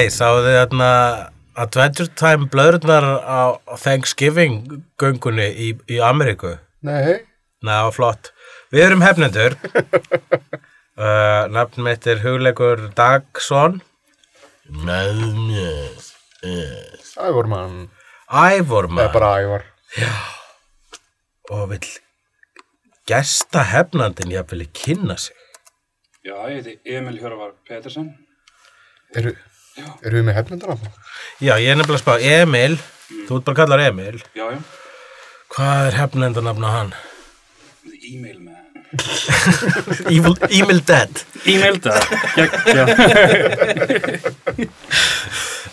[0.00, 0.86] Hei, sáðu þið þarna
[1.60, 6.54] Adventure Time blöðurnar á Thanksgiving göngunni í, í Ameríku?
[6.88, 7.18] Nei,
[7.60, 8.30] Ná, flott.
[8.72, 9.58] Við erum hefnendur.
[10.96, 13.82] uh, nafn mitt er hugleikur Dagsson.
[14.88, 15.20] Með
[15.50, 16.00] mér
[16.48, 17.90] er Ævormann,
[18.32, 19.68] Ævorma eða bara Ævar.
[21.52, 21.92] og vill
[23.04, 25.36] gesta hefnandin jafnvel í kynna sig.
[26.24, 28.14] Já, ég heiti Emil Hjörvar Petersen.
[29.12, 29.36] Eru,
[30.04, 30.84] eru við með það?
[31.40, 32.74] Já, ég er nefnilega að spá Emil,
[33.28, 34.18] þú ert bara að kalla hann Emil.
[34.36, 34.60] Já, já.
[35.54, 36.92] Hvað er hefnendanafn á hann?
[38.10, 38.56] Email Man.
[40.14, 41.12] Evil, Emil Dead.
[41.46, 42.02] Email það.
[42.74, 42.84] Já.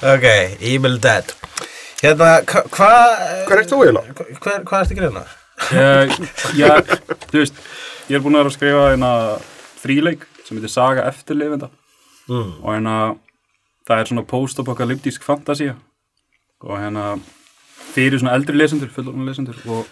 [0.08, 0.25] Ok,
[0.61, 1.25] Evil Dead.
[2.03, 3.22] Hérna, hva- hvað...
[3.47, 4.13] Hver ert þú eiginlega?
[4.38, 5.23] Hvað hva, ertu að greina?
[6.53, 6.67] Já,
[7.31, 7.61] þú veist,
[8.11, 9.11] ég er búin að vera að skrifa hérna
[9.81, 11.72] fríleik sem heitir Saga eftirlifenda
[12.28, 12.50] Mm.
[12.59, 12.94] og hérna
[13.88, 15.77] það er svona post-apokalyptísk fantasía.
[16.66, 17.13] Og hérna
[17.94, 19.61] fyrir svona eldri lesendur, fullorðna lesendur.
[19.67, 19.85] Og,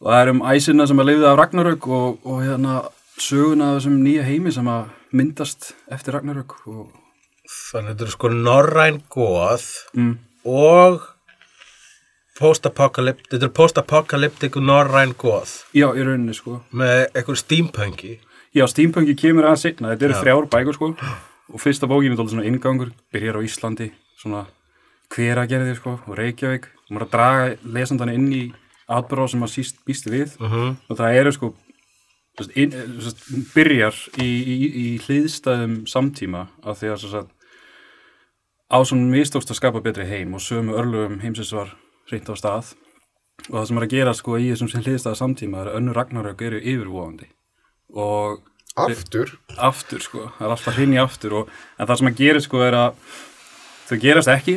[0.00, 2.80] og það er um æsina sem að lifið af Ragnarök og, og hérna
[3.20, 6.90] söguna af þessum nýja heimi sem að myndast eftir Ragnarök og
[7.52, 9.64] Þannig þetta er sko norræn goð
[9.98, 10.12] mm,
[10.48, 11.02] og
[12.38, 15.50] post-apocalyptic, þetta er post-apocalyptic norræn goð.
[15.76, 16.60] Já, í rauninni sko.
[16.70, 18.14] Með eitthvað steampunki.
[18.56, 20.20] Já, steampunki kemur aðeins seinna, þetta eru Já.
[20.22, 20.92] þrjár bækur sko.
[20.94, 24.46] og fyrsta bókin er dálítið svona ingangur, byrjar á Íslandi, svona
[25.12, 26.68] hveragerði sko og Reykjavík.
[26.86, 28.42] Og maður að draga lesandan inn í
[28.88, 30.38] atbyrða sem maður síst býst við.
[30.40, 30.76] Mhm.
[30.88, 31.54] og það eru sko
[32.56, 32.72] inn,
[33.52, 37.32] byrjar í, í, í hliðstæðum samtíma af því að svo sagt,
[38.72, 41.76] á svona mistókst að skapa betri heim og sömu örlugum heimsins var
[42.10, 42.72] reynt á stað.
[43.50, 45.98] Og það sem er að gera sko í þessum sem hliðstæða samtíma er að önnur
[45.98, 47.28] ragnarök eru yfirvóðandi
[47.92, 48.40] og
[48.76, 49.34] Aftur?
[49.60, 52.76] aftur sko, það er alltaf hrinni aftur og, en það sem að gera sko er
[52.78, 53.16] að
[53.90, 54.54] þau gerast ekki,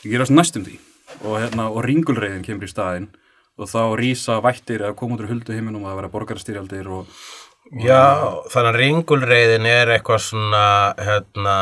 [0.00, 0.78] þau gerast næstum því
[1.24, 3.10] og, hérna, og ringulreiðin kemur í staðinn
[3.58, 7.20] og þá rýsa vættir eða koma út úr huldu heiminum og það vera borgarastyrjaldir og
[7.68, 10.60] Já, þannig að ringulreiðin er eitthvað svona,
[11.04, 11.56] hérna,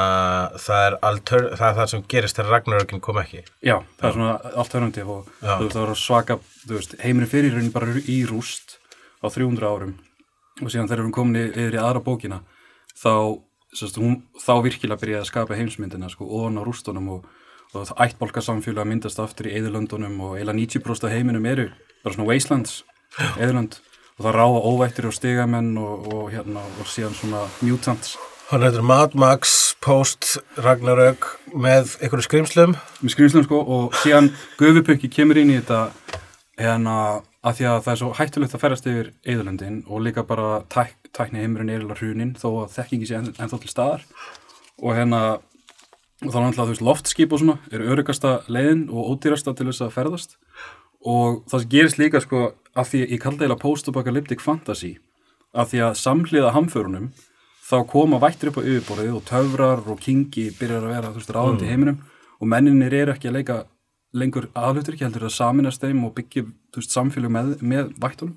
[0.62, 3.40] það er, alter, það, er það sem gerist þegar Ragnarökin kom ekki.
[3.58, 5.56] já, það er svona alternativ og Já.
[5.56, 8.76] þú veist, það var svaka, þú veist, heimurinn fyrir í raunin bara í rúst
[9.18, 9.96] á 300 árum
[10.62, 12.40] og síðan þegar við erum komin yfir í aðra bókina
[12.96, 13.42] þá,
[13.76, 17.26] sérst, hún, þá virkilega byrjaði að skapa heimsmyndina sko, ofan á rústunum og,
[17.76, 21.68] og ættbólkarsamfélag myndast aftur í eðurlöndunum og eiginlega 90% af heiminum eru
[22.04, 22.78] bara svona wastelands,
[23.36, 23.80] eðurlönd
[24.16, 28.76] og það ráða óvættir og stigamenn og, og, hérna, og síðan svona mutants Þannig að
[28.76, 29.52] þetta er Mad Max
[29.82, 32.76] post Ragnarök með einhverju skrimslum.
[33.02, 34.28] með skrýmslum sko og síðan
[34.60, 35.88] Gufupukki kemur inn í þetta
[36.54, 36.94] hérna
[37.46, 40.96] að því að það er svo hættulegt að ferast yfir eðurlöndin og líka bara tæk,
[41.14, 44.06] tækni heimurinn er eða hrunin þó að þekkingi sé enn, ennþá til staðar.
[44.82, 45.20] Og hérna
[46.24, 49.84] og þá náttúrulega þú veist loftskip og svona er örugasta leiðin og ódýrasta til þess
[49.86, 50.36] að ferðast.
[51.06, 52.42] Og það sem gerist líka sko
[52.74, 54.96] að því ég kaldi eða post-apocalyptic fantasy
[55.56, 57.10] að því að samhliða hamförunum
[57.66, 61.32] þá koma vættir upp á yfirborðið og töfrar og kingi byrjar að vera þú veist
[61.34, 62.02] ráðandi í heiminum
[62.36, 63.56] og menninir eru ekki að leika
[64.16, 66.46] lengur aðlutur ekki heldur að saminast þeim og byggja
[66.76, 68.36] veist, samfélag með, með vættunum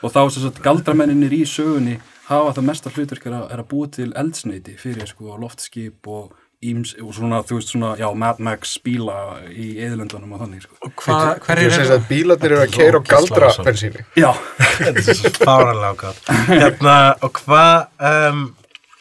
[0.00, 1.98] og þá sem sagt galdramenninir í sögunni
[2.28, 6.30] hafa það mesta hlutverk er að, er að búa til eldsneiti fyrir sko loftskip og
[6.60, 9.16] íms og svona þú veist svona já Mad Max bíla
[9.48, 10.90] í eðlöndunum og þannig sko.
[11.00, 14.04] Hva, Þú segir að bílarnir eru að keira á galdra bensíni.
[14.18, 14.28] Já,
[14.82, 16.28] Þetta er svo fáranlega ákvæmt.
[16.50, 17.78] Hérna, og hvað,
[18.10, 18.44] um,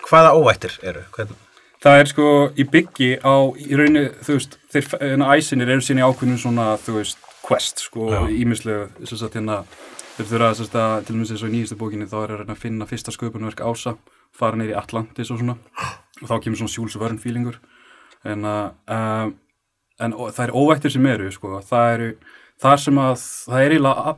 [0.08, 1.04] hvaða óvættir eru?
[1.18, 1.36] Hvern,
[1.84, 2.28] það er sko
[2.60, 6.74] í byggi á í rauninu þú veist þeir hérna, æsinir eru sín í ákveðinu svona
[6.84, 9.64] þú veist quest sko ímislegu þess að hérna
[10.18, 12.42] þeir þurfa þess að til og með þess að í nýjastu bókinni þá er að
[12.42, 13.96] reyna að finna fyrsta sköpunverk ása
[14.36, 15.58] fara neyri Atlantis og svona
[16.20, 17.60] og þá kemur svona Jules Verne feelingur.
[18.28, 19.36] En, að, um,
[20.04, 22.10] en það er óvættir sem eru sko, það eru
[22.60, 24.16] þar sem að það er eiginlega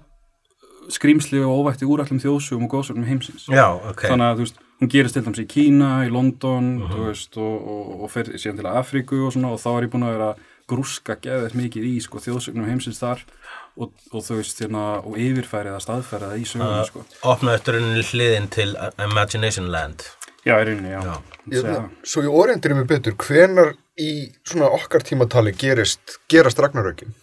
[0.91, 3.45] skrýmsli og óvætti úr allum þjóðsugum og góðsögnum heimsins.
[3.53, 4.07] Já, ok.
[4.07, 7.67] þannig að þú veist, hún gerist til dæmis í Kína, í London þú veist, og,
[7.73, 10.31] og, og fer síðan til Afríku og svona og þá er ég búin að vera
[10.71, 13.21] grúska geðið mikið í sko, þjóðsögnum heimsins þar
[13.75, 17.05] og, og þú veist, hérna, og yfirfærið að staðfæra það í sögunum, sko.
[17.27, 18.69] Opna eftir henni hliðin til
[19.03, 20.07] Imagination Land.
[20.41, 21.01] Já, í rauninni, já.
[21.05, 21.15] Já.
[21.53, 21.89] Ég.
[22.07, 24.11] Svo ég orientir mig betur, hvenar í
[24.47, 27.13] svona okkar tímatali gerist, gerast Ragnarökin?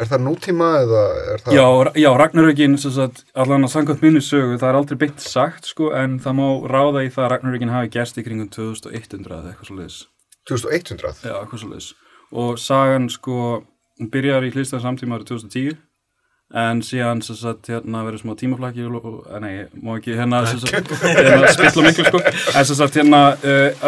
[0.00, 1.02] Er það nútíma eða
[1.34, 1.56] er það...
[1.56, 1.66] Já,
[2.00, 2.76] já Ragnarökin,
[3.44, 7.04] allan að samkvæmt minni sögu, það er aldrei beint sagt, sko, en það má ráða
[7.04, 10.00] í það að Ragnarökin hafi gerst í kringum 2100 eða eitthvað svo leiðis.
[10.48, 11.22] 2100?
[11.28, 11.92] Já, eitthvað svo leiðis.
[12.32, 13.38] Og sagan, sko,
[14.00, 15.80] hún byrjar í hlistaðan samtíma árið 2010,
[16.62, 18.84] en síðan, sem sagt, hérna verður smá tímaflaki
[19.40, 23.22] nei, má ekki hérna, hérna spilla miklu, sko, en sem sagt, hérna,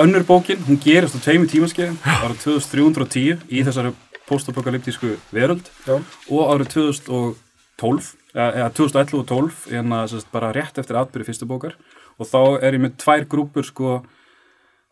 [0.00, 3.92] önnur bókin, hún gerist á tveimur tímaskeiðin, árið 2310 í þessari
[4.28, 5.68] postapokalyptísku veröld.
[5.86, 6.00] Já.
[6.30, 11.48] og árið 2012 eða eða 2011 og 12 hérna sérst, bara rétt eftir atbyrði fyrstu
[11.48, 11.76] bókar.
[12.18, 13.94] Og þá er ég með tvær grúpur sko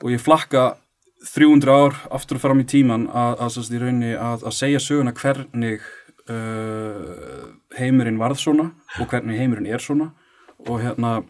[0.03, 0.77] og ég flakka
[1.23, 4.81] 300 ár aftur og fram í tíman að, að, sérst, í rauninni að, að segja
[4.83, 5.85] söguna hvernig
[6.31, 10.11] uh, heimurinn varð svona og hvernig heimurinn er svona.
[10.67, 11.23] Og hérna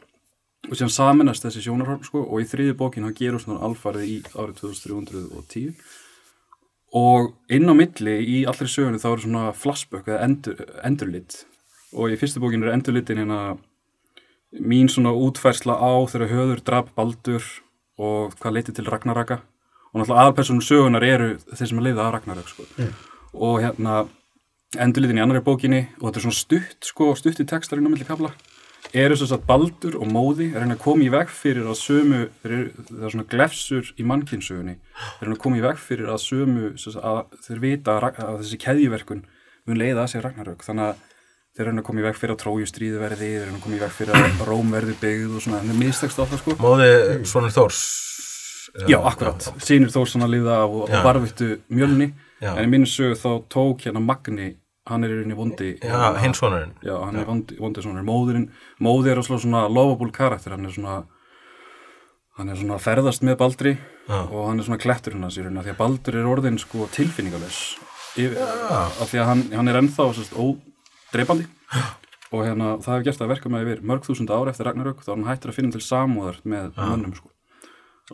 [0.70, 4.18] og sem saminast þessi sjónarhorn sko og í þriði bókin hann gerur svona alfarið í
[4.30, 5.72] árið 2310
[6.92, 11.42] og inn á milli í allri sögunni þá eru svona flashback eða endur, endurlit.
[11.96, 13.56] Og í fyrstu bókinu er endurlitin hérna
[14.60, 17.44] mín svona útfærsla á þegar höður drap Baldur
[17.96, 19.40] og hvað leiti til Ragnaraka.
[19.92, 22.68] Og náttúrulega aðalpersonum sögunar eru þeir sem að leiða að Ragnarök sko.
[23.32, 24.06] og hérna
[24.80, 27.92] endurlitin í annari bókinni og þetta er svona stutt sko, stutt í textar inn á
[27.92, 28.32] milli kapla
[28.92, 32.24] eru svo að Baldur og Móði er hann að koma í veg fyrir að sömu
[32.42, 36.72] það er svona glefsur í mannkynnsögunni þeir eru að koma í veg fyrir að sömu
[36.80, 39.22] sagt, að þeir vita að, að þessi keðjuverkun
[39.68, 40.64] mun leiða að sér Ragnarök.
[40.66, 41.02] Þannig að
[41.52, 43.78] þeir eru að koma í veg fyrir að Tróju stríði verði þeir eru að koma
[43.78, 46.42] í veg fyrir að Róm verði byggð og svona, en það er mistekst á það
[46.42, 46.56] sko.
[46.62, 46.90] Móði
[47.28, 47.82] Svonur Þórs.
[48.88, 52.12] Já, akkurat, sínir Þórsson að liða og, og varvittu mjölni.
[52.42, 52.56] Já.
[52.56, 54.48] en í mínu sögu þá tók hérna Magni
[54.90, 56.74] hann er í rauninni vondi Já, hinn svonurinn.
[56.82, 58.48] Já, hann er vondi, vondi svona, móðurinn,
[58.82, 60.96] móði er slá svona lovable karakter, hann er svona,
[62.38, 64.18] hann er svona ferðast með Baldri Já.
[64.24, 67.60] og hann er svona kletturinn að sér, því að Baldur er orðin sko tilfinningaless,
[68.18, 71.46] yfir, af því að hann, hann er ennþá sérst, ódreipandi
[72.32, 75.12] og hérna það hefur gert að verka með yfir mörg þúsund ára eftir Ragnarök, þá
[75.12, 77.30] er hann hættur að finna til samúðar með mönnum sko,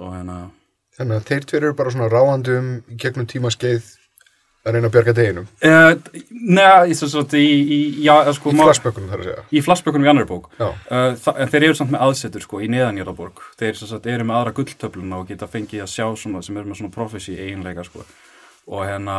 [0.02, 0.38] og hérna,
[0.98, 3.86] Þannig að þeir tveir eru bara svona ráandum í gegnum tímaskeið
[4.68, 5.46] að reyna að bjarga deginum.
[5.64, 9.44] uh, neða, ég svo svo í, í, já, sko, Í má- flashbökkunum þar að segja.
[9.52, 10.72] í flashbökkunum í annar bók uh,
[11.34, 14.54] en þeir eru samt með aðsetur sko í neðanjörðaborg þeir sem sagt, eru með aðra
[14.60, 18.04] gulltöfluna og geta fengið að sjá svona sem eru með svona prophecy eiginleika sko
[18.68, 19.18] og hérna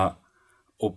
[0.85, 0.95] og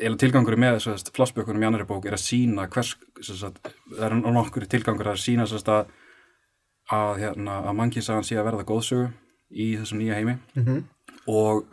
[0.00, 2.92] eða tilgangur með þess að flashbökkunum í annar bók er að sína hvers
[3.26, 5.90] sem sagt, það er nokkur tilgangur að sína sem sagt, að,
[6.94, 9.08] að, hérna, að mannkinsagan sé að verða góðsögu
[9.50, 10.80] í þessum nýja heimi Mhm.
[11.26, 11.64] og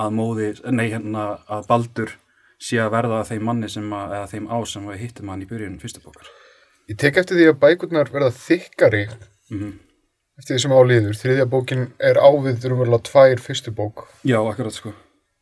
[0.00, 2.16] að móði, nei hérna að Baldur
[2.62, 5.44] sé að verða að þeim manni sem að, eða þeim á sem við hittum hann
[5.44, 6.30] í byrjun fyrstu bókar
[6.90, 9.06] Ég tek eftir því að bækurnar verða þykkari
[9.52, 9.72] mm
[10.34, 11.18] eftir því sem áliður.
[11.18, 14.08] Þriðja bókin er ávið rúmurlega tvær fyrstu bók.
[14.26, 14.94] Já, akkurat sko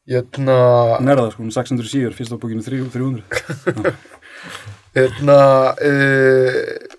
[0.02, 0.54] Hérna,
[0.98, 3.92] það sko, hún er 600 síður, fyrsta bókinu 300
[4.96, 5.36] hérna,
[5.78, 6.56] uh,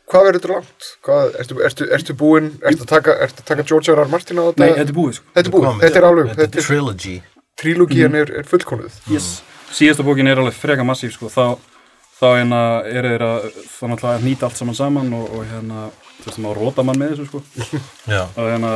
[0.08, 0.88] hvað verður þetta langt?
[1.04, 4.06] Hvað, ertu, ertu, ertu búinn, ertu að taka, ertu að taka George R.
[4.06, 4.12] R.
[4.14, 4.64] Martin á þetta?
[4.64, 6.70] Nei, þetta er búið sko Þetta er búið, þetta er alveg, Þetta þetta er er
[6.70, 7.18] trilogy.
[7.64, 9.02] Trílógían er, er fullkonuð.
[9.12, 9.42] yes.
[9.74, 11.58] Síðasta bókin er alveg freka massíf sko Þá,
[12.20, 15.88] þá hérna er þeir að þá náttúrulega að nýta allt saman saman og, og hérna,
[16.22, 17.42] þú veist, maður róta mann með þessu sko
[18.14, 18.22] Já.
[18.38, 18.74] og hérna,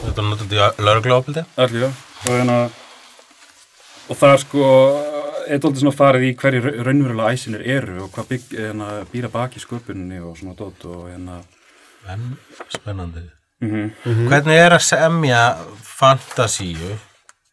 [0.00, 0.72] Þetta er náttúrulega
[1.70, 2.56] já og hérna
[4.10, 4.64] og það er sko
[5.50, 9.30] er dóldi svona farið í hverju ra- raunverulega æsinir eru og hvað bygg, hérna, býra
[9.32, 11.40] baki sköpunni og svona dót og hérna
[12.08, 12.36] En
[12.72, 13.22] spennandi.
[13.60, 15.40] mm Hvernig er að semja
[15.84, 16.94] fantasíu?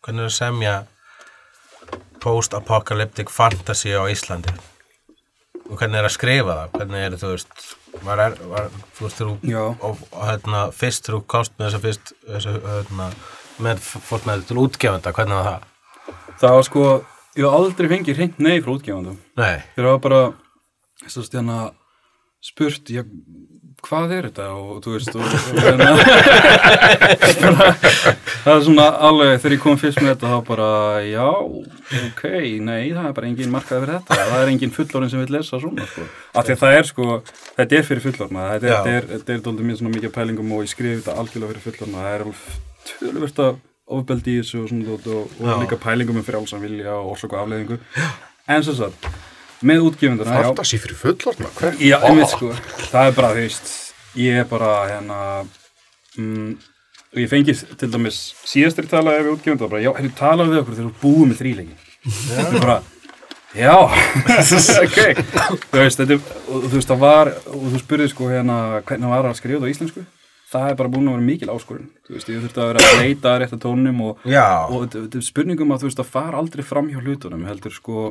[0.07, 0.73] Hvernig er að semja
[2.23, 4.53] post-apocalyptic fantasy á Íslandi?
[5.67, 6.77] Og hvernig er að skrifa það?
[6.77, 7.65] Hvernig er þú veist,
[8.07, 12.13] var er, var, þú veist, þú, og, og hérna, fyrst þú komst með þessa fyrst,
[12.23, 13.09] þessa, hérna,
[13.67, 15.67] með, fórt með þetta til útgefanda, hvernig var það?
[16.39, 16.85] það var sko,
[17.35, 20.21] ég hef aldrei fengið hreint nei frá útgefandum Nei, þeir hafa bara
[21.03, 21.57] þess að stjana
[22.47, 23.03] spurt já,
[23.87, 24.45] hvað er þetta?
[24.57, 25.23] Og þú veist og,
[25.63, 25.89] hérna,
[28.43, 30.69] það er svona alveg þegar ég kom fyrst með þetta þá bara
[31.07, 31.27] já,
[32.01, 32.23] ok,
[32.67, 35.55] nei það er bara engin markað fyrir þetta, það er engin fullorinn sem vil lesa
[35.63, 36.03] svona sko,
[36.33, 39.29] af því að það er sko þetta er fyrir fullorna, þetta er, þetta er, þetta
[39.37, 42.21] er dóldi mér svona mikið pælingum og ég skrifi þetta algjörlega fyrir fullorna, það er
[42.91, 43.53] töluvert að
[43.97, 45.01] ofbeldi í þessu og svona og,
[45.39, 47.77] og líka pælingum um frjálsan vilja og orsök og afleðingu
[48.51, 48.99] en svo satt,
[49.65, 51.77] með útgefunduna já, Fantasí fyrir fullorna, hver?
[51.81, 52.51] Já, einmitt sko,
[52.91, 53.71] það er bara, veist,
[54.17, 55.21] ég er bara, hérna,
[56.17, 56.51] mm,
[57.13, 60.61] og ég fengi til dæmis síðastri talaði við útgefandi og bara, já, hefur talað við
[60.61, 61.81] okkur þegar þú búið með þrýleikin
[62.27, 62.77] þetta er bara,
[63.57, 63.73] já.
[64.83, 64.99] Ok,
[65.71, 69.31] þú veist, þetta og þú veist, það var, og þú spurði sko hérna, hvernig var
[69.31, 70.05] að skrifa þetta á íslensku?
[70.47, 71.87] Það er bara búin að vera mikil áskorun.
[72.07, 75.73] Þú veist, ég þurfti að vera að leita að rétta tónum og, og er spurningum
[75.75, 78.05] að þú veist, að fara aldrei fram hjá hlutunum heldur sko,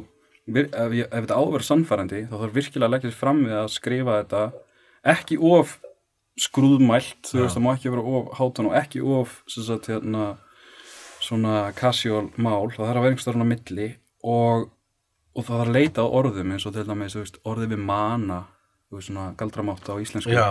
[0.46, 3.68] ef, ég, ef þetta áver sannfærandi, þá þarf virkilega að leggja sér fram við að
[3.74, 4.42] skrifa þetta.
[5.16, 5.76] Ekki of
[6.36, 10.26] skrúðmælt, þú veist, það má ekki vera of hátun og ekki of sagt, hérna,
[11.24, 13.86] svona casual mál, það þarf að vera einhverstað á milli
[14.26, 14.66] og,
[15.32, 17.82] og það þarf að leita á orðum eins og til dæmis, þú veist, orðið við
[17.88, 18.42] mana
[18.90, 20.34] þú veist, svona galdramátt á íslensku.
[20.34, 20.46] Já,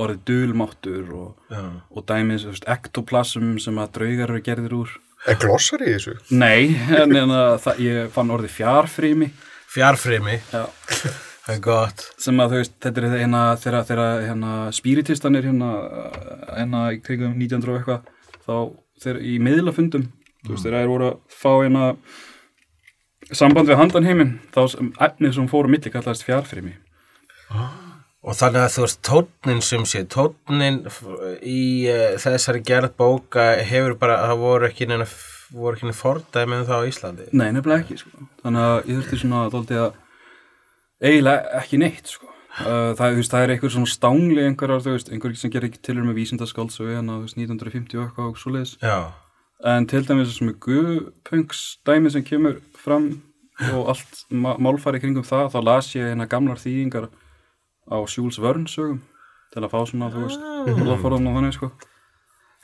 [0.00, 1.54] orðið dulmáttur og,
[1.92, 6.18] og dæmis, þú veist, ektoplasm sem að draugar eru gerðir úr Er glossar í þessu?
[6.36, 9.30] Nei, en, en það, ég fann orðið fjarfrými
[9.74, 10.66] Fjarfrimi, já,
[11.46, 12.04] það er gott.
[12.22, 15.70] sem að þú veist, þetta er hérna þegar, hérna spiritistan er hérna,
[16.52, 18.12] hérna í krigum 1900 og eitthvað,
[18.44, 18.54] þá
[19.02, 20.04] þegar í miðlafundum,
[20.44, 21.88] þú veist, þegar það er voru að fá hérna
[23.34, 26.76] samband við handanheiminn, þá sem efnið sem fóru milli kallast fjarfrými
[28.24, 30.82] Og þannig að þú veist, tónnin sem sé, tónnin
[31.44, 31.60] í
[31.92, 35.08] uh, þessari gerð bóka hefur bara, það voru ekki neina,
[35.52, 37.26] voru ekki neina fordæmi um það á Íslandi.
[37.36, 38.28] Nei, nefnilega ekki, sko.
[38.44, 39.98] Þannig að ég þurfti svona dóldi að
[41.04, 42.30] eiginlega ekki neitt, sko.
[42.54, 45.68] Uh, það, þú veist, það er einhver svona stángli einhverjar, þú veist, einhver sem gerir
[45.68, 48.76] ekki tilur með vísindaskálds og hérna, þú veist, 1950 og eitthvað og svo leiðis.
[48.80, 48.98] Já,
[49.64, 53.06] En til dæmis þessum er guðpunks dæmi sem kemur fram
[53.72, 57.06] og allt ma málfæri kringum það, þá las ég hérna gamlar þýðingar
[57.90, 59.00] á Jules Verne sögum
[59.54, 60.40] til að fá svona, þú veist,
[60.74, 61.68] orðaforðan og þannig, sko.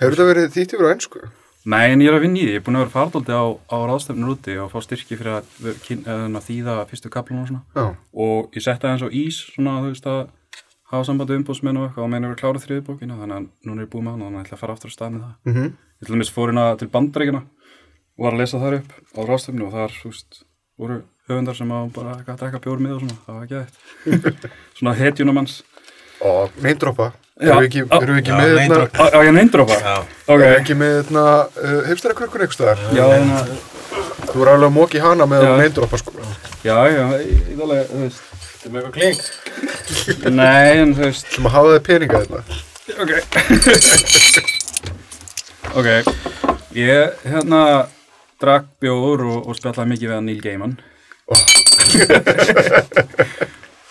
[0.00, 1.20] Hefur þetta verið þýtt yfir á ennsku?
[1.70, 3.44] Nei, en ég er að vinna í því, ég er búin að vera fardóldi á,
[3.68, 5.50] á ráðstefnur úti og fá styrki fyrir að,
[5.84, 7.84] kyn- að þýða fyrstu kaplun og svona Já.
[8.24, 10.22] og ég setti aðeins á ís svona, þú veist, að
[10.90, 13.76] hafa sambandi umbúsmenn og eitthvað og meina að vera klárið þriði bókina þannig að núna
[13.76, 15.20] er ég búið með hana þannig að ég ætla að fara aftur að stað með
[15.20, 15.68] það Mm
[16.00, 19.66] Ég til dæmis fór hérna til bandaríkina og var að lesa þar upp á ráðstefnu
[19.68, 20.40] og þar, þú veist,
[20.80, 20.96] voru
[21.34, 24.44] höfundar sem að bara eitthvað að drekka bjór með og svona, það var ekki eitt
[24.80, 25.54] svona hetjunumanns
[26.20, 27.06] Og neindrópa.
[27.40, 27.48] Já.
[27.48, 27.96] Erum við ekki, Á.
[27.96, 28.92] erum við ekki Já, með hérna, drop.
[29.00, 29.76] Á á ég neindrópa?
[29.80, 29.94] já.
[30.26, 31.22] Ok, erum við ekki með hérna,
[31.64, 32.78] uh, hipstara krökkun einhvers staðar?
[32.92, 33.38] já, hérna,
[34.30, 36.12] Þú er alveg að móki hana með neindrópa sko.
[36.60, 38.20] já, já, ég ég alveg, þú veist,
[38.60, 39.18] Þetta er með eitthvað kling.
[40.42, 42.40] nei, en þú veist, Sem að hafa þið peninga hérna.
[43.00, 43.10] Ok
[45.80, 45.88] Ok
[46.76, 47.62] Ég hérna
[48.40, 50.76] drakk bjóður og, og spjallaði mikið við hann Neil Gaiman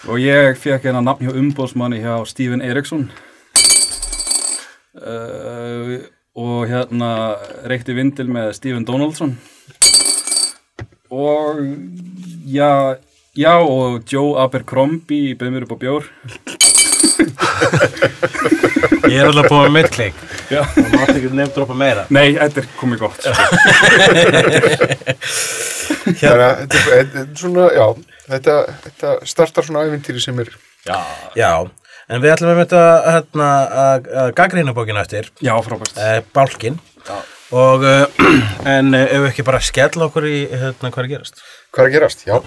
[0.10, 3.10] og ég fekk hérna nafn hjá umbóðsmanni hjá Stephen Eriksson
[5.00, 6.00] uh,
[6.40, 7.12] og hérna
[7.70, 9.38] reykti vindil með Stephen Donaldson
[11.10, 11.64] og
[12.46, 12.96] já,
[13.36, 16.04] já og Joe Abercrombie bauð mér upp á bjór
[19.10, 20.18] Ég er alltaf búið með mitt kling.
[20.54, 20.62] Já.
[20.76, 22.04] Það mátti ekki nefndrópa meira.
[22.14, 23.22] Nei, þetta er komið gott
[26.08, 27.86] er svona, já,
[28.30, 30.52] þetta, þetta startar svona æfintýri sem er,
[30.88, 30.96] Já.
[31.36, 31.52] Já,
[32.10, 32.84] en við ætlum að þetta
[33.16, 33.50] hérna,
[33.84, 36.80] að að gagnrýna bókina eftir, Já, frábært uh, bálkin.
[37.52, 38.06] Og, uh,
[38.76, 41.44] en uh, ef við ekki bara skella okkur í hérna hvað er að gerast.
[41.74, 42.28] hvað er að gerast?
[42.30, 42.38] Já,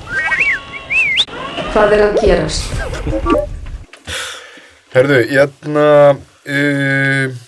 [1.72, 2.64] Hvað er að gerast?
[4.92, 5.86] herðu, ég hérna,
[6.52, 7.40] uh,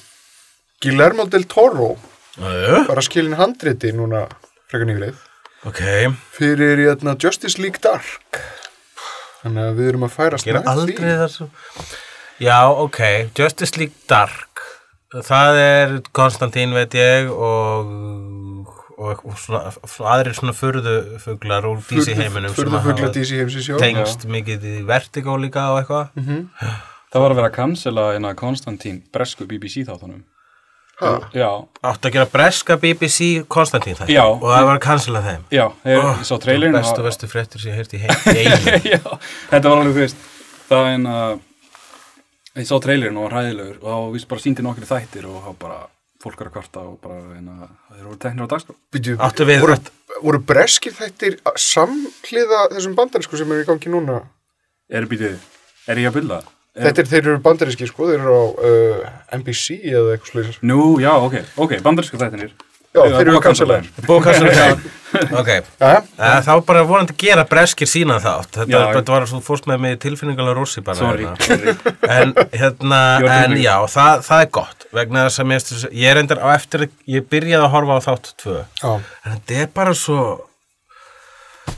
[0.84, 1.94] Guillermo del Toro
[2.40, 4.24] að skilin handriti núna
[4.68, 5.14] frekar nýgrið
[5.68, 5.80] ok,
[6.34, 8.40] fyrir hérna, Justice League Dark.
[9.42, 11.48] Þannig að við erum að færast með þessu.
[12.42, 13.00] Já, ok,
[13.38, 14.62] Justice League Dark.
[15.14, 17.92] Það er Konstantín, veit ég, og,
[18.98, 23.78] og, og svona, svona aðrir svona furðufuglar úr DC heiminum hafa DC heimsins, já.
[23.78, 26.10] tengst mikið í Vertigo líka og eitthvað.
[27.14, 30.24] Það var að vera að cancela hérna Konstantín bresku BBC þáttunum
[31.00, 31.48] Ha, Já,
[31.82, 34.22] Áttu að gera breska BBC Konstantín þetta Já.
[34.30, 35.40] og það var að cancela þeim.
[35.50, 38.86] já, þeir, Oh, sá trailerin Bestu, og- bestu fréttur sem ég heyrti í heim.
[38.92, 39.00] Já,
[39.50, 40.16] þetta var alveg, þú veist
[40.68, 41.40] Það er en að
[42.54, 45.50] Ég sá trailerin og var hræðilegur og þá víst bara síndi nokkri þættir og þá
[45.64, 45.80] bara
[46.22, 49.60] fólk er að kvarta og bara en að það eru teknir á dagskrá Áttu við
[49.64, 49.76] voru,
[50.22, 54.20] voru breskir þættir samhliða þessum bandarísku sem eru í gangi núna?
[54.88, 55.34] Er býtið,
[55.90, 56.52] er ég að byrja það?
[56.74, 60.56] Þetta er, þeir eru bandaríski, sko, þeir eru á uh, NBC eða eitthvað slúðis.
[60.66, 62.54] Nú, já, ok, ok, bandarísku þættinir
[62.94, 63.86] Já, þeir eru cancelaðir.
[64.06, 64.82] Bókassan,
[65.34, 65.48] ok.
[65.82, 68.52] Jæja, Uh, þá bara vonandi gera breskir sína þátt.
[68.54, 68.92] Þetta, Já.
[68.94, 70.94] þetta var svo fórst með mig tilfinningalega rossi bara.
[71.00, 71.94] Sorry, hérna.
[72.06, 73.00] En hérna,
[73.40, 74.86] en já, það, það er gott.
[74.94, 78.30] Vegna þess að mér, ég er endur á eftir, ég byrjaði að horfa á þátt
[78.44, 78.56] tvö.
[78.78, 80.20] já, En þetta er bara svo,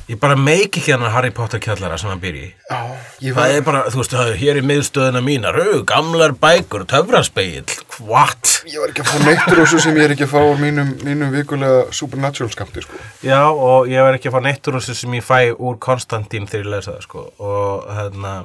[0.07, 2.49] ég bara meiki ekki hann Harry Potter kjallara sem hann byrji.
[2.71, 2.79] já,
[3.23, 6.35] ég Það var, er bara, þú veist, það er hér í miðstöðuna mínar, au, gamlar
[6.43, 7.77] bækur, töfraspegill,
[8.07, 8.53] what?
[8.71, 10.93] Ég var ekki að fá neittur þessu sem ég er ekki að fá úr mínum,
[11.07, 13.01] mínum vikulega supernatural skamti, sko.
[13.27, 16.69] Já, og ég var ekki að fá neitt þessu sem ég fæ úr Konstantín þegar
[16.69, 17.25] ég lesa það, sko.
[17.43, 18.37] Og hérna,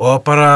[0.00, 0.54] og bara,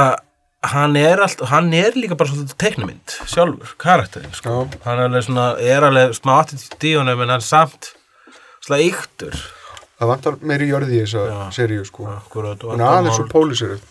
[0.72, 4.64] hann er allt, hann er líka bara svolítið teiknumynd, sjálfur, karakterinn, sko.
[4.64, 4.80] Já.
[4.88, 7.92] Hann er alveg svona, er alveg smá honum, en hann samt
[8.66, 9.38] svona yktur.
[9.96, 12.10] Það vantar meiri jörði í þessa seríu, sko.
[12.34, 13.84] Hún er aðeins svo póliseruð.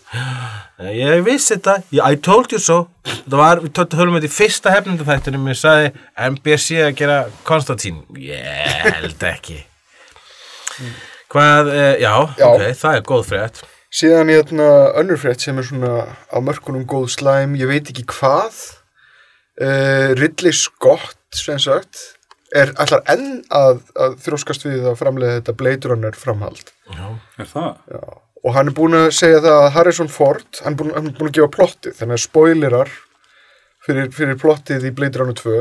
[0.86, 4.74] Ég vissi þetta, ég, I told you so Það var, við hölum þetta í fyrsta
[4.74, 5.91] hefnindafættunum ég sagði
[6.34, 9.62] NBC að gera Konstantín Ég held ekki
[11.32, 12.48] Hvað, uh, já, Já.
[12.50, 13.62] ok, það er góð frétt
[13.96, 14.67] Síðan í þarna
[15.00, 15.94] önnur frétt sem er svona
[16.27, 18.58] á mörkunum góð slæm, ég veit ekki hvað.
[19.55, 22.01] Uh, Ridley Scott, sem sagt,
[22.53, 26.69] er allar enn að, að þróskast við að framlega þetta Blade Runner framhald.
[26.93, 27.71] Er það?
[27.89, 28.03] Já.
[28.45, 31.15] Og hann er búin að segja það að Harrison Ford, hann er búin, hann er
[31.17, 32.91] búin að gefa plottið, þannig að spoilerar
[33.87, 35.55] fyrir, fyrir plottið í Blade Runner 2,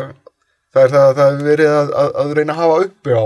[0.74, 3.24] það er það að það er verið að, að, að reyna að hafa uppi á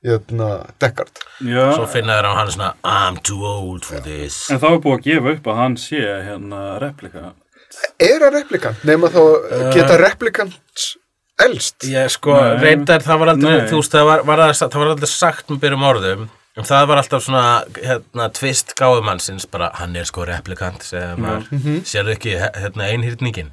[0.00, 0.48] í þarna
[0.80, 1.20] Deckard.
[1.44, 4.80] Já, Svo finna þeir á hann svona I'm too old for this en þá er
[4.86, 7.34] búið að gefa upp að hann sé hérna replika.
[8.00, 8.80] Er hann replikant?
[8.88, 10.86] Nefn að þá geta replikant
[11.46, 11.76] elst?
[11.88, 12.58] Ég sko, Nei.
[12.64, 13.68] reyndar það var aldrei Nei.
[13.70, 16.28] þú veist, það var, var, það, það var aldrei sagt með byrjum orðum.
[16.58, 17.44] En það var alltaf svona
[17.78, 20.82] hérna, tvist gáfumannsins bara, hann er sko replikant
[21.16, 21.46] maður,
[21.86, 23.52] sérðu ekki hérna, einhyrningin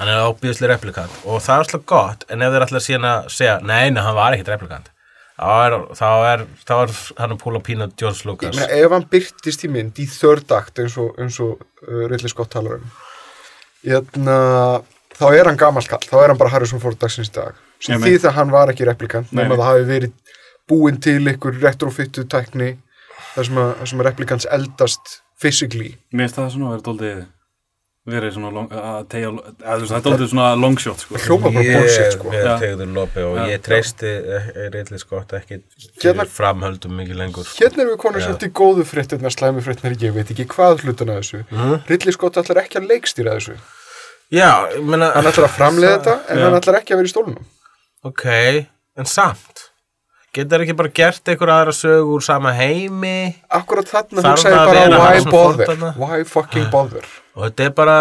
[0.00, 1.14] hann er ábyrðslega replikant.
[1.22, 4.18] Og það er alltaf gott en ef þeir alltaf síðan að segja, nei, nei, hann
[4.18, 4.90] var ekkit replikant
[5.34, 8.94] þá er, þá er, þá er hann að púla pína George Ég Lucas meina, ef
[8.94, 12.78] hann byrtist í mynd í third act eins og, eins og uh, Ridley Scott talar
[12.78, 12.92] um
[13.84, 14.36] Jæna,
[15.18, 18.00] þá er hann gamall kall, þá er hann bara Harrison Ford dagsins í dag sem
[18.02, 20.16] því það hann var ekki replikant nema það hafi verið
[20.70, 22.72] búin til ykkur retrofittu tækni
[23.34, 27.24] þar sem, að, sem að replikants eldast physically Mér finnst það svona að vera dóldið
[28.04, 31.20] verið svona long, að tegja, að, þú veist, það er dóldið svona long shot, sko.
[31.24, 32.50] hljóma bara Ég bullshit er sko með Já.
[32.60, 33.44] tegður lopi og Já.
[33.48, 34.10] ég treysti
[34.74, 35.58] reyðli skott ekki
[36.02, 38.26] Hérna- fyrir framhöldum mikið lengur Hérna erum við konur Já.
[38.28, 41.40] svolítið í góðu fréttina, slæmi fréttina, ég veit ekki hvað hlutan að þessu.
[41.48, 41.80] Mhm.
[41.88, 43.56] Ridley Scott ætlar ekki að leikstýra þessu.
[44.32, 46.44] Já, ég meina Hann ætlar að framleiða þetta, en Já.
[46.46, 47.46] hann ætlar ekki að vera í stólunum.
[48.04, 48.24] Ok,
[48.96, 49.68] en samt
[50.34, 54.72] Getur ekki bara gert einhver aðra sög úr sama heimi Akkurat þarna hugsa ég það
[54.72, 55.84] bara why bother?
[56.00, 57.06] Why fucking bother?
[57.34, 57.98] og þetta er bara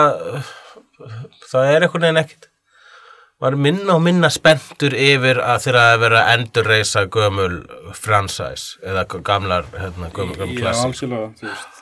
[1.50, 2.50] það er einhvern veginn
[3.44, 7.56] maður er minna og minna spenntur yfir að þeirra að vera endurreisa gömul
[7.98, 11.73] franchise eða gamlar hérna, gömul, gömul Já, klassik algjörlega, þú veist.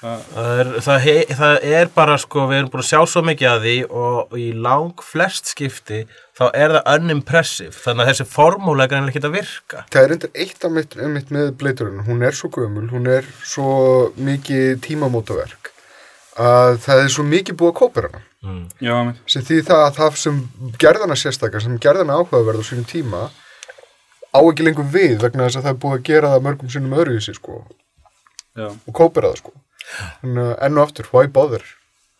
[0.00, 3.48] Það, er, það, he, það er bara sko við erum búin að sjá svo mikið
[3.50, 5.98] að því og í lang flest skipti
[6.38, 10.14] þá er það unimpressive þannig að þessi formúla er greinlega ekki að virka Það er
[10.16, 12.00] endur eitt af mitt, um mitt með bleiturinn.
[12.08, 13.68] Hún er svo gömul, hún er svo
[14.16, 15.70] mikið tímamótaverk
[16.40, 18.24] að það er svo mikið búið að kópera hana.
[18.46, 19.14] mm.
[19.28, 20.42] Sem því það að það sem
[20.80, 23.26] gerðana sérstakar, sem gerðana áhugaverð á sínum tíma
[24.32, 26.96] á ekki lengur við vegna þess að það er búið að gera það mörgum sinnum
[26.96, 27.64] öðruvísi sko
[28.56, 29.52] Já, og kópera það sko.
[30.20, 31.64] Þannig að enn og aftur, why bother?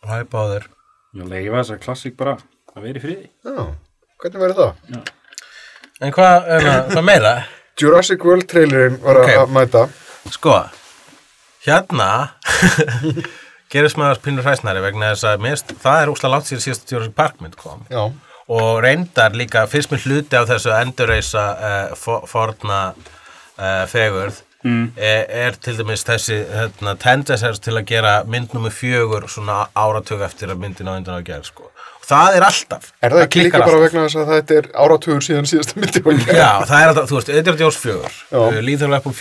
[0.09, 0.68] Hæ báður
[1.16, 2.37] ég leifa þessa klassík bara
[2.76, 3.30] að vera í friði.
[3.44, 3.64] Já,
[4.22, 5.09] hvernig verður það?
[6.00, 7.33] En hvað, hérna, það meira?
[7.80, 9.30] Jurassic World trailerinn var Ok.
[9.33, 9.83] að að mæta.
[10.30, 10.54] Sko,
[11.66, 12.09] hérna
[13.72, 17.16] gerist maður pínur hræsnari vegna þess að mest, það er úslega langt síðan síðast Jurassic
[17.18, 18.02] Park mynd kom Já,
[18.50, 24.90] og reyndar líka fyrst mér hluti á þessu endurreisa uh, for, forna uh, fegurð Mm.
[24.96, 30.20] er, er til dæmis þessi hérna, tendencies til að gera mynd nummer fjögur svona áratug
[30.27, 31.70] eftir að myndin á undan að gera sko.
[31.70, 33.87] og það er alltaf er það ekki klikkar líka bara alltaf.
[33.87, 36.27] vegna þess að þetta er áratugur síðan síðasta myndi?
[36.29, 37.33] Já, það er alltaf, þú veist,
[37.64, 38.40] Jones fjögur Já.
[38.42, 38.61] uh,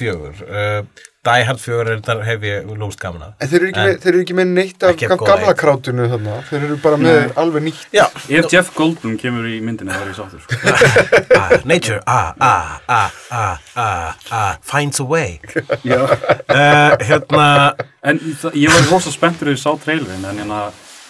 [0.02, 3.68] fjögur uh, Die Hard fjögur er þar hef ég lúst gaman að En þeir eru
[3.70, 5.58] ekki, með, þeir eru ekki með neitt af gamla eitt.
[5.60, 7.82] krátinu þarna, þeir eru bara með alveg nýtt.
[7.92, 8.06] Já,
[8.40, 10.46] Ef Jeff Goldblum kemur í myndinni þá er ég sáttur.
[10.46, 10.56] Sko.
[11.42, 17.50] ah, nature, ah, ah, ah, ah, ah, ah, finds a way uh, Hérna
[18.00, 20.64] En það, ég var rosa spenntur þegar ég sá trailerin en hérna,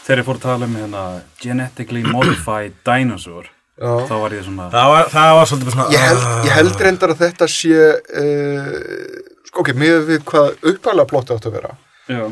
[0.10, 3.93] þegar ég fór að tala um hérna, genetically modified dinosaur Já.
[4.10, 6.39] þá var ég svona Það var, það var svona Ég held, ah.
[6.50, 7.91] ég held reyndar að þetta sé,
[8.26, 9.29] uh, sko
[9.62, 11.76] ok, með við hvað upphæðlega plotti átt að vera.
[12.10, 12.24] já,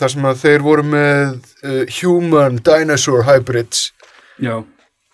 [0.00, 1.22] þar sem að þeir voru með
[1.64, 3.90] uh, human dinosaur hybrids
[4.40, 4.56] já,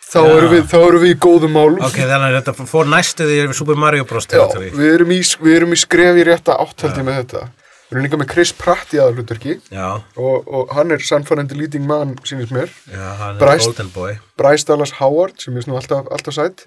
[0.06, 0.64] þá eru við,
[1.02, 4.28] við í góðum málum Ok, þannig að þetta fór næstu því yfir Super Mario Bros.
[4.30, 7.46] Já, við erum, í, við erum í skref í rétta áttaldi með þetta
[7.86, 11.84] Við erum líka með Chris Pratt í aðalhlutverki Já, og, og hann er sannfærandi leading
[11.86, 12.66] man, sínist mér.
[12.90, 13.68] já, hann er Bræst.
[13.68, 16.64] Golden Boy Bryce Dallas Howard, sem er svona alltaf, alltaf sætt.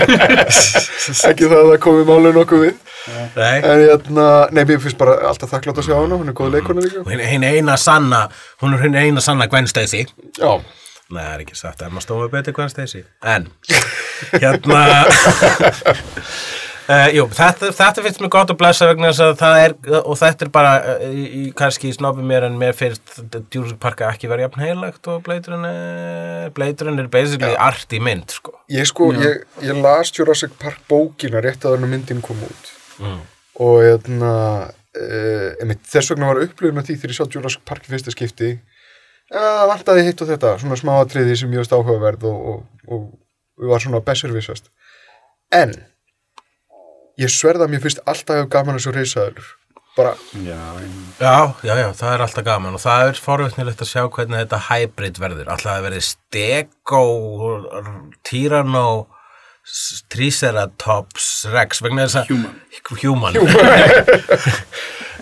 [0.00, 2.78] Ekki það að það komi málu nokkuð við.
[3.36, 6.54] Nei, En hérna, nei, mér finnst bara alltaf þakklátt að sjá hana, hún er góð
[6.56, 7.02] leikona líka.
[7.02, 8.26] og hinn hinn eina sanna
[8.60, 10.02] Hún er eina sanna Gwen Stacy
[10.38, 10.60] Já,
[11.10, 13.48] Nei, það er ekki sagt, Emma Stone er betur Gwen Stacy En,
[14.36, 14.82] hérna
[16.90, 20.18] uh, Jú, þetta, þetta finnst mér gott að blessa vegna þess að það er og
[20.20, 23.14] þetta er bara uh, í, í, kannski snobbi mér en mér finnst
[23.54, 28.02] Jurassic Park ekki verið jafn heilagt og Blade Runner Blade Runner er basically art í
[28.02, 32.40] mynd, sko ég sko, ég, ég las Jurassic Park bókina rétt að hann myndin kom
[32.46, 32.74] út.
[33.00, 33.20] mm.
[33.60, 34.32] Og hérna,
[34.96, 38.14] uh, einmitt, þess vegna var upplifun af því þegar ég sá Jurassic Park í fyrsta
[38.14, 38.54] skipti.
[39.30, 43.02] Það vantaði hitt og þetta, svona smá atriði sem ég varst áhugaverð og, og, og,
[43.60, 44.70] og var svona besservissast.
[45.54, 45.76] En,
[47.20, 49.48] ég sverða að mér finnst alltaf hefur gaman þessu reysaður.
[49.96, 50.12] Bara,
[50.46, 51.32] Já, en, Já,
[51.66, 55.18] já, já, það er alltaf gaman og það er forvittnilegt að sjá hvernig þetta hybrid
[55.20, 55.48] verður.
[55.50, 57.00] Alltaf að verði stego,
[58.30, 58.84] tyranno,
[59.66, 62.30] s- triceratops, rex, vegna þess að...
[62.30, 62.54] human.
[63.02, 63.36] Human.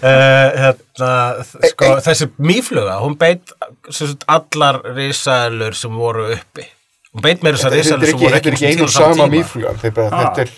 [0.04, 1.11] uh, hérna,
[1.72, 3.52] sko, þessi mýfluga, hún beit
[3.90, 6.68] sagt, allar risaðlur sem voru uppi.
[7.16, 9.80] Hún beit meira þessar risaðlur sem ekki, voru þetta er ekki ekki einu sama mýflugan,
[9.80, 10.28] þetta er bara, Ah.
[10.28, 10.50] þetta er,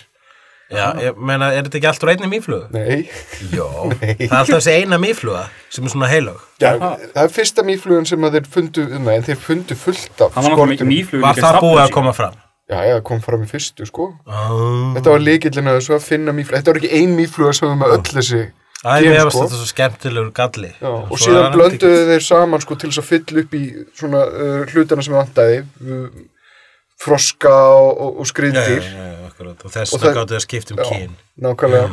[0.71, 2.69] Já, ég meina, er þetta ekki allt úr einni mýflugu?
[2.75, 3.09] nei.
[3.51, 6.45] Jó, það er alltaf þessi eina mýfluga sem er svona heilög.
[6.63, 10.39] Já, það er fyrsta mýflugan sem að þeir fundu, nei, en þeir fundu fullt af
[10.39, 12.39] Hann var það búið að koma fram?
[12.71, 14.13] Já, já, það kom fram í fyrstu, sko.
[14.31, 14.93] Oh.
[14.95, 16.61] Þetta var líkillin að þessu að finna mýfluga.
[16.61, 18.43] Þetta var ekki ein mýfluga sem var með öll þessi
[18.81, 19.45] ég hefast sko.
[19.45, 20.71] þetta svo skemmtilegur galli.
[20.81, 23.65] Já, og síðan er blönduðu þeir saman sko til þess að fylla upp í
[23.99, 26.07] svona uh, hlutana sem vantaði uh,
[27.01, 29.65] froska og, og, og Já, já, skriðdýr já, já, akkurat.
[29.65, 30.89] Og þess það- gáttu að skipta um Já.
[30.91, 31.13] kyn.
[31.41, 31.89] nákvæmlega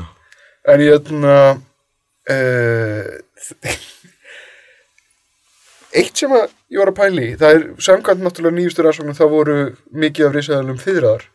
[0.67, 1.37] en ég ætla
[2.35, 3.05] uh,
[5.97, 9.55] eitt sem að ég var að pæli það er samkvæmt náttúrulega nýjustur aðsóknum það voru
[10.03, 11.25] mikið af risaðalum fyrraðar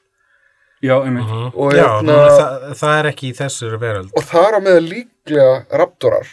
[0.82, 1.28] Já, einmitt.
[1.54, 4.08] Og Já, hérna- það, það er ekki í þessari veröld.
[4.18, 6.26] og þar á meða líklega raptorar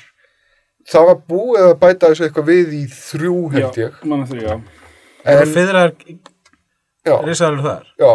[0.90, 4.42] það var búið að bæta þessu eitthvað við í þrjú held Já, ég manna þrjú,
[4.48, 4.56] já.
[5.30, 5.46] En já,
[7.08, 7.90] risaðalur þar.
[8.00, 8.12] já,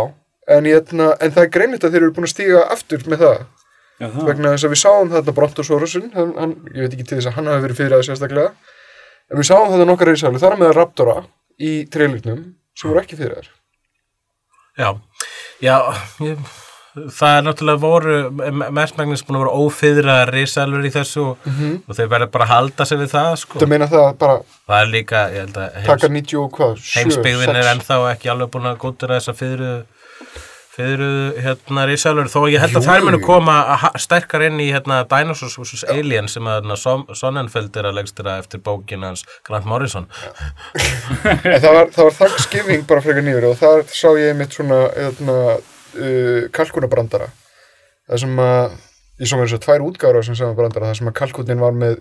[0.57, 3.25] en, ég, ætla, en það er greinlegt að þeir eru búin að stíga aftur með
[3.25, 3.45] það.
[3.95, 4.25] Já, það.
[4.27, 5.13] vegna þess að við sáum
[6.15, 8.51] hann, hann, ég veit ekki til þess að hann hafi verið fyrir aðeins sérstaklega.
[9.31, 11.15] En við sáum þetta nokkar reysaðlu þar með Raptora
[11.63, 12.43] í trailernum
[12.75, 13.53] sem voru ekki fyrir þær.
[14.75, 14.89] Já,
[15.63, 15.77] já,
[16.27, 16.49] ég,
[16.95, 18.17] það er náttúrulega voru,
[18.77, 21.49] mestmægnis búin að vera ófyðra risaðalur í þessu og,
[21.89, 23.59] og þeir verða bara að halda sig við það, sko.
[23.59, 26.95] þetta meina það bara Það er líka, ég held að heims, 90 og hvað, 7,
[27.01, 29.73] heimsbyggðin er 6 ennþá ekki alveg búin að gótira þessa fyrru
[30.75, 34.73] fyrru hérna risaðalur þó að ég held að þær munu koma að sterkar inn í
[34.75, 35.85] hérna Dinosaurs vs.
[35.93, 40.09] Alien sem að hérna, Son- Sonnenfeld er að legstira eftir bókin hans Grant Morrison.
[40.75, 45.37] það var, það var Thanksgiving bara frekar nýður og þar sá ég einmitt svona eðna,
[45.99, 47.29] uh, kalkunabrandara
[48.09, 48.75] það sem að
[49.23, 51.77] ég svo með þess að tvær útgára sem sama brandara það sem að kalkunin var
[51.79, 52.01] með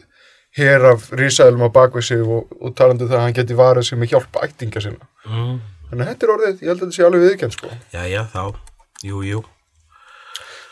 [0.58, 3.88] hér af risaðlum á bakvið sig og, og talandi um það að hann geti varið
[3.90, 5.60] sig með hjálp ættinga sinna Mm.
[5.88, 8.22] þannig að þetta er orðið, ég held að þetta sé alveg viðkjönd sko Já, já,
[8.34, 8.42] þá,
[9.08, 9.40] jú, jú.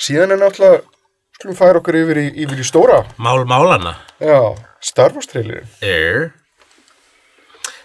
[0.02, 0.82] Síðan er náttúrulega,
[1.38, 3.94] skulum færa okkur yfir í, yfir í stóra, Mál málana.
[4.20, 4.40] já,
[4.84, 5.70] Star Wars trailerin.
[5.86, 6.32] Er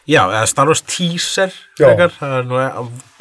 [0.06, 2.58] Já, eða Star Wars teaser frekar, það er nú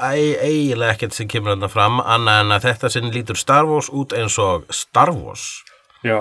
[0.06, 3.90] ei- eiginlega ekkert sem kemur þarna fram annað en að þetta sinn lítur Star Wars
[3.90, 5.64] út eins og Star Wars.
[6.06, 6.20] Já,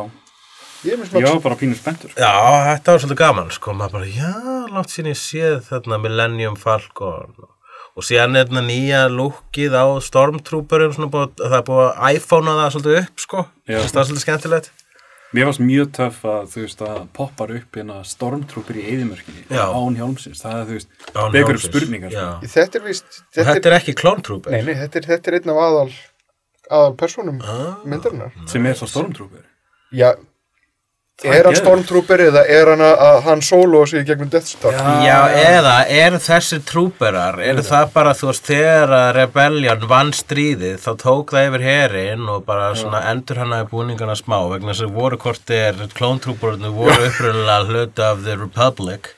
[0.85, 2.11] Ég er já, bara pínur spenntur.
[2.13, 2.29] Já,
[2.77, 4.33] þetta var svolítið gaman sko, maður bara, já,
[4.73, 7.33] langt sín ég séð þarna Millennium Falcon
[7.97, 12.57] og síðan er þarna nýja lúkið á Stormtrooperum, svona búið, það er búið að iPhonea
[12.59, 13.45] það svolítið upp, sko.
[13.69, 14.73] Það er svolítið skemmtilegt
[15.35, 19.97] Mér varst mjög töff að þú veist að poppar upp hérna stormtrooper í eðimörkinni án
[19.99, 22.27] hjálmsins, það er þú veist begur upp spurningar sko.
[22.55, 25.39] Þetta er vist, þetta, þetta er ekki Clone Trooper nei, nei, þetta er, þetta er
[25.41, 25.89] einn af aðal,
[26.71, 27.81] aðal personum Ah.
[27.85, 28.31] myndarinnar.
[28.47, 29.43] sem er svo stormtrooper
[29.95, 30.13] Já,
[31.23, 31.57] er hann.
[31.57, 34.77] Stormtrooper eða er hann að, hann solo sig gegnum Death Star?
[35.05, 40.79] Já, eða er þessi trúperar, er það bara, þú veist, þegar að Rebellion vann stríðið,
[40.83, 44.89] þá tók það yfir herin og bara svona endur hann að búningana smá, vegna þess
[44.89, 49.15] að voru hvort er klóntrúperarnir voru upprunnilega hluti af The Republic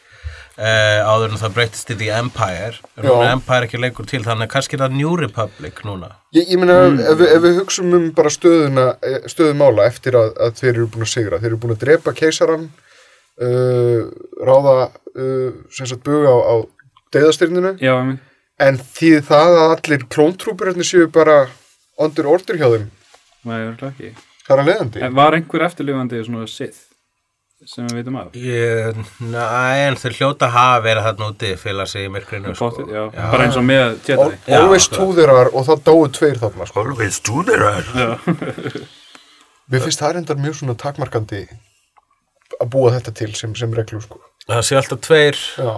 [0.57, 3.25] uh, áður en það breytist í The Empire, núna Já.
[3.27, 6.11] er Empire ekki lengur til, þannig að kannski er það New Republic núna.
[6.37, 10.33] Ég, ég meina, ef, við- ef við hugsum um bara stöðuna, eh, stöðumála eftir að,
[10.47, 12.69] að þeir eru búin að sigra, þeir eru búin að drepa keisaran,
[13.41, 14.01] uh,
[14.49, 14.77] ráða,
[15.17, 16.55] uh, sem sagt, buga á, á
[17.13, 18.21] deyðastyrninu, Já, einmitt.
[18.59, 21.47] en því það að allir klóntrúpurarnir séu bara
[21.99, 22.89] ondur ordur hjá þeim,
[23.47, 24.15] Nei, örugglega ekki.
[24.47, 25.01] Það er að leiðandi.
[25.07, 26.86] En var einhver eftirlifandi svona Sith
[27.65, 28.35] sem við veitum af?
[28.37, 28.99] Ég,
[29.33, 29.45] næ,
[29.87, 32.71] en þau hljóta hafa verið þarna úti fylgja sig í myrkrinu sko.
[33.17, 34.37] Bara eins og með Jedi.
[34.59, 35.09] Always sko.
[35.25, 36.85] are og það dóu tveir þarna sko.
[36.85, 37.73] Always there
[39.73, 41.47] Mér finnst það reyndar mjög svona takmarkandi
[42.61, 44.21] að búa þetta til sem, sem reglu sko.
[44.47, 45.73] Það sé alltaf tveir Já.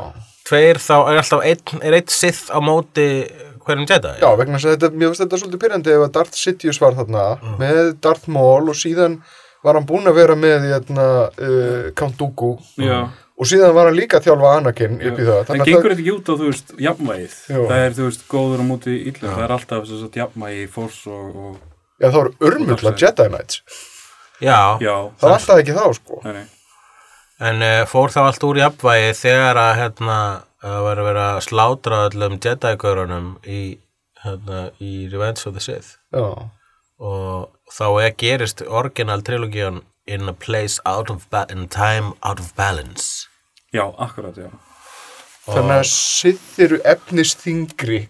[0.49, 3.07] Tveir þá er alltaf einn Er einn sith á móti
[3.65, 6.37] hverjum Jedi Já, vegna þess að þetta, mér finnst þetta svolítið pyrrandi ef að Darth
[6.37, 7.25] Sidious var þarna
[7.61, 9.21] með Darth Maul og síðan
[9.65, 12.99] var hann búinn að vera með hérna, uh, Count Dooku Já.
[13.39, 15.41] og síðan var hann líka að þjálfa Anakin upp í það.
[15.41, 17.39] En Þannig að gengur það, þetta ekki út á, þú veist, jafnvægið?
[17.55, 17.63] Jú.
[17.71, 19.33] Það er, þú veist, góður á móti illum.
[19.33, 21.57] Það er alltaf þess að jafnvægi fórs og, og...
[21.99, 23.63] já, það voru örmulla Jedi Knights.
[24.39, 24.95] Já, Já.
[25.19, 26.21] Það var alltaf ekki þá, sko.
[26.27, 26.47] Nei, nei.
[27.49, 30.19] En uh, fór þá allt úr jafnvægi þegar að hérna
[30.65, 33.61] að vera að vera að slátra öllum Jedi-görunum í,
[34.25, 36.51] hérna, í Revenge of the Sith Já.
[36.99, 42.55] og þá er gerist original trilogíun in a place out of in time out of
[42.57, 43.27] balance
[43.73, 44.49] Já, akkurat, já.
[45.49, 48.07] Þannig að Sith eru efnisþingri.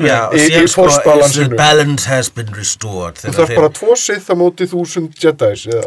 [0.00, 4.34] Já, Í- í síðan sko, balance has been restored Þú þarf bara tvo Sith á
[4.36, 5.86] móti þúsund Jedis, eða?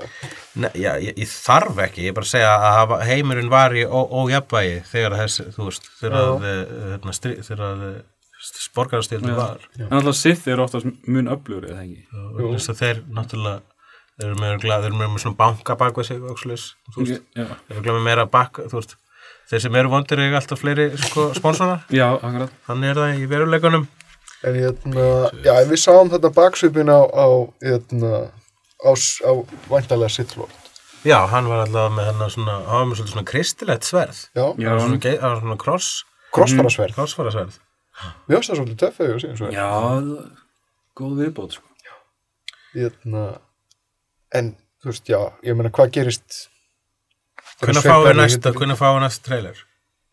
[0.58, 3.84] Nei, já, ég, ég þarf ekki, ég er bara að segja að heimurinn var í
[3.86, 6.64] ó- ójafnvægi þegar þessi, þú veist, þegar að, eh,
[6.96, 7.18] hérna,
[7.50, 7.84] þegar að
[8.42, 9.58] sporgarastildin var.
[9.80, 12.06] En alltaf Sith eru oftast mun öflugur, eða ekki?
[12.38, 13.62] Og þess að þeir náttúrulega,
[14.18, 17.26] þeir eru með, þeir eru með svona banka bak við sig, og svoleiðis, þú veist,
[17.38, 18.96] Já, þeir eru glemma meira bak, þú veist,
[19.52, 22.54] þeir sem eru vondir eiga alltaf fleiri, sko, sponsora, já akkurat.
[22.68, 23.88] þannig er það í veruleikunum.
[24.46, 25.06] En hérna,
[25.42, 27.28] já, við sáum þarna baksvipin á, á,
[27.66, 28.12] hérna,
[28.86, 28.92] á,
[29.26, 29.32] á
[29.72, 30.54] væntalega Sith Lord.
[31.08, 34.62] Já, hann var alltaf með hennar svona, hann var með svona kristilegt sverð, Já, hann
[34.62, 36.94] var hann- svona, hann svona kross, krossfarasverð.
[36.98, 37.58] krossfara sverð.
[37.98, 39.50] Mér finnst það svolítið töffið og síðan svo.
[39.56, 39.68] Já,
[40.98, 41.94] góð viðbót, sko.
[42.78, 43.24] Hérna,
[44.38, 44.52] en,
[44.84, 46.42] þú veist, já, ég meina, hvað gerist?
[47.58, 49.64] Hvernig Sveinn fáum við verður næsta, hvernig fáum við næsta trailer?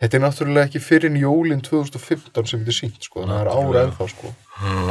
[0.01, 3.51] Þetta er náttúrulega ekki fyrir en jólin 2015 sem þetta er sínt, sko, þannig að
[3.51, 4.33] það er ára ennþá, sko.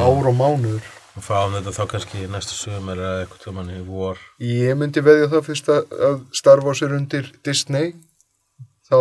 [0.03, 0.91] Ár og mánuður.
[1.13, 4.21] Við fáum þetta þá kannski næsta sögumar eða eitthvað tjóman í vor.
[4.41, 7.93] Ég myndi veðja það fyrst að, að Star Wars er undir Disney,
[8.89, 8.97] þá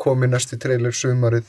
[0.00, 1.48] komi næsti trailer sumarið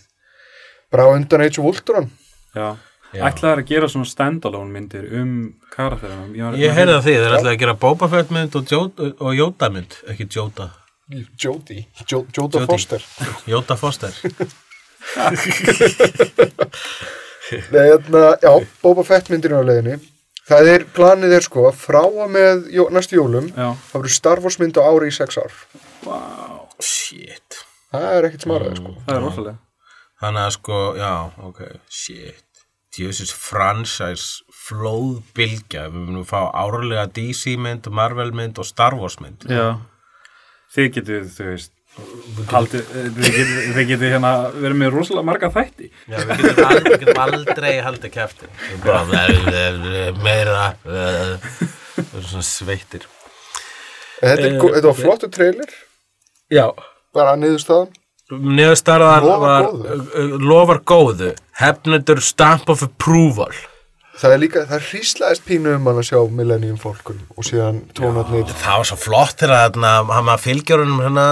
[0.94, 2.10] bara á undan Age of Ultron.
[2.56, 2.76] Já.
[3.16, 3.22] Já.
[3.30, 5.30] Ætlaðar að gera svona standalone myndir um
[5.72, 6.26] karakterina.
[6.60, 8.74] Ég heyrði að því, þeir ætlaði að gera Boba Fett mynd og,
[9.16, 10.72] og Yoda mynd, ekki jo Joda
[11.38, 11.86] Jodie.
[12.66, 13.04] Foster.
[13.46, 14.12] Yoda Foster.
[17.72, 20.00] Nei, hérna, já, Boba Fett myndir á leiðinni.
[20.46, 23.72] Það er, planið er sko að frá að með jó, næstu jólum, Já.
[23.90, 25.54] það verður Star Wars mynd á ári í sex ár.
[26.06, 26.20] Vá.
[26.86, 27.64] Shit.
[27.94, 28.94] Það er ekkert smaraði, sko.
[29.08, 29.56] Það er rosalega.
[30.26, 31.12] Þannig að sko, já,
[31.46, 31.60] ok,
[31.94, 32.42] shit.
[32.96, 35.84] Djöfisins franchise flóðbylgja.
[35.94, 39.46] Við munum fá árlega DC mynd, Marvel mynd og Star Wars mynd.
[39.52, 39.76] Já.
[40.74, 45.92] Þið getur, þú veist, eh, getur, þið getur hérna verið með rosalega marga þætti.
[46.10, 48.56] Já, við getum aldrei, við getum aldrei haldið kæftin.
[50.26, 53.06] Meira, við svona sveittir.
[54.24, 55.78] En Þetta, er, þetta var flottu trailer,
[56.50, 56.66] Já.
[57.14, 57.94] bara niðurstaðan.
[58.34, 60.42] Niðurstarðan Lofar var góðu.
[60.42, 63.54] lofar góðu hefnendur stamp of approval
[64.16, 68.48] Það er líka, það hríslaðist pínu um hann að sjá Millennium Falcon og síðan tónarnir.
[68.48, 71.26] það var svo flott þegar hann maður fylgjörunum hérna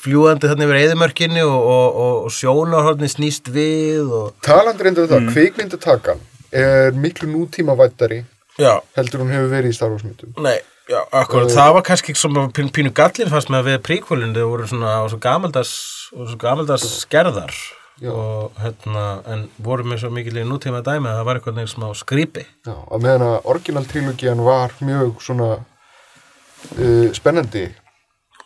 [0.00, 5.10] fljúandi þarna yfir eðimörkinni og, og, og, og sjónarhorni snýst við og Talandi reyndu um
[5.12, 5.32] það, mm.
[5.36, 8.22] kvikmyndatakan er miklu nútíma vættari
[8.58, 10.34] já, heldur hún hefur verið í Star Wars myndum.
[10.42, 10.58] nei,
[10.90, 11.52] já, akkurat.
[11.54, 15.04] Það var kannski svona pínu, gallir fannst með að við príkvölinn þau voru svona á
[15.10, 15.74] svo gamaldags
[16.16, 17.54] og gamaldags skerðar
[18.00, 18.10] Já.
[18.14, 21.72] og hérna, en voru með svo mikil í nútíma dæmi að það var eitthvað neginn
[21.74, 22.46] smá skrýpi.
[22.66, 27.66] Já, að meðan að orginal trilogían var mjög svona uh, spennandi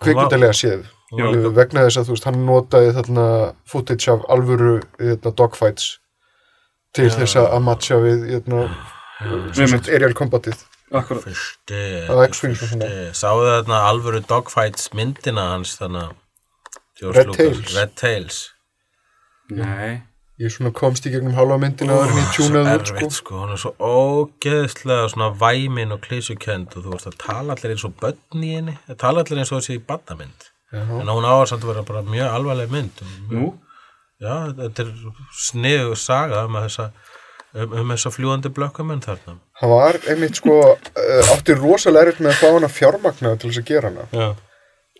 [0.01, 0.91] kvikmyndalega séð.
[1.15, 1.29] Já.
[1.55, 3.27] vegna þess að þú veist, hann notaði þarna
[3.71, 6.01] footage af alvöru hérna, dogfights
[6.95, 8.65] til þess að matcha við hérna,
[10.19, 11.25] combatið Akkurat.
[11.27, 11.81] fyrsti,
[12.39, 16.21] fyrsti sáðu þarna alvöru dogfights myndina hans þannig að
[17.15, 17.73] Red Tails.
[17.75, 18.37] Red Tails
[19.51, 20.03] Nei.
[20.41, 22.95] ég svona komst í gegnum halva myndina og ég tjúnaði út sko.
[22.95, 27.55] erfitt sko, hún er svo ógeðslega svona væmin og klísukend og þú veist að tala
[27.57, 30.81] allir eins og börn í henni það tala allir eins og þessi í badnamynd Já.
[31.01, 33.51] en hún áður samt að vera bara mjög alvarleg mynd Nú?
[34.23, 34.95] já, þetta er
[35.45, 36.89] sniðu saga um að þessa
[37.55, 39.39] um, um þessa fljúandi blökkumenn þarna?
[39.61, 43.63] Hann var einmitt sko uh, átti rosalega erfitt með að fá hana fjármagna til þess
[43.63, 44.09] að gera hana.
[44.15, 44.29] Já,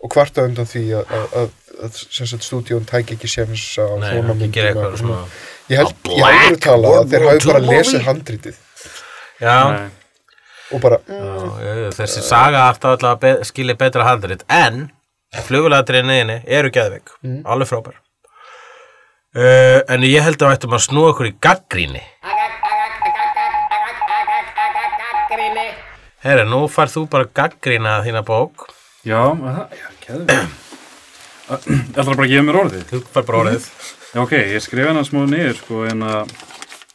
[0.03, 1.51] og kvarta undan því að, að, að,
[1.87, 4.51] að sem sagt stúdíón tæki ekki séns á svona myndum
[5.71, 8.57] ég held, ég held að tala að þeir hafi bara lesið handrítið
[9.41, 9.87] já, Nei.
[10.71, 14.45] og bara, Já, mm, já, þessi saga alltaf alltaf be skilja betra handrit.
[14.51, 14.87] En
[15.45, 17.11] fluguladriðin neðinni eru geðveik.
[17.43, 17.97] Alveg frábær.
[19.35, 22.03] Uh, en ég held að við ættum að snúa okkur í gaggríni
[26.25, 28.67] Herra, nú far þú bara gaggrína þína bók.
[29.05, 30.31] Já, það, já, keður
[31.45, 32.85] Ég ætla bara að gefa mér orðið?
[32.89, 33.65] Þú far bara orðið.
[34.15, 36.31] Já, ok, ég skrifa hana smá niður sko, en að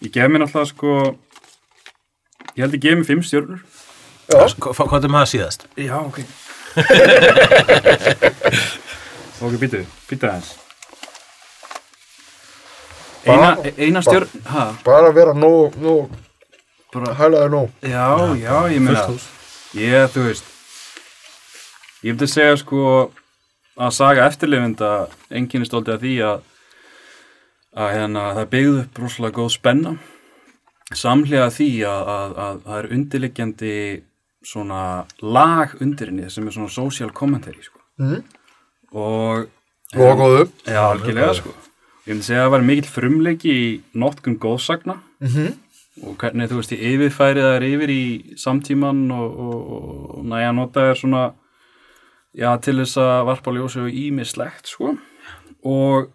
[0.02, 0.94] ég gef mér náttúrulega sko
[2.56, 3.60] ég held ég gef mér fimm stjörnur.
[4.30, 5.68] Hva- hvað er maður síðast?
[5.78, 6.18] Já, ok.
[9.40, 10.50] Ok, býtu, býtu aðeins.
[13.24, 16.10] Eina, eina stjörn ha, bara vera nóg, nóg,
[16.92, 17.70] bara, hælaði nóg.
[17.82, 18.06] Já,
[18.40, 19.06] já, ég meina
[19.78, 20.44] Ég, þú veist
[22.02, 22.84] Ég myndi segja sko
[23.80, 24.88] að saga eftirlifenda
[25.30, 26.46] enginn er stoltið af því að
[27.80, 29.92] að hérna, það er byggð upp rosalega góð spenna
[30.98, 33.74] samhlega því að, að, að það er undirliggjandi
[34.50, 34.80] svona
[35.22, 37.78] lag undir henni sem er svona social commentary sko.
[38.00, 38.24] Mhm.
[38.96, 39.46] og
[39.94, 40.48] Lofa góðu.
[40.66, 41.52] já, algjörlega sko
[42.08, 45.52] ég myndi segja að það var mikill frumleiki í notkun góðsagna Mhm.
[46.06, 48.02] Og hvernig þú veist ég yfirfærið þær yfir í
[48.40, 49.60] samtíman og, og,
[50.16, 51.24] og næja nota er svona
[52.36, 54.94] já til þess að varpa ljósi og ímislegt sko.
[55.66, 56.10] Og,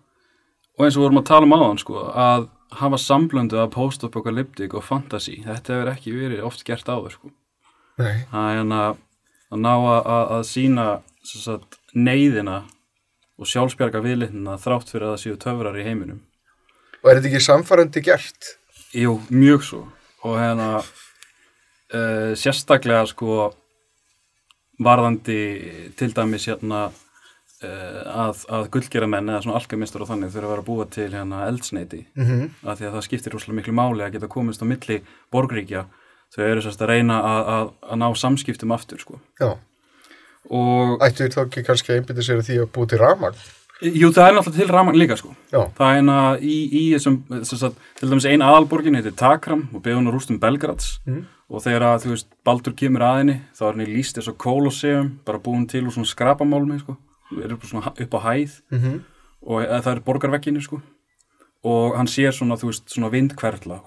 [0.77, 4.83] og eins og vorum að tala um áðan sko að hafa samblöndu af post-apocalyptic og
[4.83, 7.33] fantasy þetta hefur ekki verið oft gert áður sko.
[8.01, 8.79] Nei, það er hérna
[9.53, 10.87] að ná að, að, að sína
[11.25, 12.63] sagt, neyðina
[13.39, 16.21] og sjálfsbjarga viðlitnina þrátt fyrir að það séu töfrar í heiminum.
[17.03, 18.55] Og er þetta ekki samfærandi gert?
[18.95, 19.81] Jú, mjög svo.
[20.25, 23.49] Og hérna uh, sérstaklega sko
[24.81, 25.39] varðandi
[25.99, 30.53] til dæmis hérna uh, að, að gullgera menn eða svona alkamistur og þannig þurfa að
[30.53, 34.03] vera að búa til hérna eldsneiti Mm af því að það skiptir rúslega miklu máli
[34.03, 35.85] að geta komist á milli borgríkja.
[36.35, 39.19] Þau eru sérst að reyna að, að, að ná samskiptum aftur sko.
[39.39, 39.57] Já,
[40.49, 43.37] og ættu þá ekki kannski sér að því að búi til rafmagn?
[43.81, 47.17] Jú það er náttúrulega til ramagn líka sko Já, Það er hérna í, í þessum,
[47.29, 51.25] þess að, til dæmis ein aðalborgin heitir Takram og beðun á rústum Belgrads Mm.
[51.49, 54.37] og þegar að, þú veist, Baldur kemur að henni þá er henni líst eins og
[54.41, 56.95] Colosseum bara búin til úr svona skrapamálmi sko,
[57.43, 59.01] er upp, svona, upp á hæð Mhm.
[59.45, 60.81] og eða, það er borgarvegginni sko
[61.65, 63.81] og hann sér svona, þú veist, svona vindkverfla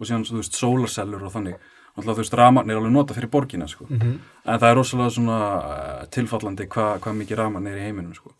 [0.00, 1.54] og síðan, þú veist, sólarsellur og þannig
[1.98, 3.84] Alltaf, þú veist, rafmagn er alveg nota fyrir borgina sko.
[3.90, 4.18] Mhm.
[4.46, 8.30] en það er rosalega svona uh, tilfallandi hvað hva mikið rafmagn er í heiminum sko.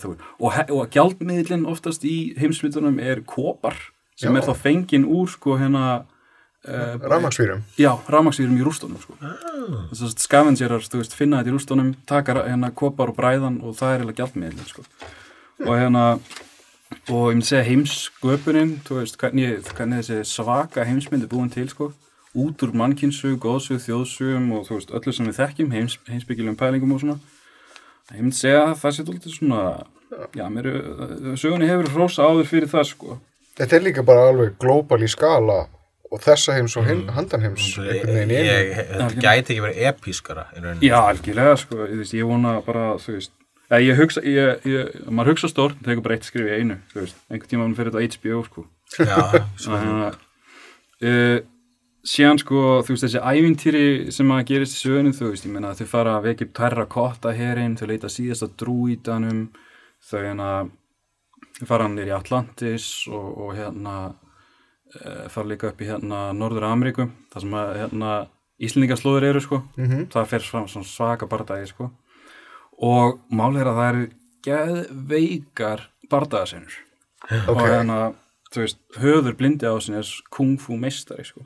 [0.00, 3.76] Þú, og, og gjaldmiðlinn oftast í heimsmyndunum er kopar
[4.16, 4.40] sem Já.
[4.40, 5.84] er þá fengin úr sko hérna
[6.68, 7.64] uh, rafmagnsfýrum.
[7.78, 9.16] já, rafmagsvírum í rústunum sko.
[9.90, 13.76] þess að scavengerar, þú veist, finna þetta í rústunum taka hérna kopar og bræðan og
[13.78, 14.86] það er eiginlega gjaldmiðlinn sko.
[15.66, 16.06] og hérna
[17.10, 21.68] og ég myndi segja heimsköpunin þú veist, hvernig, hvernig þessi svaka heimsmynd er búin til
[21.68, 21.90] sko
[22.34, 26.94] út úr mannkynsug, góðsug, þjóðsugum og þú veist, öllu sem við þekkjum, heims, heimsbyggilegum pælingum
[26.96, 27.18] og svona
[28.12, 29.60] ég myndi segja að það sé dólítið svona
[30.36, 33.20] já, mér, er- sögunni hefur hrósa áður fyrir það sko
[33.54, 35.60] Þetta er líka bara alveg glóbal í skala
[36.10, 38.50] og þessa heims og hin, handan heims einhvern veginn í einu.
[38.50, 40.88] Ég- Þetta gæti ekki verið epískara í rauninni.
[40.88, 43.30] Já, algjörlega, sko, ég, veist, ég vona bara, þú veist,
[43.70, 47.16] ég hugsa, ég, ég, maður hugsa stórt, tegur bara eitt skrif í einu, þú veist,
[47.30, 48.66] einhvern tíma fyrir þetta HBO, sko.
[48.98, 49.16] Já,
[49.78, 50.18] að,
[51.02, 51.38] uh,
[52.04, 55.74] síðan, sko, þú veist, þessi ævintýri sem að gerist í sögunum, þú veist, ég meina,
[55.78, 59.46] þau fara að vekja upp tærra kotta herinn, þau leita síðasta drúítanum,
[60.10, 60.50] þau hérna,
[61.64, 63.94] fara hann í Atlantis og, og hérna,
[65.00, 68.14] uh, fara líka upp í hérna Norður Ameríku, þar sem að, hérna,
[68.64, 70.04] Íslendingaslóður eru, sko Mhm.
[70.12, 71.90] það fer fram svona svaka bardagi sko.
[72.78, 74.04] og málið er að það eru
[74.46, 76.76] geðveikar bardagasenur
[77.48, 77.62] og Ok.
[77.68, 78.14] hérna
[78.52, 81.42] þú veist, höður blindi á sinni er kung fu meistari sko.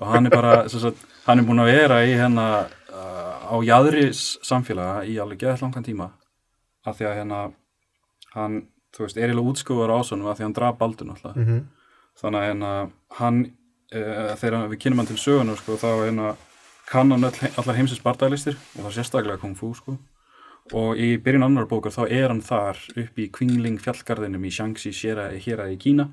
[0.00, 2.46] Og hann er bara sagt, hann er búin að vera í hérna
[3.50, 6.10] á jæðri samfélaga í alveg geðað langan tíma
[6.86, 7.40] af því að hérna
[8.34, 8.60] hann,
[8.94, 11.64] þú veist, er eiginlega útskúfar ásonum af því að hann draf baldur náttúrulega Mhm.
[12.20, 12.70] þannig að hérna,
[13.18, 13.40] hann
[13.94, 16.36] uh, þegar við kynum hann til sögunar sko, þá hérna,
[16.90, 19.98] kann hann öll, allar heimsins bardaglistir og er sérstaklega kung fu sko.
[20.72, 24.92] og í byrjun annar bókar þá er hann þar upp í Qingling fjallgarðinum í Shaanxi
[24.94, 26.12] hér í Kína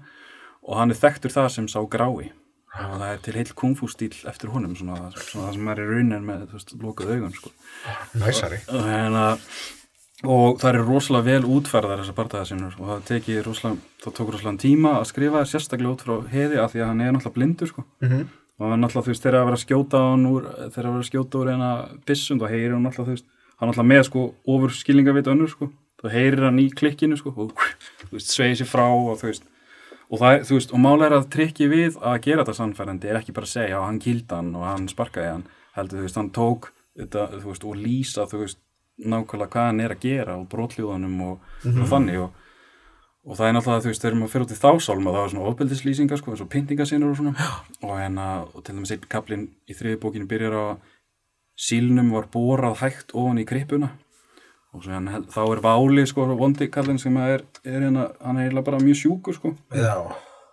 [0.64, 2.32] og hann er þekktur það sem sá grái
[2.78, 5.82] og það er til heil kung fu stíl eftir honum svona, svona það sem er
[5.82, 7.52] í raunin með veist, lokuð augun sko.
[8.22, 8.60] Næsari.
[8.70, 9.24] og, hérna,
[10.24, 14.94] og það er rosalega vel útferðar þessar bardagasinur og það rosalega, það tók rosalega tíma
[15.00, 17.86] að skrifa sérstaklega út frá heiði af því að hann er náttúrulega blindur sko.
[18.02, 18.28] Mhm.
[18.58, 21.52] og hann náttúrulega þú veist þegar að vera skjóta úr þegar að vera skjóta úr
[21.54, 21.72] eina
[22.06, 23.28] byssum þá heyrir hann náttúrulega þú veist
[23.60, 25.70] hann náttúrulega með sko ofur skilningavit önnur sko
[26.02, 27.54] þá heyrir hann í klikkinu sko og
[28.10, 29.46] þú veist sveið sér frá og þú veist
[30.08, 33.12] og það er, þú veist, og málega er að trikki við að gera þetta sannfærandi
[33.12, 35.46] er ekki bara að segja að hann kýldi hann og hann sparkaði hann
[35.76, 38.62] heldur, þú veist, hann tók þetta, þú veist, og lýsa, þú veist
[38.98, 42.22] nákvæmlega hvað hann er að gera og brotljóðanum og, og þannig.
[42.24, 42.44] Og,
[43.28, 45.52] og það er náttúrulega, þú veist, þegar maður fyrir út í þásálma það var svona
[45.52, 47.50] ofbeldislýsingar, sko, eins og pyntingasinur og svona,
[47.84, 50.78] og hérna, og til dæmis einn kaplinn í þriði bókinu byrjar á að
[51.68, 53.92] sílnum var borað hægt ofan í krippuna
[54.78, 58.68] og hérna, þá er Váli, sko, vondi kallinn sem er, er hérna, hann er eiginlega
[58.70, 59.96] bara mjög sjúkur, sko, Já.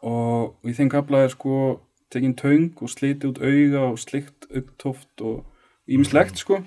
[0.02, 1.80] og í þeim kapla er sko
[2.14, 5.44] tekin töng og sliti út auga og slikt augtóft og
[5.90, 6.60] ímislegt sko.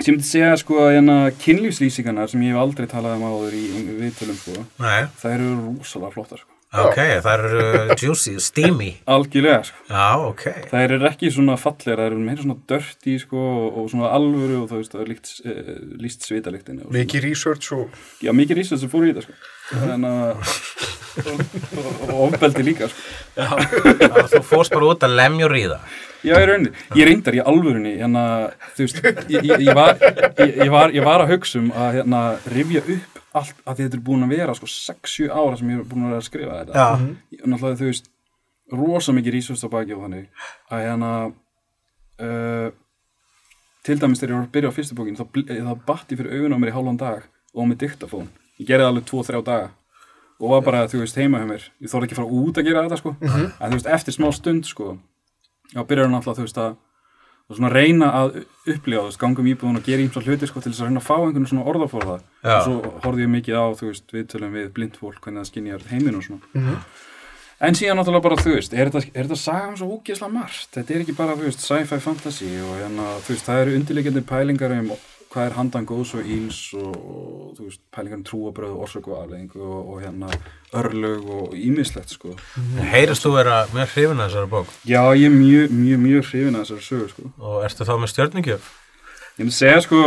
[0.00, 3.64] Sem myndi segja sko að hérna kynlífslýsingarnar sem ég hef aldrei talað um áður í
[3.98, 8.90] viðtölum sko Nei, það eru rosalega flottar sko ok, það eru uh, juicy, steamy.
[9.10, 10.44] algjörlega sko Já, ok.
[10.70, 14.68] það eru ekki svona fallegar, það eru meira svona dirty sko og, svona alvöru og
[14.70, 15.56] það veist það er líkt, e,
[16.04, 16.86] líst svitaliktinni.
[16.94, 19.40] Mikið research og já mikið rísað sem fór í þetta sko
[19.70, 20.30] þannig að
[21.20, 21.40] og,
[21.80, 23.10] og, og ofbeldi líka sko
[23.40, 23.50] Já,
[24.36, 25.80] þú fórst bara út að lemja og ríða.
[26.20, 26.70] Já, ég rauninni.
[26.98, 28.22] Ég reyndar í alvörunni, hérna,
[28.76, 28.98] þú veist,
[29.32, 32.20] ég, ég, ég, var, ég, ég, var, ég var að hugsa um að hérna,
[32.52, 35.88] rifja upp allt, að þetta er búin að vera sko 6-7 ára sem ég er
[35.88, 36.84] búin að vera að skrifa þetta.
[36.84, 37.16] Já.
[37.36, 38.10] Ég, náttúrulega, þú veist,
[38.80, 41.10] rosa mikið á baki og þannig, að hérna,
[42.26, 42.68] uh,
[43.86, 46.34] til dæmis þegar ég var að byrja á fyrstu bókin, þá, þá batt ég fyrir
[46.38, 48.32] augun á mér í hálfan dag og með diktafón.
[48.60, 49.70] Ég gerði alveg 2-3 daga
[50.40, 51.64] og var bara, þú veist, heima hjá mér.
[51.84, 53.14] Ég þorði ekki að fara út að gera þetta, sko.
[53.20, 54.94] En þú veist, eftir smá stund, sko,
[55.70, 56.78] Já, byrjar hann alltaf, þú veist, að
[57.50, 58.40] og svona reyna að
[58.70, 61.00] upplifa, þú veist, ganga um íbúðun og gera ímsa hluti, sko, til þess að reyna
[61.02, 62.16] að fá einhvern svona orðaforða.
[62.44, 62.52] Já.
[62.54, 65.86] Og svo horfði ég mikið á, þú veist, viðtölum við blind fólk, hvernig það skinjar
[65.90, 66.76] heiminn og svona.
[67.60, 70.70] En síðan náttúrulega bara, þú veist, er þetta, er þetta saga um svo ógeðslega margt?
[70.78, 74.22] Þetta er ekki bara, þú veist, sci-fi fantasy og hérna, þú veist, það eru undirleikjandi
[74.30, 74.94] pælingar um
[75.30, 79.06] hvað er handan góðs og íls og, og þú veist, pælingar um trúabröð og orsök
[79.12, 80.30] og afleðingu og, og hérna
[80.74, 82.34] örlög og ímislegt, sko.
[82.90, 86.58] Heyrist þú vera mjög hrifin að þessari bók Já, ég er mjög, mjög, mjög hrifin
[86.58, 87.30] að þessari sögu, sko.
[87.38, 88.70] og ertu þá með stjörningjöf?
[89.38, 90.02] Ég myndi segja sko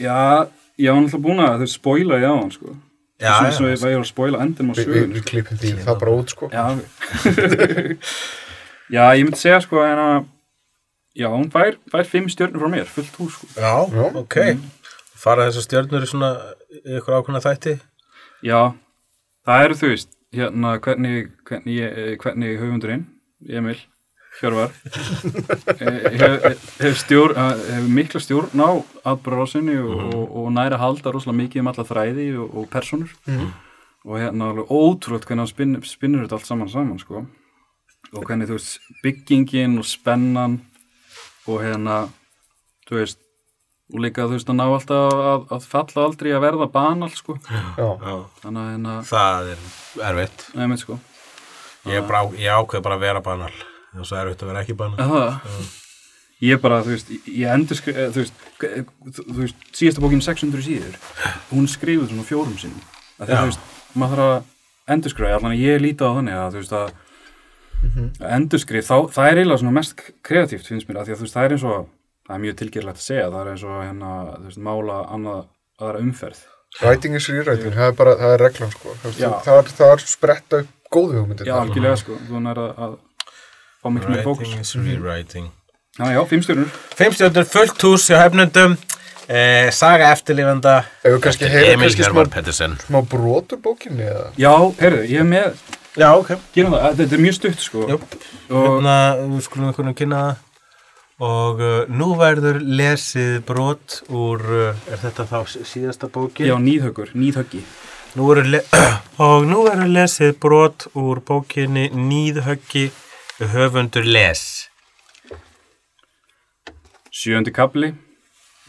[0.00, 0.48] Já,
[0.80, 2.76] ég var náttúrulega búin að þau spoila ég á hann sko
[3.20, 5.58] Já, Svo já, eins og ég var að spoila endum á við, við, við klippum
[5.60, 6.48] því það bara út sko.
[6.48, 6.64] Já
[8.96, 10.22] Já, ég myndi segja sko en að
[11.18, 13.48] Já, hún fær, fær fimm stjörnur frá mér, fullt hús sko.
[13.58, 13.72] Já,
[14.20, 14.36] ok.
[15.20, 16.30] Fara þessar stjörnur í svona
[16.70, 17.74] í ykkur ákveðna þætti?
[18.46, 18.60] Já,
[19.46, 23.06] það eru þú veist hérna hvernig, hvernig, ég- hvernig höfundurinn,
[23.48, 23.80] Emil
[24.40, 24.70] Hjörvar
[25.82, 26.44] eh, hef,
[26.78, 28.70] hef, stjór, eh, hef mikla stjórn á
[29.10, 33.10] atbyrðarásinni og, og, og næri að halda rosalega mikið um alla þræði og, og personur
[34.06, 37.24] og hérna alveg ótrúlega hvernig hann spinn, spinnur þetta allt saman saman sko.
[38.14, 40.60] Og hvernig þú veist byggingin og spennan
[41.50, 41.98] og hérna
[42.88, 43.18] þú veist
[43.90, 47.34] og líka þú veist að ná alltaf að, að falla aldrei að verða banal sko
[47.50, 47.62] Já.
[47.78, 48.14] Já.
[48.44, 49.64] þannig að hérna, Það er
[50.10, 50.44] erfitt.
[50.54, 50.98] nefnir sko
[51.88, 53.52] Ég, er bara, á- ég ákveð bara að vera banal.
[53.90, 54.98] Það er svo erfitt að vera ekki banal.
[55.00, 55.68] Það,
[56.44, 60.60] ég bara, þú veist, ég endur skrif, þú veist, þú, þú veist, síðasta bókin 600
[60.66, 60.98] síður,
[61.48, 62.84] hún er skrifuð svona fjórum sinnum,
[63.16, 63.38] að því Já.
[63.38, 63.64] að, þú veist,
[64.02, 66.92] maður þarf að endurskrifa, allan að ég líti á þannig að, þú veist, að
[68.20, 71.26] að endurskrif, þá, það er eiginlega svona mest kreatíft, finnst mér, að því að þú
[71.26, 71.86] veist, það er eins og,
[72.26, 75.44] það er mjög tilgerlegt að segja, það er eins og, hérna, þú veist, mála annað,
[75.80, 76.42] aðra umferð.
[76.80, 78.92] Writing is rewriting, það er bara, það er reglan sko.
[79.02, 82.92] Það er, það er spretta upp góðu hugmyndir Já, algjörlega, sko, þú nær að, að
[83.80, 84.52] fá miklu með fókus.
[84.52, 85.50] Writing is rewriting.
[85.98, 86.78] Já, já, fimm stjórnur.
[87.00, 88.76] Fimm stjörnur, fullt hús hjá hefnundum.
[89.30, 90.76] Eh, saga eftirlifanda.
[91.04, 92.72] Ef við kannski heyra Emil Hjörvar Pettersen.
[92.86, 95.60] smá brotur bókinni eða Já, heyrðu, ég er með,
[95.98, 96.30] Já, ok.
[96.54, 97.82] gerum það, þetta er mjög stutt, sko.
[97.90, 97.98] Jú.
[98.50, 98.94] Og, Hérna,
[99.32, 100.46] við skulum einhvern veginn kynna það.
[101.20, 106.46] Og uh, nú verður lesið brot úr, uh, er þetta þá sí- síðasta bókin?
[106.48, 107.60] já, nýðhöggur, nýðhöggi.
[108.16, 108.30] Nú
[109.26, 112.88] og nú verður lesið brot úr bókinni Nýðhöggi
[113.52, 114.68] höfundur les.
[117.10, 117.92] Sjöndi kapli,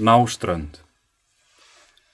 [0.02, 0.82] Náströnd.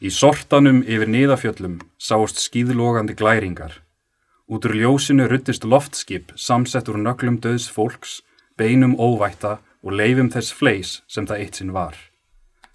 [0.03, 3.79] Í sortanum yfir niðafjöllum sáust skýðlogandi glæringar.
[4.47, 8.21] Út úr ljósinu ruttist loftskip samsett úr nöglum döðs fólks,
[8.55, 11.97] beinum óvætta og leifum þess fleis sem það eitt sinn var.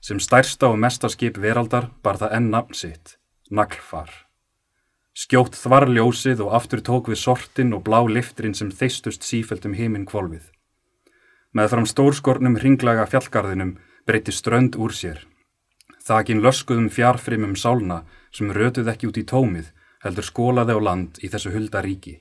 [0.05, 3.17] Sem stærsta og mesta skip veraldar bar það enn nafn sitt,
[3.49, 4.13] naglfar.
[5.17, 9.77] Skjótt þvar ljósið og aftur tók við sortin og blá lifturinn sem þeistust sífelt um
[9.77, 10.45] heiminn kvolfið.
[11.57, 15.25] Með fram stórskornum hringlaga fjallgarðinum breyti strönd úr sér.
[16.05, 18.03] Þakin löskuðum fjarfrimum sálna
[18.33, 19.73] sem rötuð ekki út í tómið
[20.03, 22.19] heldur skólaði á land í þessu hulda ríki.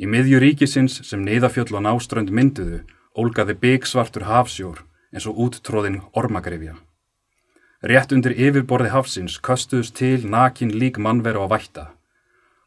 [0.00, 2.84] Í miðju ríkisins sem neyðafjöll og náströnd mynduðu
[3.18, 6.76] ólgaði byggsvartur hafsjór eins og úttróðin ormagrifja.
[7.82, 11.84] Rétt undir yfirborði hafsins köstuðust til nakin lík mannveru á vætta.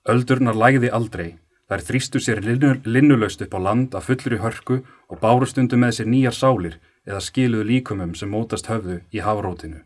[0.10, 1.38] Öldurnar lægði aldrei,
[1.70, 6.12] þær þrýstu sér linnu, linnulaust upp á land af fullri hörku og bárustundu með sér
[6.12, 9.84] nýjar sálir eða skiluðu líkumum sem mótast höfðu í hafrótinu.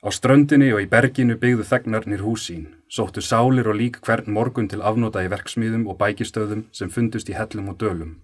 [0.00, 4.80] Á ströndinni og í berginu byggðu þegnarnir húsín, sóttu sálir og lík hvern morgun til
[4.80, 8.16] afnóta í verksmiðum og bækistöðum sem fundust í hellum og dölum.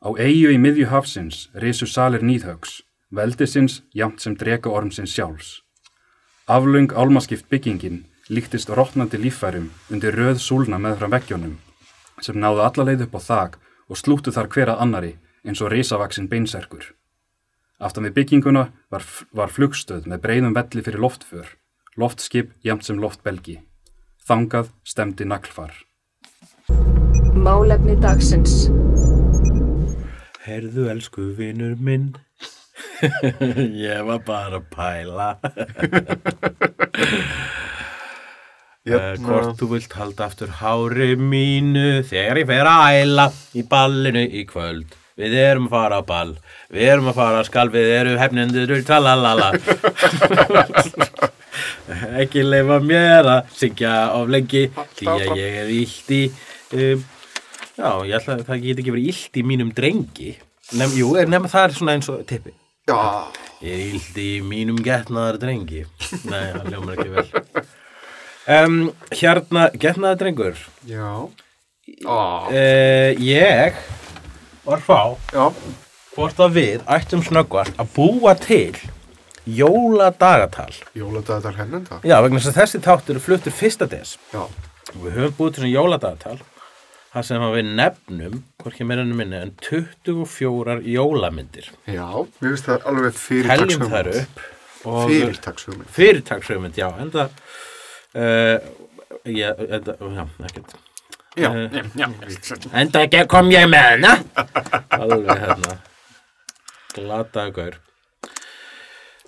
[0.00, 2.80] Á eigu í miðju hafsins risu salir nýðhaugs,
[3.12, 5.60] veldisins jamt sem drega ormsins sjálfs.
[6.48, 11.56] Aflöng álmaskipt byggingin líktist rótnandi líffærum undir röð súlna meðfram veggjónum
[12.24, 13.58] sem náðu alla leið upp á þak
[13.90, 15.12] og slúttu þar hverað annari
[15.44, 16.94] eins og risavaksin beinserkur.
[17.76, 19.02] Aftan við bygginguna var,
[19.36, 21.50] var flugstöð með breyðum velli fyrir loftför,
[22.00, 23.58] loftskip jamt sem loftbelgi.
[24.24, 25.74] Þangað stemdi naglfar.
[27.36, 28.70] Málefni dagsins.
[30.46, 32.14] Herðu, elsku vinur minn.
[33.84, 35.30] ég var bara að pæla.
[38.88, 44.24] Uh, hvort þú vilt halda aftur hári mínu þegar ég fer að æla í ballinu
[44.24, 44.96] í kvöld.
[45.16, 46.32] Við erum að fara á ball,
[46.68, 49.46] við erum að fara að skal, við erum hefnendur, tralalala.
[52.20, 54.66] Ekki leifa mér að syngja of lengi,
[54.98, 56.20] því að ég er illt í,
[56.76, 57.04] um,
[57.78, 60.34] já, ég ætla að það get ekki verið illt í mínum drengi.
[60.76, 62.52] Nefn, jú, nefn það er svona eins og tippi.
[62.90, 63.00] Já,
[63.64, 65.86] Ég er illt í mínum getnaðar drengi.
[66.28, 67.28] Nei, það ljómar ekki vel.
[68.52, 68.74] Um,
[69.16, 70.58] hérna, getnaðar drengur.
[70.86, 71.08] já.
[72.04, 73.76] Á, Uh, ég
[74.66, 75.00] var fá
[75.32, 75.46] já,
[76.16, 78.74] hvort að við ættum snöggvart að búa til
[79.46, 80.72] jóladagatal.
[80.96, 82.00] jóladagatal hennenda.
[82.04, 84.16] Já, vegna þess að þessi þáttur er fluttur fyrsta des.
[84.34, 84.42] Já,
[84.98, 86.38] við höfum búið til svona jóladagatal.
[87.16, 91.70] Það sem að við nefnum, hvorki meira en minni, en 24 jólamyndir.
[91.88, 92.08] já,
[92.42, 94.20] mér finnst það alveg Teljum þær fyrirtakshugmynd.
[94.22, 94.40] upp.
[94.86, 95.88] og- Fyrirtakshugmynd.
[95.96, 97.28] fyrirtakshugmynd, já, enda
[98.14, 98.58] uh,
[99.24, 100.74] já, enda, já, ekkert
[101.36, 102.58] Já, Eh, já, já.
[102.80, 104.12] enda ekki kom ég með hana
[105.00, 105.74] alveg hérna
[106.96, 107.74] glata gaur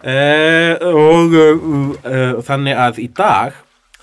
[0.05, 1.67] uh, og uh,
[2.01, 3.59] uh, þannig að í dag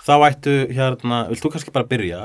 [0.06, 2.20] þá ættu hérna, vilt þú kannski bara byrja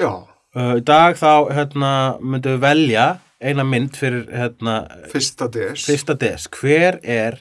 [0.00, 0.08] Já,
[0.56, 3.06] uh, í dag þá hérna myndu við velja
[3.44, 4.78] eina mynd fyrir hérna
[5.12, 5.84] fyrsta DS.
[5.90, 7.36] fyrsta des, hver er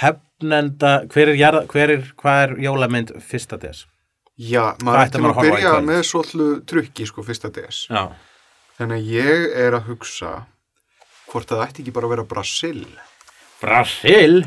[0.00, 3.84] hefnenda, hver er, hver er hvað er jólamynd fyrsta des?
[4.36, 7.86] Já, maður ætti að að í byrja með svolítið trukki, sko, fyrsta DS.
[7.88, 8.02] Já,
[8.76, 10.32] Þannig að ég er að hugsa
[11.30, 12.82] hvort það ætti ekki bara að vera Brasil.
[13.62, 14.44] Brasil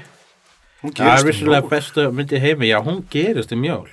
[0.83, 1.71] það er um vissulega jól.
[1.73, 3.89] bestu myndi í heimi, já hún gerist um jól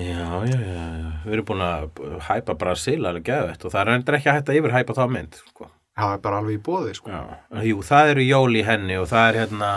[0.00, 3.92] Já, já, já, já við erum búin að hæpa Brasil alveg geðvett og það er
[3.98, 5.68] endur ekki að hætta yfir hæpa þá mynd sko.
[6.00, 7.10] Það er bara alveg í bóði, sko.
[7.12, 9.70] Já, jú, það eru jól í henni og það er hérna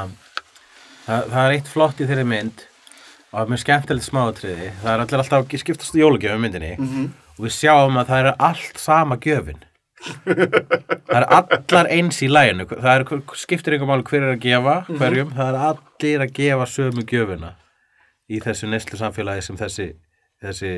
[1.03, 2.63] það, það er eitt flott í þeirri mynd
[3.33, 4.69] og það er mjög skemmtilegt smáatriði.
[4.83, 8.81] Það er allir alltaf skiptast í jólugjöfum myndinni og við sjáum að það er allt
[8.81, 9.63] sama gjöfin.
[11.07, 13.03] Það er allar eins í læginu það er,
[13.39, 17.51] skiptir einhver máli hver er að gefa hverjum, það er allir að gefa sömu gjöfina
[18.27, 19.85] í þessu neslu samfélagi sem þessi
[20.43, 20.71] þessi,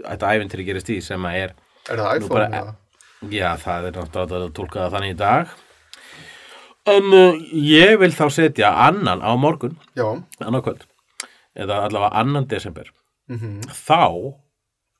[0.00, 1.54] þetta ævintýri gerist í sem að er
[1.86, 2.74] Er það iPhone bara-?
[3.32, 5.54] Já, það er náttúrulega að tólka það þannig í dag.
[6.86, 10.06] En uh, ég vil þá setja annan á morgun, Já,
[10.42, 10.84] annan kvöld,
[11.56, 12.90] eða allavega annan desember.
[13.32, 13.60] mhm.
[13.72, 14.34] Þá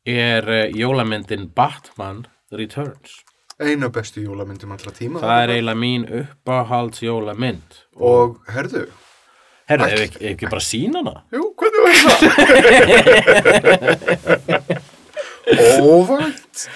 [0.07, 3.23] er uh, jólamyndin Batman Returns.
[3.61, 5.21] eina bestu jólamyndum allra tíma.
[5.23, 7.79] Það er eiginlega mín uppáhalds jólamynd.
[7.97, 8.87] Og, herðu,
[9.67, 11.15] Herðu, ef ekki, ekki bara sína hana?
[11.35, 12.21] jú, hvernig var það?
[15.83, 16.67] Óvænt.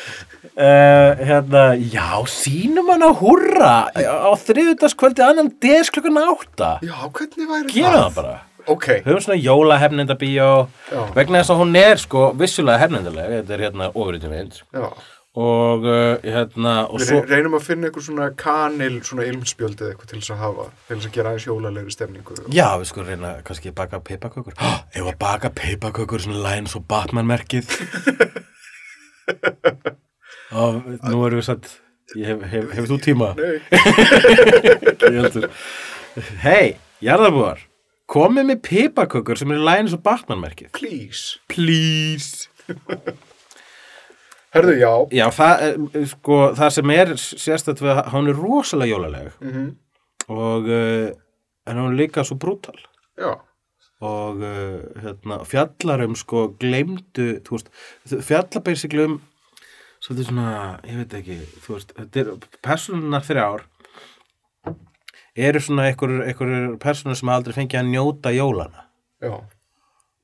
[0.61, 6.73] Uh, hérna, já, sínum hana hurra á þriðutaskvöldi annan des klukkan átta.
[6.85, 8.35] Já, hvernig væri Gera það bara.
[8.67, 10.51] Ok, höfum svona jólahefnenda bíó
[10.91, 11.01] Já.
[11.15, 13.91] vegna þess að hún er sko vissulega hefnendalega, þetta er hérna
[14.31, 14.61] mynd.
[14.75, 14.91] Já.
[15.39, 20.11] og uh, hérna og Við reynum að finna eitthvað svona kanil, svona ilmspjöld eða eitthvað
[20.11, 22.39] til þess að hafa, til þess að gera aðeins jólalegri stemningu.
[22.51, 24.59] já við sko reyna kannski að baka peipakökur
[24.99, 27.71] ef að baka peipakökur svona læn svo Batman-merkið
[30.51, 31.71] og nú erum við satt
[32.19, 33.31] ég hef, hef, hefur þú tíma?
[33.39, 33.63] Nei,
[36.47, 36.75] hei,
[37.07, 37.70] jarðabúar
[38.11, 40.73] komið með peipakökur sem er læn svo Batman-merkið.
[40.77, 41.39] Please.
[41.51, 42.49] please.
[44.55, 44.93] Herðu, já.
[45.15, 49.31] Já, það, er, sko, það sem er að hún er rosalega jólaleg.
[49.45, 49.71] Mm
[50.31, 51.11] og uh,
[51.67, 52.79] en hún er líka svo brútal.
[53.19, 53.35] Já,
[54.01, 57.73] og uh, hérna, fjallar um sko gleymdu, þú veist
[58.27, 59.19] fjallar basically um
[60.01, 60.53] svolítið svona,
[60.89, 62.31] ég veit ekki, þú veist þetta er
[62.65, 63.67] personunar þrjár
[65.37, 68.87] eru svona einhver, einhver personur sem aldrei fengið að njóta jólana
[69.23, 69.35] já.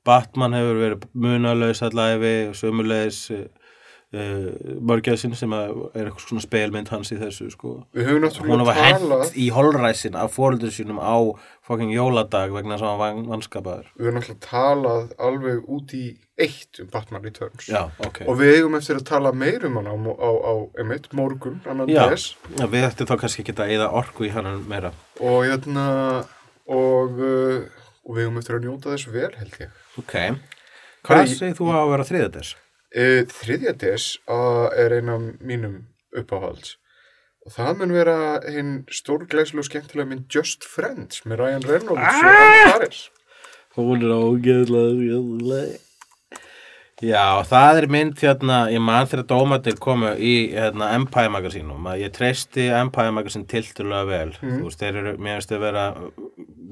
[0.07, 3.21] Batman hefur verið munalaus allæfi og sömulegis
[4.15, 7.73] uh, mörgjaðsinn sem er eitthvað svona speilmynd hans í þessu sko.
[7.97, 11.17] Hún var hent í holræsin af fóreldur sínum á
[11.67, 13.89] fucking jóladag vegna þess að hann var vanskapaður.
[13.97, 16.05] Við höfum náttúrulega talað alveg út í
[16.37, 17.67] eitt um Batman Returns.
[17.67, 18.21] Já, ok.
[18.29, 22.05] Og við eigum eftir að tala meir um hann á, á, á einmitt, morgun, Já.
[22.13, 24.93] Já, við ættum þá kannski ekki að eða orku í hann meira.
[25.19, 25.87] Og hérna
[26.67, 27.65] og, uh,
[28.05, 29.83] og við eigum eftir að njóta þess vel held ég.
[29.97, 30.15] Ok,
[31.07, 32.53] hvað segir þú að vera þriðatis?
[32.95, 35.81] Þriðja des uh, er einn af mínum
[36.15, 36.77] uppáhalds
[37.47, 38.15] og það mun vera
[38.47, 43.03] hinn stórglæslu og skemmtilega minn Just Friends með Ryan Reynolds og Anna Faris
[43.77, 44.13] Hún er
[44.65, 45.75] skemmtileg.
[46.97, 51.99] Já, það er mynd hérna, ég man þegar dómatir komu í hérna, Empire Magazine að
[52.01, 54.31] ég treysti Empire Magazine tilturlega vel.
[54.39, 55.83] Þú veist, þeir eru, mér finnst þeir vera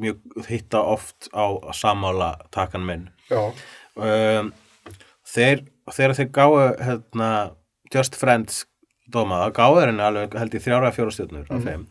[0.02, 1.46] mjög hitta oft á
[1.78, 3.06] sammála takkan minn.
[3.30, 4.50] Um,
[5.30, 5.62] þeir,
[5.94, 7.30] þegar þeir gáu hérna,
[7.94, 8.64] Just Friends
[9.12, 11.86] dóma, þá gáu þeir henni alveg held ég þrjára fjóra stjórnur af þeim.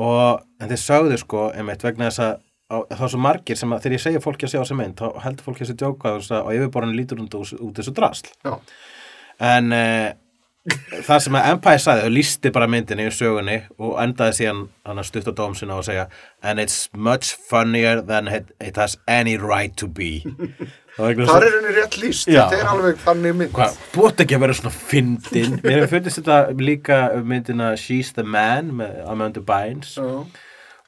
[0.00, 2.34] Og en þeir sögðu sko einmitt vegna þess að
[2.72, 5.00] á, þá er svo margir sem að þegar ég segja fólki að sjá þessa mynd
[5.00, 8.30] þá heldur fólki að þessi djóka og á yfirborðinu lítur út, út þessu drasl.
[8.46, 8.54] Já,
[9.52, 10.08] en uh,
[11.04, 15.02] það sem að Empire sagði og lísti bara myndinni í sögunni og endaði síðan hann
[15.02, 16.06] að stutta dóm sinna og segja
[16.42, 20.24] and it's much funnier than it, it has any right to be
[20.96, 23.56] þar er henni rétt líst þetta er alveg þannig mynd.
[23.58, 25.56] Átt ekki að vera svona fyndin.
[25.66, 29.96] Mér fundist þetta líka um myndina She's the Man með Amanda Bynes.
[29.98, 30.24] Já,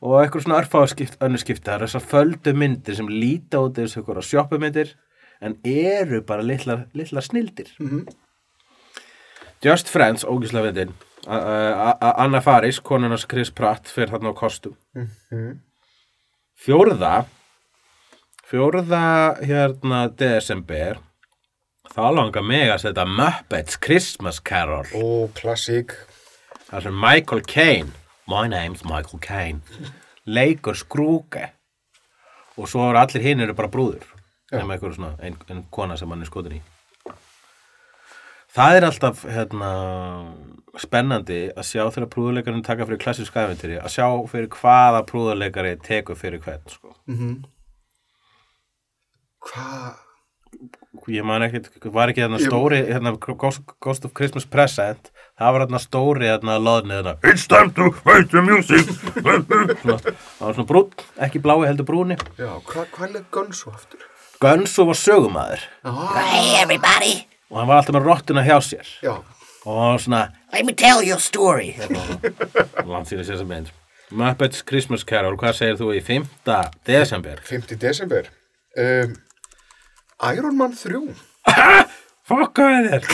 [0.07, 3.81] og eitthvað svona örfáðu skipt, önnur skipta það er þessar földu myndir sem líta út
[3.81, 4.95] eins og eitthvað sjoppumyndir
[5.45, 7.73] en eru bara litlar, litlar snildir.
[9.65, 10.95] Just Friends, ógislega veitin
[11.27, 14.77] Anna Faris, konunars Chris Pratt fyrir þarna á kostum.
[16.57, 17.15] Fjórða
[18.47, 21.01] Fjórða hérna desember.
[21.91, 24.87] Þá langar mig að setja Muppets Christmas Carol.
[24.95, 25.97] Ó, klassík.
[26.69, 27.91] Þar sem Michael Caine
[28.27, 29.61] My name's Michael Caine
[30.27, 31.49] leikur skrúke.
[32.57, 34.07] Og svo eru allir hinn eru bara brúður
[34.55, 36.61] nema einhver svona, ein, ein kona sem hann er skotin í.
[38.57, 39.71] Það er alltaf hérna,
[40.81, 46.17] spennandi að sjá þegar prúðuleikarinn taka fyrir klassísk æfintýri að sjá fyrir hvaða prúðuleikari tekur
[46.17, 46.95] fyrir hvern sko.
[49.53, 50.03] Hvað?
[51.13, 55.65] ég man ekkert, var ekki Ég- stóri hérna, Ghost, Ghost of Christmas Present það var
[55.67, 58.87] hérna stóri hérna loðni hérna, It's time to fight the music
[59.21, 60.91] svona, það var svona brún,
[61.27, 64.01] ekki blái heldur brúni Já, hvað hva er Gunso aftur?
[64.41, 67.27] Gunso var sögumæður Ah, Hey, everybody.
[67.51, 69.13] og hann var alltaf með rottuna hjá sér já,
[69.67, 70.23] og hann var svona
[70.53, 71.75] Let me tell you a story.
[71.77, 73.71] fyrir sér sem mynd
[74.11, 76.27] Muppets Christmas Carol, hvað segir þú í 5.
[76.87, 77.41] desember?
[77.45, 77.77] 5.
[77.77, 78.29] desember
[78.79, 79.17] um,
[80.25, 81.01] Iron Man 3
[82.27, 83.05] Fokkaði þér.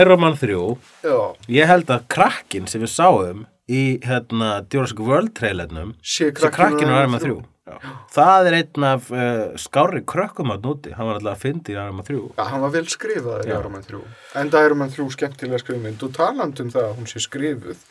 [0.00, 0.58] Iron Man 3
[1.02, 1.16] Já,
[1.50, 3.42] ég held að krakkin sem við sáum
[3.72, 7.76] í hérna Jurassic World trailernum Sé krakkin á Iron Man Man 3 Já.
[8.10, 11.76] það er einn af uh, skári krökkum á núti, hann var alltaf að fyndi í
[11.78, 13.52] Iron Man 3 Já, hann var vel skrifaður í.
[13.54, 14.00] Iron Man 3
[14.42, 17.84] Enda Iron Man 3 skemmtilega skrifmynd og taland um það að hún sé skrifuð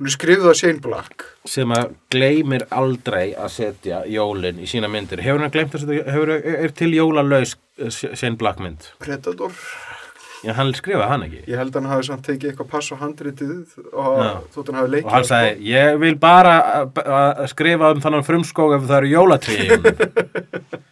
[0.00, 1.24] Hún er skrifuð af Shane Black.
[1.48, 5.20] Sem að gleymir aldrei að setja jólin í sína myndir.
[5.22, 6.32] Hefur hann gleymt að setja, hefur,
[6.66, 8.88] er til jólalaus uh, Shane Black mynd?
[9.02, 9.52] Predator.
[10.42, 11.40] Já, hann skrifaði hann ekki.
[11.46, 14.30] Ég held að hann hafi samt tekið eitthvað pass á handritið og Já.
[14.56, 18.74] þótt hann hafi leikið og hann sagði, ég vil bara að skrifa um þannig frumskóg
[18.80, 19.58] ef það eru jólatrí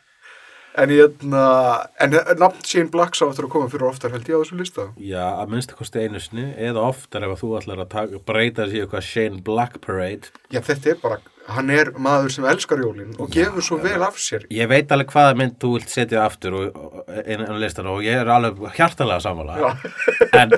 [0.79, 4.41] En ég en nafn Shane Black sá eftir að koma fyrir oftar held ég á
[4.45, 4.87] þessu lista?
[5.03, 8.68] Já, að minnst kosti einu sinni eða oftar ef að þú ætlar að taka, breyta
[8.68, 10.31] þessi eitthvað Shane Black Parade.
[10.55, 11.18] Já, þetta er bara,
[11.51, 14.45] hann er maður sem elskar jólin og gefur svo vel af sér.
[14.55, 16.79] Ég veit alveg hvaða mynd þú vilt setja aftur og,
[17.25, 19.75] innan listan og ég er alveg hjartalega sammála.
[20.41, 20.53] En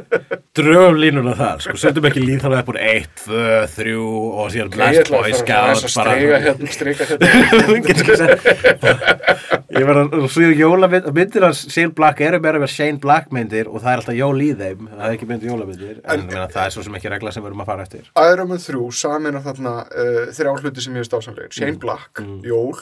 [0.52, 3.38] drögum línuna þar sko, setjum ekki lín þannig upp úr 1, 2,
[3.72, 7.78] 3 og síðan Blast Boy Scout Strega hérna, strega hérna.
[7.88, 12.72] Getur ekki sagt- Ég verð að svo jólamynd myndir af Shane Black eru meira með
[12.74, 14.82] Shane Black myndir og það er alltaf jól í þeim.
[14.90, 17.44] Það er ekki myndir jólamyndir en, en meina, það er svo sem ekki regla sem
[17.44, 18.10] við erum að fara eftir.
[18.20, 22.20] Iron Man 3 samin af þarna uh, þrjá hluti sem ég veist ásamlegir Shane Black,
[22.44, 22.76] Jól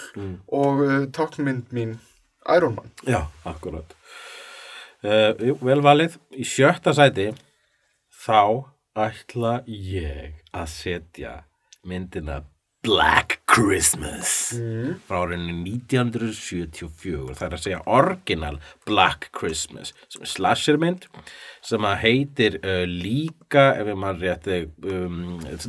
[0.60, 1.94] og uh, táknmynd mín
[2.56, 2.90] Iron Man.
[3.06, 3.94] Já, akkurat.
[5.06, 6.18] Uh, jú, Vel valið.
[6.34, 7.30] Í sjötta sæti
[8.26, 8.66] þá
[8.98, 11.36] ætla ég að setja
[11.86, 12.42] myndina
[12.82, 14.54] Black Christmas.
[15.04, 18.56] Frá árinu 1974 það er að segja original
[18.88, 21.04] Black Christmas sem er slashermynd
[21.66, 24.48] sem að heitir uh, líka ef maður rétt
[24.88, 25.20] um,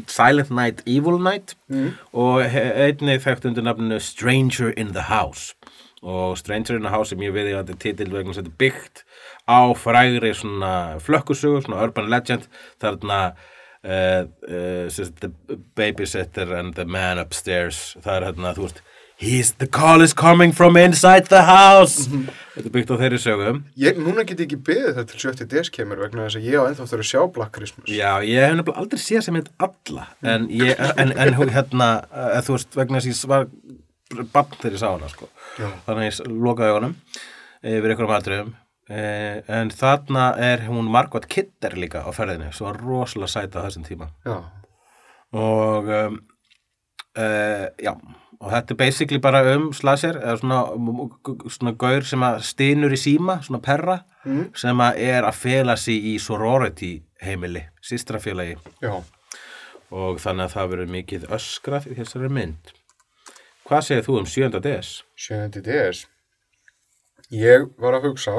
[0.07, 1.57] Silent Night, Evil Night.
[2.15, 5.51] Og he- einnig þekkt undir nafninu Stranger in the House.
[6.01, 9.03] Og Stranger in the House er mjög viðjandi titil vegna sem þetta er byggt
[9.51, 12.47] á frægri svona urban legend
[12.81, 13.19] þarna
[13.83, 14.87] uh, uh,
[15.21, 15.31] the
[15.75, 17.97] babysitter and the man upstairs.
[18.01, 18.81] Það er hérna, þú veist
[19.21, 22.07] He's, the call is coming from inside the house.
[22.55, 25.49] Þetta er byggt á þeirri sögum Ég, núna get ég ekki beðið það til 70
[25.51, 27.91] DS kemur vegna þess að ég á ennþá þurfa að sjá Black Christmas.
[27.93, 32.39] Já, ég hef nefnilega aldrei séð sem heit alla en, ég, en, en hérna uh,
[32.47, 35.29] þú veist, vegna þess að ég var bann ég sá hana sko.
[35.59, 36.97] Þannig að ég lokaði augunum
[37.61, 38.51] yfir einhverjum atriðum
[38.89, 43.65] eh, en þarna er hún Margot Kidder líka á ferðinni, svo var rosalega sæta á
[43.67, 44.37] þessum tíma Já.
[45.37, 46.19] og um,
[47.17, 47.93] uh, já
[48.41, 50.61] og þetta er basically bara um slasher eða svona,
[51.45, 53.99] svona gaur sem að stynur í síma, svona perra
[54.57, 58.95] sem að er að fela sig í sorority heimili, sýstrafélagi Já.
[59.93, 62.73] og þannig að það verður mikið öskrað í þessari mynd
[63.71, 64.59] hvað segir þú um 7.
[64.59, 64.89] DS?
[65.15, 65.61] 7.
[65.63, 66.01] DS.
[67.31, 68.33] Ég var að hugsa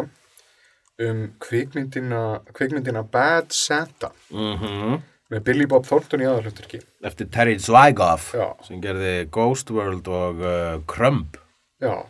[1.01, 5.01] um kvikmyndina, kvikmyndina Bad Santa Mm
[5.33, 6.83] með Billy Bob Thornton í aðalhutturki.
[7.09, 8.33] eftir Terry Zwigoff
[8.67, 11.39] sem gerði Ghost World og uh, Crumb
[11.83, 12.05] Já.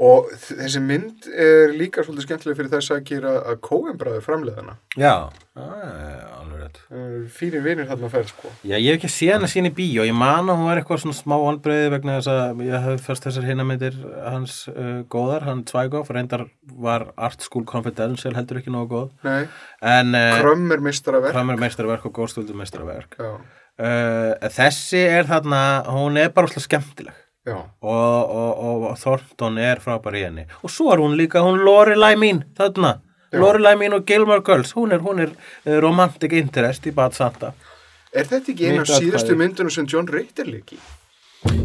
[0.00, 4.76] Og þessi mynd er líka svolítið skemmtileg fyrir þess að gera að Coen-bræður framleiðana.
[4.96, 8.50] já, það er alveg rétt Fýrin vinir þarna ferð, sko.
[8.62, 11.02] Já, ég hef ekki séð hana sín í bíó, ég man að hún var eitthvað
[11.04, 15.64] svona smá vonbreiði vegna þess að ég hef fyrst þessar hinamyndir hans uh, góðar, hann
[15.68, 16.46] Zweighoff, reyndar
[16.80, 19.08] var Art School Confidential heldur ekki nógu góð,
[20.14, 21.34] uh, Krömm er mistaraverk.
[21.34, 23.18] Kram er meistarverk og Góðstöldur meistarverk.
[23.18, 23.34] Já.
[23.80, 25.64] Uh, þessi er þarna,
[25.94, 27.16] hún er bara alltaf skemmtileg
[27.48, 27.54] Já.
[27.56, 31.62] og, og, og, og Thornton er frábær í henni og svo er hún líka, hún
[31.64, 32.98] Lorelai mín þarna,
[33.30, 33.38] Já.
[33.38, 37.52] Lorelai mín og Gilmore Girls, hún er, hún er uh, romantic interest í Bad Santa.
[38.12, 40.78] Er þetta ekki eina af síðustu myndunum sem John Ritter líki?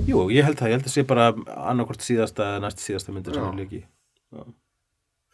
[0.08, 1.32] Jú, ég held það, ég held það sé bara
[1.72, 3.82] annarkvort síðasta eða næst síðasta myndir sem er líki.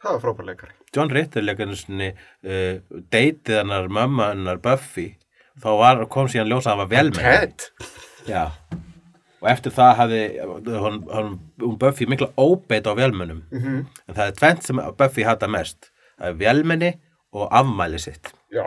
[0.02, 0.72] Það var frábær leikari.
[0.96, 2.80] John Ritter leika einu svona uh,
[3.14, 5.12] deytið hennar mömmu hennar Buffy
[5.62, 7.68] þá var, kom síðan ljósa að hann var velmenn.
[8.30, 8.46] Já
[9.42, 11.30] og eftir það hafði hún, hún,
[11.64, 13.78] hún Buffy mikla óbeit á velmennum Mhm.
[14.08, 15.91] en það er tvent sem Buffy hata mest
[16.40, 16.94] velmenni
[17.34, 18.66] og afmæli sitt Já.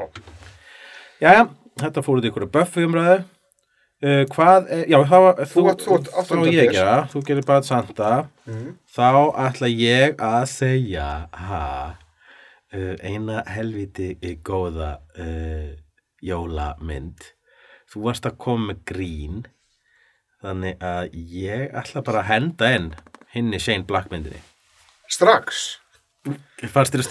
[1.20, 1.46] Jæja,
[1.80, 5.98] þetta fór út í ykkur Buffy umræðu uh, hvað, er, já þá var Þú þú
[6.12, 8.12] þá ég gera, þú gerir bara Santa
[8.46, 8.74] Mhm.
[8.92, 9.08] þá
[9.46, 11.96] ætla ég að segja ha,
[12.74, 14.10] uh, eina helviti
[14.44, 15.70] góða uh,
[16.24, 17.30] jólamynd
[17.92, 19.44] þú varst að koma með grín
[20.44, 22.90] þannig að ég ætla bara að henda inn
[23.32, 24.42] hinni Shane Black myndinni
[25.08, 25.78] Strax.
[26.72, 27.02] Fannst þér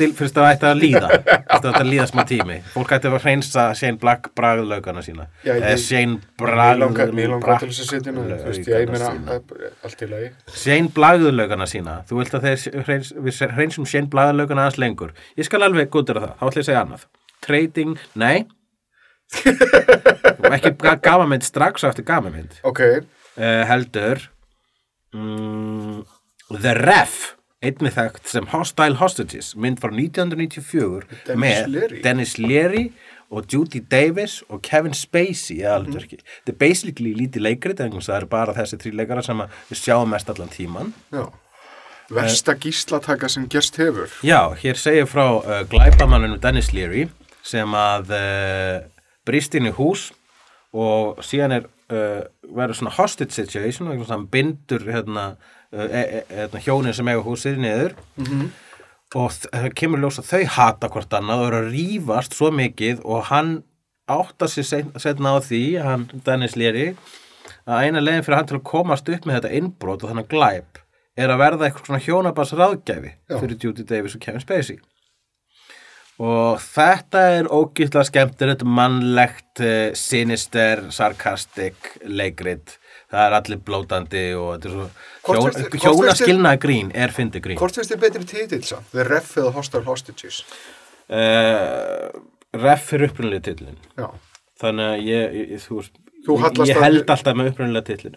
[0.41, 1.09] að ætti að líða?
[1.13, 2.55] Fyrst að þetta líða smá tími?
[2.73, 5.27] Fólk ætti að hreinsa Shane Black bragðlaugana sína.
[5.45, 8.23] Eða Shane Mér Bragð langar, mér langar til þess að setja nú.
[8.25, 9.53] Ég meina, að-
[9.85, 10.31] allt í lagi.
[10.63, 11.99] Shane Blagðlaugana sína.
[12.09, 12.49] Þú vilt að
[13.27, 15.13] við hreinsum Shane Blagðlaugana aðeins lengur.
[15.37, 17.05] Ég skal alveg gútur að það, þá ætla ég að segja annað.
[17.43, 18.47] Trading, nei.
[20.53, 22.81] Ekki ga- gamamynd strax eftir gamamynd Ok,
[23.37, 24.19] uh, heldur.
[25.13, 26.03] Mm,
[26.61, 32.01] The Ref einnig þekkt sem Hostile Hostages mynd frá 1994 Dennis með Leary.
[32.03, 32.85] Dennis Leary
[33.33, 36.19] og Judy Davis og Kevin Spacey í aðalutverki.
[36.21, 39.41] Þetta er basically lítið leikrit en það eru bara þessi þrý leikara sem
[39.71, 40.93] við sjáum mest allan tíman.
[41.13, 41.25] já.
[42.13, 44.11] Versta gíslataka sem gerst hefur.
[44.27, 47.07] Já, hér segir frá uh, glæpamanninu Dennis Leary
[47.43, 48.75] sem að uh,
[49.25, 50.09] brýst inn í hús
[50.75, 55.33] og síðan er uh, verður svona hostage situation að hann bindur hérna,
[55.73, 57.95] e, e, hjónin sem eiga húsið niður.
[59.15, 62.49] Og þ- það kemur ljós að þau hata hvort annað og eru að rífast svo
[62.51, 63.51] mikið og hann
[64.09, 64.65] áttar sér
[64.99, 66.95] seinna á því, hann Dennis Leary
[67.67, 70.79] að eina leiðin fyrir hann til að komast upp með þetta innbrot og þannig glæp
[71.15, 73.37] er að verða eitthvað svona hjónabars ráðgæfi Já.
[73.39, 74.79] fyrir Judy Davis og Kevin Spacey.
[76.23, 77.47] Og þetta er
[78.53, 79.61] þetta er mannlegt,
[79.97, 82.75] sinister sarkastik leikrit
[83.13, 84.85] það er allir blótandi og þetta er svo
[85.23, 88.01] Hvort hjón, finnst þér- hvort finnst þér- hjónaskilna grín er fyndi grín Hvort finnst þið
[88.07, 88.89] betri titill samt?
[88.91, 90.43] The Ref eða Hostile Hostages?
[91.13, 92.09] uh,
[92.63, 94.07] ref fyrir upprunnilega titlin Já.
[94.63, 97.47] þannig að ég, ég, þú, veist, Þú ég, ég held alltaf með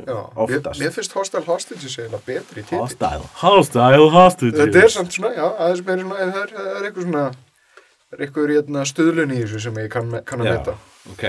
[0.07, 0.18] Já.
[0.20, 2.78] Mér, oftast mér finnst Hostile Hostages eiginlega betri titill.
[2.84, 7.09] hostile, hostile, hostage Þetta er samt svona, já, aðeins meiri svona, það er, er eitthvað
[7.09, 7.24] svona,
[8.07, 10.76] það er eitthvað hérna, stuðlun í þessu sem ég kann, kann að meta.
[11.16, 11.26] ok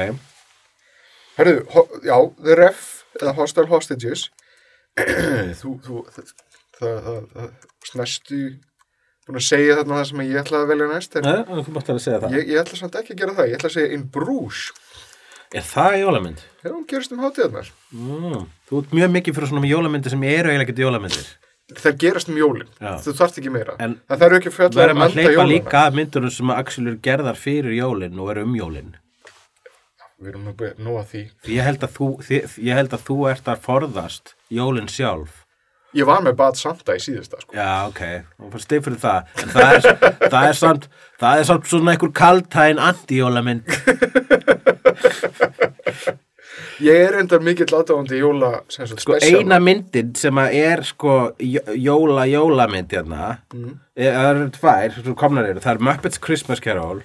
[1.37, 2.85] Herðu, ho- já, The Ref
[3.21, 4.27] eða Hostile Hostages
[5.61, 6.31] þú, þú það,
[6.79, 7.49] það, það, það
[7.91, 8.39] snestu
[9.27, 11.89] búin að segja þarna það sem ég ætlaði að velja næst en Nei, þú mátt
[11.91, 12.35] alveg segja það.
[12.37, 14.61] ég, ég ætla samt ekki að gera það, ég ætla að segja In Bruges
[15.55, 16.39] Er það jólamynd?
[16.61, 18.41] þegar hún gerist um hátíðarnar Mm.
[18.67, 21.27] Þú ert mjög mikið fyrir svona jólamyndir sem eru eiginlega ekki jólamyndir.
[21.77, 22.93] það gerast um jólin, Já.
[23.03, 25.51] þú þarft ekki meira En það þarf ekki að fjalla um að anda hleypa jólana
[25.53, 26.51] líka af myndunum sem
[26.87, 28.91] eru gerðar fyrir jólin og eru um jólin.
[30.21, 32.39] Við erum að því Því Ég held að þú, því,
[32.69, 35.43] ég held að þú ert að forðast jólin sjálf.
[35.97, 37.55] ég var með Bad Santa í síðasta sko.
[37.57, 38.01] Já, ok,
[38.43, 39.19] og fyrir stið fyrir það.
[39.41, 39.81] En það er,
[40.33, 40.87] það er, samt,
[41.21, 43.63] það er samt svona einhver kaldtæn anti-jólamynd.
[46.83, 49.41] ég er endar mikill aðdáðandi jóla sem sagt, Sko special.
[49.41, 53.31] eina myndin sem að er sko jó- jóla-jólamynd hérna,
[53.97, 57.01] er, það eru tvær, svo komnar eru, það er Muppets Christmas Carol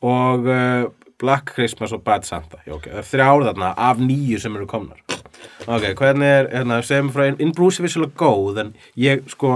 [0.00, 0.86] og uh,
[1.20, 2.58] Black Christmas og Bad Santa.
[2.66, 5.00] Já, ok, það er þrjár þarna af nýju sem eru komnar.
[5.66, 9.48] Ok, hvernig er, hérna, segjum frá, In Bruce er vissulega góð, en ég, sko,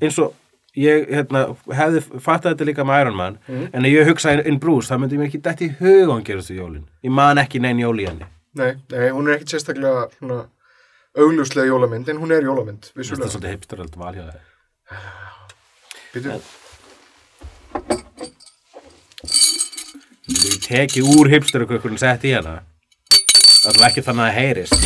[0.00, 0.34] eins og,
[0.78, 1.44] ég, hérna,
[1.74, 5.20] hefði fattað þetta líka með Iron Man, en ef ég hugsa In Bruce, það myndi
[5.20, 6.86] mér ekki dætt í hug á hann gerast í jólin.
[7.06, 8.26] Ég man ekki neinn jól í henni.
[8.54, 10.44] nei, nei, hún er ekkit sérstaklega svona,
[11.18, 14.28] augljóslega jólamynd en hún er jólamynd, Það er svolítið hipsteröld val hjá
[20.24, 20.34] það.
[20.34, 22.62] Býtu, Ég teki úr hipsterökkurinn sett í hana.
[23.64, 24.82] Það er ekki þannig að það heyrist.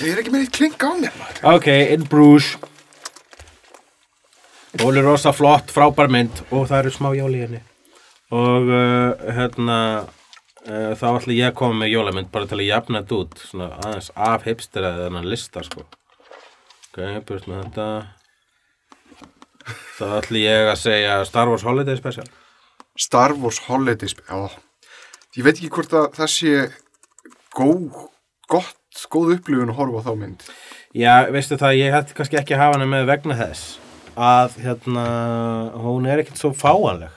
[0.00, 1.42] ég er ekki með eitt klink á mér maður.
[1.54, 2.56] Ok, In Bruges.
[4.84, 7.62] Óli rosa flott, frábær mynd og það eru smá jól í henni.
[8.36, 9.76] Og uh, hérna,
[10.66, 13.38] uh, þá ætla ég að koma með jólamynd bara til að jafna þetta út.
[13.48, 15.86] Svona aðeins af hipster eða þennan lista, sko.
[16.90, 17.86] Ok, burt með þetta.
[19.96, 22.28] Þá ætla ég að segja Star Wars Holiday Special.
[22.96, 24.50] Star Wars Holiday Spe- já,
[25.36, 26.52] ég veit ekki hvort að það sé
[27.56, 27.82] góð,
[28.50, 30.46] gott, góð upplifun að horfa á þá mynd.
[30.96, 33.66] Já, veistu það, ég hætti kannski ekki að hafa hana með vegna þess
[34.16, 35.02] að hérna,
[35.84, 37.12] hún er ekkert svo fáanleg.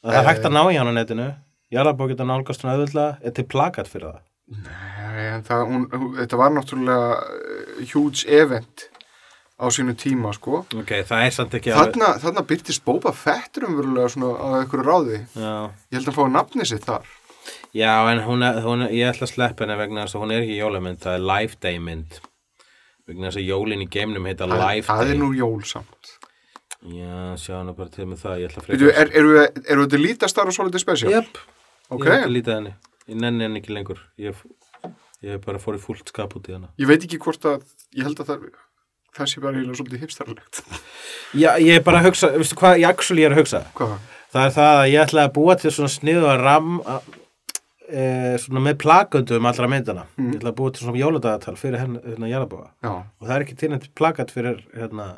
[0.00, 1.26] Að það er hægt að ná í hana netinu.
[1.74, 4.20] Jarðabók geta nálgast hún auðvitað er til plakat fyrir það?
[4.64, 5.86] Nei, en það, hún,
[6.20, 8.84] þetta var náttúrulega uh, huge event
[9.56, 10.64] á sínu tíma, sko.
[10.76, 14.84] Ok, það er samt ekki alveg þarna, þarna byrtist Boba Fett umverulega svona á einhverju
[14.86, 15.20] ráði.
[15.34, 15.52] Já,
[15.90, 17.06] ég held að fá nafni sitt þar.
[17.76, 20.32] Já en hún er, hún er, ég ætla að sleppa henni vegna þess að hún
[20.34, 22.20] er ekki jólamynd, það er Life Day mynd.
[23.06, 25.12] Vegna þess að jólin í geimnum heita það, Life það Day.
[25.14, 26.12] er nú jólsamt
[26.86, 29.80] Já, sjá hana bara til með það, ég ætla að Veitu, er, eru er, er,
[29.86, 31.10] er lítið Star Wars Holiday Special?
[31.14, 31.38] Jöp,
[31.88, 32.04] Ok.
[32.04, 32.74] ég ætla að líta henni.
[33.06, 34.02] Ég nenni henni ekki lengur.
[34.18, 34.38] Ég,
[35.26, 36.70] ég bara fór í fullt skap út í hana.
[36.78, 37.64] Ég veit ekki hvort að,
[37.96, 38.46] ég held að það,
[39.16, 40.62] það sé bara eiginlega svolítið hipstarlegt.
[41.36, 43.62] Já, ég er bara að hugsa, veistu hvað ég actually er að hugsa?
[43.76, 43.94] Hvað?
[44.36, 48.02] Það er það að ég ætla að búa til svona sniðu að ram e,
[48.42, 50.04] svona með plakundum allra myndana.
[50.20, 52.68] Ég ætla að búa til svona jóladagatal fyrir hérna, hérna Jarabóa.
[52.84, 55.08] Já, Og það er ekki tilnætt plakat fyrir hérna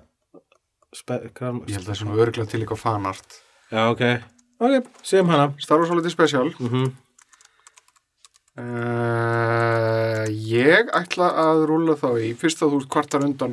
[0.94, 3.42] spe, kram, ég held að það er svona örgulega til eitthvað fanart.
[3.72, 4.06] Já, ok.
[4.58, 5.52] Ok, séum hana.
[5.62, 6.54] Star Wars Holiday Special.
[6.62, 6.88] Mm
[8.58, 13.52] Uh, ég ætla að rúla þá í, fyrst að þú kvartar undan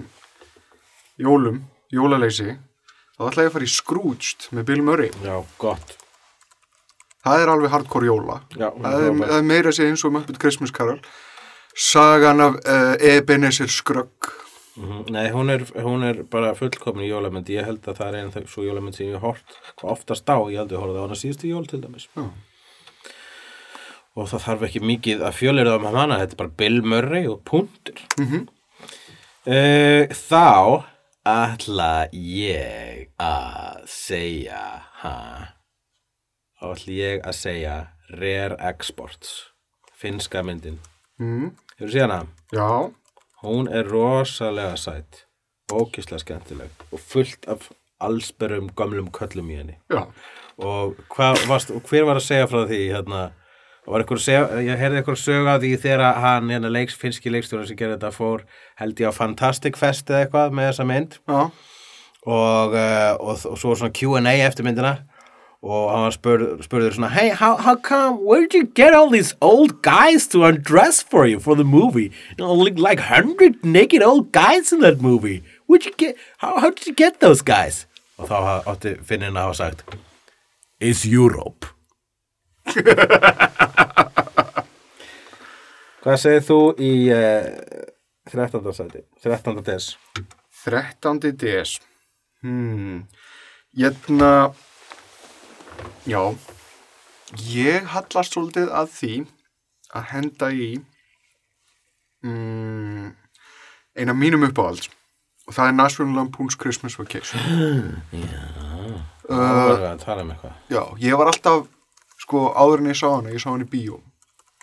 [1.22, 1.61] jólum,
[1.93, 2.55] jólaleysi,
[3.18, 5.11] þá ætla ég að fara í Scrooged með Bill Murray.
[5.24, 5.95] Já, gott.
[7.26, 8.39] Það er alveg hardcore jóla.
[8.53, 10.99] Já, Það er, það er meira segja eins og Muppet Christmas Carol.
[11.76, 14.32] Sagan af uh, Ebenezer Scrugg.
[14.76, 15.05] Mhm.
[15.16, 17.47] Nei, hún er, hún er bara fullkomin í jólamynd.
[17.49, 20.38] Ég held að það er einn þegar svo jólamynd sem ég hort oftast á.
[20.51, 22.09] Ég held að ég horfði á hana síðustu jól til dæmis.
[22.13, 22.26] Já.
[24.16, 26.20] Og það þarf ekki mikið að fjölur það með hana.
[26.22, 28.03] Þetta er bara Bill Murray og punktur.
[28.20, 28.45] Mm
[29.45, 30.82] Uh, þá
[31.26, 34.61] ætla ég að segja
[35.01, 35.13] ha,
[36.61, 37.76] ætla ég að segja
[38.13, 39.32] Rare Exports
[39.97, 40.80] finska myndin
[41.19, 41.53] Mm.
[41.80, 42.28] hefur séð hana?
[42.51, 42.91] Já,
[43.41, 45.21] hún er rosalega sætt
[45.71, 47.69] ókislega skemmtileg og fullt af
[48.03, 50.03] allsberum gömlum köllum í henni já.
[50.59, 53.21] og, hvað varst, og hver var að segja frá því hérna
[53.86, 56.97] og var einhver að segja, ég heyrði einhver sög á því þegar hann, hérna leiks,
[56.97, 58.45] finski leikstjóra sem gerði þetta fór,
[58.81, 61.17] held ég á Fantastic Fest eða eitthvað með þessa mynd.
[61.29, 61.41] Já,
[62.25, 64.97] og, uh, og, og svo svona Q&A eftir myndina.
[65.65, 69.09] Og hann var spurð, spurður svona hey, how, how come, where did you get all
[69.09, 72.11] these old guys to undress for you for the movie?
[72.38, 75.43] You know, like, like hundred naked old guys in that movie.
[75.65, 77.88] Where'd you get, how, how did you get those guys?
[78.19, 79.97] Og þá átti Finnin að hafa sagt
[80.79, 81.74] It's Europe
[86.05, 87.45] Hvað segir þú í uh,
[88.32, 88.74] 13.
[88.78, 89.63] sæti 13.
[89.66, 89.97] des
[90.66, 91.20] 13.
[91.41, 91.80] DS.
[92.41, 93.05] Hmm.
[93.76, 94.53] Hérna,
[96.07, 96.22] já,
[97.51, 99.13] ég hallast svolítið að því
[99.95, 100.70] að henda í
[102.24, 103.09] mm,
[103.99, 104.88] eina mínum uppáhalds
[105.45, 107.39] og það er National Lampoon's Christmas Vacation
[109.26, 110.57] Það voru við að tala um eitthvað.
[110.70, 111.63] Já, ég var alltaf,
[112.26, 114.01] sko, áður en ég sá hana, ég sá hana í bíó.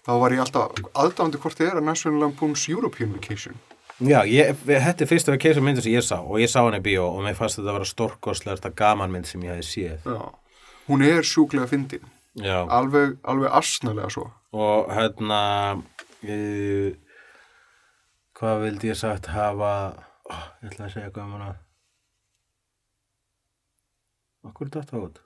[0.02, 3.58] Þá var ég alltaf aðdáðandi hvort þið er að National Lampoon's European Vacation.
[4.02, 6.82] Já, ég, þetta er fyrsta vacation myndin sem ég sá og ég sá hann í
[6.82, 10.08] bíó og mér fannst þetta að vera stórkostlegasta gaman mynd sem ég hefði séð.
[10.08, 10.64] Já.
[10.88, 12.08] Hún er sjúklega fyndin.
[12.42, 14.30] Alveg, alveg asnalega svo.
[14.52, 15.40] og hérna,
[16.24, 16.88] uh,
[18.38, 19.72] hvað vildi ég sagt hafa,
[20.26, 20.34] ó,
[20.64, 21.52] ég ætla að segja hvað um hana.
[24.50, 25.22] Akkur er þetta út?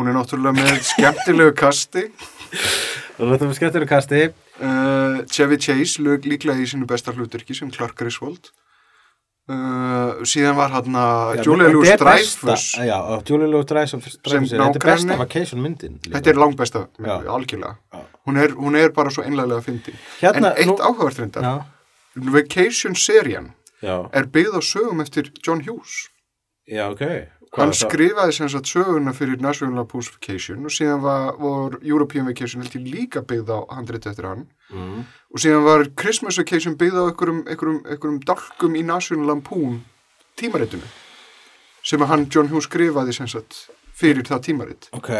[0.00, 2.06] Hún er náttúrulega með skemmtilegu kasti.
[3.20, 4.20] Og þetta var skemmtilega kasti.
[4.60, 8.48] Uh, Chevy Chase lög líklega í sínu besta hluturki sem Clark Griswold.
[9.50, 12.36] Uh, síðan var hann að Julia Louis er Dreyfus.
[12.46, 12.56] besta-.
[14.30, 15.98] Sem er besta vacation líka.
[16.06, 17.16] Þetta er langbesta, Já.
[17.34, 17.74] algjörlega.
[17.92, 18.00] Já.
[18.28, 19.98] Hún er, hún er bara svo einlega fyndin.
[20.22, 21.44] Hérna, en eitt nú- áhugavert reyndar.
[21.44, 26.08] Já, Vacation-serían já, er byggð á sögum eftir John Hughes.
[26.68, 27.04] já, ok.
[27.58, 32.62] Hann skrifaði sem sagt söguna fyrir National Lampoon's Vacation og síðan var, var European Vacation
[32.62, 35.00] held ég líka byggð á handrit eftir hann Mm.
[35.34, 39.80] og síðan var Christmas Vacation byggð á einhverjum, einhverjum, einhverjum dálkum í National Lampoon
[40.38, 40.86] tímaritinu
[41.82, 43.64] sem að hann John Hughes skrifaði sem sagt
[43.98, 45.10] fyrir það tímarit Ok,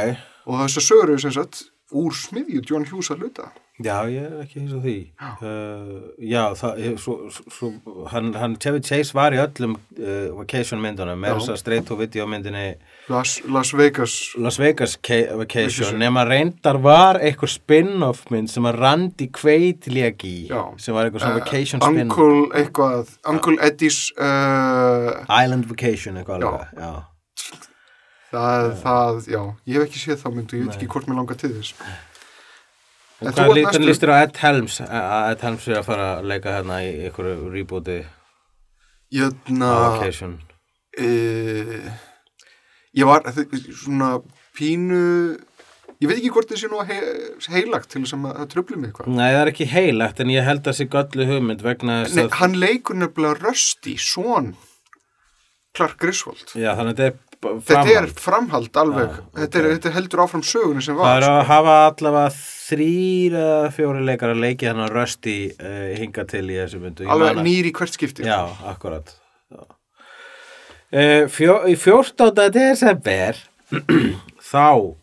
[0.47, 3.49] og þessar sögur eru sem sagt úr smiðju John Hughes að hluta.
[3.81, 4.95] Já, ég er ekki eins og því.
[5.41, 7.71] Uh, já, það, svo, svo,
[8.13, 11.37] hann, hann, Chevy Chase var í öllum uh, vacation myndunum, með Já.
[11.41, 12.65] þess að straight to video myndinni
[13.11, 18.79] Las, Las Vegas Las Vegas Ca- Vacation, nema reyndar var einhver spin-off mynd sem að
[18.85, 20.61] Randy Quaid lék í, Já.
[20.79, 22.19] sem var einhver svona Eh, vacation spin-off.
[22.21, 26.53] Uncle eitthvað, Uncle Eddie's uh, Island Vacation, eitthvað Já.
[26.53, 26.93] alveg, já.
[28.31, 31.39] það, það, já, ég hef ekki séð þá myndu, ég veit ekki hvort mér langar
[31.41, 31.73] til þess.
[33.21, 36.29] En hvað lítan næstur- listir á Ed Helms, að Ed Helms er að fara að
[36.31, 37.99] leika hérna í einhverju rebooti
[39.13, 40.39] Jötna, Vacation.
[41.01, 41.91] uh,
[42.97, 44.11] ég var svona
[44.57, 45.01] pínu,
[46.01, 46.99] ég veit ekki hvort þessi nú he,
[47.53, 49.11] heilagt til þess að það tröfli mig eitthvað.
[49.19, 52.17] Nei, það er ekki heilagt, en ég held að það sé göllu hugmynd vegna þess
[52.17, 52.37] Nei, að...
[52.41, 54.55] hann leikur nefnilega Rusty, son
[55.77, 56.47] Clark Griswold.
[56.57, 58.19] Já, þannig að þetta er b- Þetta er framhald.
[58.21, 61.17] framhald alveg, Já, þetta, er, þetta heldur áfram sögunni sem Það var.
[61.17, 61.33] er sko.
[61.41, 66.45] að hafa allavega þrýr eða fjóri leikar að leiki hann að rösti uh, hinga til
[66.51, 67.09] í þessu myndu.
[67.11, 68.27] Alveg man að- nýr í hvert skipti.
[68.29, 68.41] Já,
[68.75, 69.15] akkurat.
[69.51, 69.63] Já.
[70.91, 72.51] Uh, fjó, í 14.
[72.55, 73.39] desember
[74.51, 74.97] þá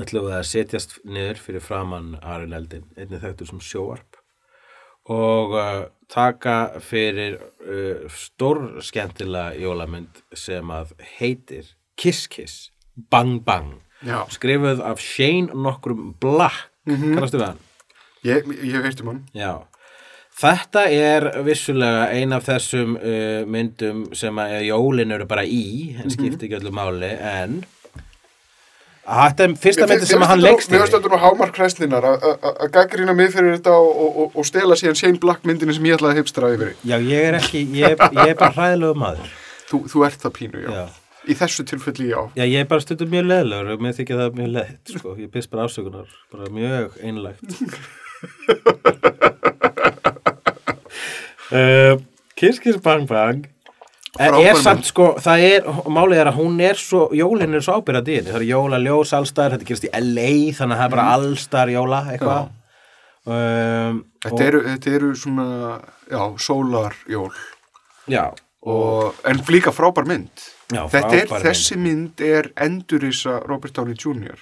[0.00, 4.09] ætlum við að setjast niður fyrir framann Arin Eldin, einnig þekktur sem sjóarp
[5.10, 12.70] og uh, taka fyrir uh, stór skemmtilega jólamynd sem að heitir Kiss Kiss
[13.10, 14.24] Bang Bang Já.
[14.32, 17.66] skrifuð af Shane nokkrum Black mm kannastu við hann?
[18.24, 19.20] Ég, ég heirt um hann.
[19.32, 19.64] Já,
[20.40, 26.12] þetta er vissulega ein af þessum uh, myndum sem að jólin eru bara í, en
[26.12, 27.62] skipti ekki öllu máli, en
[29.10, 33.14] þetta er fyrsta myndi sem hann leggst Mér finnst þetta nú hámark hræslinar að gaggrina
[33.16, 36.14] mig fyrir þetta og, og, og, og stela síðan Shane Black myndinni sem ég ætlaði
[36.14, 36.72] að heipstra yfir.
[36.86, 39.32] Já, ég er ekki, ég, ég er bara hræðilegu maður.
[39.70, 40.70] Þú, þú ert það pínu, já.
[40.78, 40.84] Já.
[41.28, 42.20] Í þessu tilfelli, já.
[42.38, 45.14] Já, ég er bara stundum mjög leðilegur og mér þykja það mjög leðitt, sko.
[45.20, 47.44] Ég byrst bara ásökunar, bara mjög einlægt.
[51.52, 51.94] uh,
[52.40, 53.50] Kiss Kiss Bang Bang
[54.18, 57.62] er, Frábær er samt sko, það er, málið er að hún er svo, jólin er
[57.64, 60.80] svo ábyrðað í henni, það er jóla ljós allstar, þetta gerist í LA, þannig að
[60.80, 62.48] það er bara allstar jóla eitthvað.
[63.30, 65.44] Um, Þetta eru, þetta eru svona,
[66.10, 67.34] já, sólarjól.
[68.10, 68.24] já,
[68.60, 70.42] Og, en líka frábær mynd.
[70.72, 71.46] Já, þetta er, frábær mynd.
[71.46, 74.36] þessi mynd er endurisa Robert Downey Jr.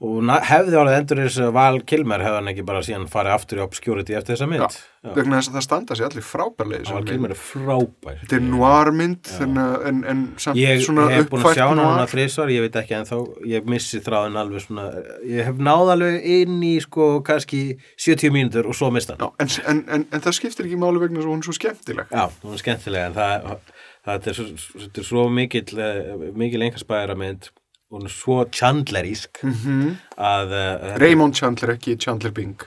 [0.00, 3.58] og hefði orðið endur þess að Val Kilmer hefði hann ekki bara síðan farið aftur
[3.58, 4.76] í Obscurity eftir þessa mynd.
[5.00, 5.10] Já.
[5.16, 8.16] Vegna þess að það standa sér allir frábærlega Val Kilmer er frábær.
[8.22, 11.64] Þetta er noir mynd, þannig að, en, en samt Ég svona hef búin að sjá
[11.66, 11.90] hana noir.
[11.98, 13.14] hana þrísvar, ég veit ekki en þá,
[13.52, 14.88] ég missi þráðin alveg svona,
[15.34, 17.62] ég hef náð alveg inn í sko kannski
[18.00, 19.36] 70 mínútur og svo mista hann.
[19.40, 22.12] En, en, en, en það skiptir ekki máli vegna þess að hún er svo skemmtileg.
[22.16, 23.64] Já, hún er skemmtilega en það,
[24.08, 27.52] það er, svo, svo mikill, eh, mikil einhversbæðara mynd,
[27.90, 30.52] hún er svo chandlerísk Mm að...
[30.52, 32.60] Uh, Raymond Chandler, ekki Chandler Bing.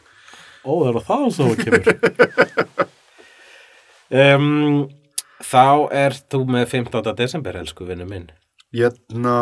[0.66, 1.86] Ó, það er það svo kemur.
[4.24, 4.48] um,
[5.44, 5.68] þá
[6.04, 7.14] er þú með 15.
[7.20, 8.32] desember, elsku vinnu minn.
[8.74, 9.36] Jötna,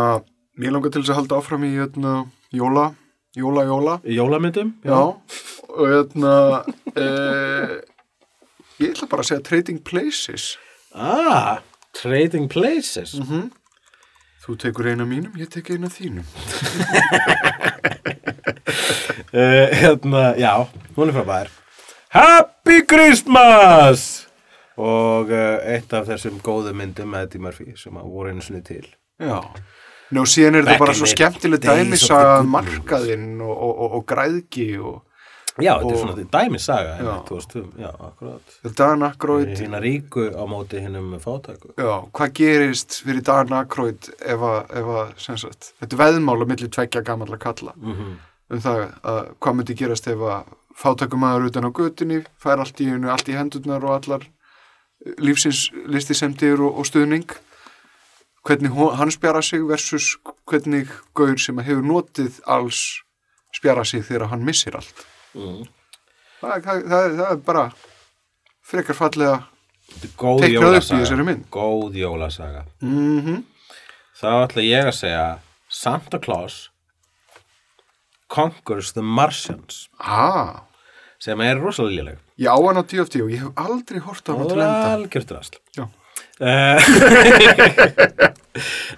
[0.60, 2.16] mér langar til þess að halda áfram í jötna,
[2.52, 2.90] jóla,
[3.38, 3.96] jóla, jóla.
[4.04, 4.74] Jólamyndum?
[4.84, 5.00] Já,
[5.72, 6.36] og jötna,
[6.92, 7.78] eh,
[8.82, 10.52] ég ætla bara að segja Trading Places.
[10.92, 11.62] Ah,
[11.96, 13.16] Trading Places.
[13.22, 13.50] Mhm.
[14.42, 16.26] Þú tekur eina mínum, ég tek eina þínum.
[19.32, 20.54] Uh, hérna, já,
[20.96, 21.52] hún er frábær
[22.12, 24.26] Happy Christmas
[24.82, 28.64] og uh, eitt af þessum góðu myndum með Eddie Murphy sem að voru einu sinni
[28.66, 28.84] til
[29.22, 29.38] Já.
[30.12, 34.06] Nú, síðan er Back þetta bara svo skemmtileg dæmis að markaðinn og, og, og, og
[34.10, 34.98] græðgi og
[35.60, 36.98] Já, þetta er svona dæmisaga Já.
[37.02, 38.58] einmitt, 2005, já, akkurat.
[38.78, 41.74] Dan Aykroyd, Hina ríku á móti hinnum fátæku.
[41.76, 47.40] Já, hvað gerist fyrir Dan Aykroyd ef að, þetta er veðmál á milli tveggja gamalla
[47.42, 47.76] kalla.
[47.76, 48.20] Mm
[48.52, 50.50] um það að hvað myndi gerast ef að
[50.82, 54.28] fátækumæður utan á götunni fær allt í hennu, allt í hendurnar og allar
[55.22, 57.28] lífsins listisemdir og, og stuðning?
[58.48, 60.16] Hvernig hann spjara sig versus
[60.50, 63.02] hvernig gaur sem hefur notið alls
[63.56, 65.62] spjara sig þegar hann missir allt mm.
[66.42, 67.66] það, það, það, það er bara
[68.72, 69.40] frekar fallega
[69.92, 71.48] er Teiknað upp í þessari mynd.
[71.54, 72.66] Góð jólasaga.
[72.84, 73.44] Mm
[74.22, 75.24] Þá ætla ég að segja
[75.68, 76.70] Santa Claus
[78.30, 79.90] Conquers the Martians.
[80.00, 80.62] Ah,
[81.20, 82.20] sem er rosalega léleg.
[82.38, 84.94] Ég á hann á DFT og ég hef aldrei hort á hann til enda.
[84.94, 85.90] Algjört rast Já.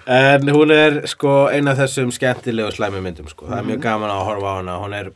[0.06, 3.46] en hún er sko eina af þessum skemmtilegu slæmi myndum sko.
[3.50, 4.78] það er mjög gaman að horfa á hana.
[4.84, 5.10] Hún er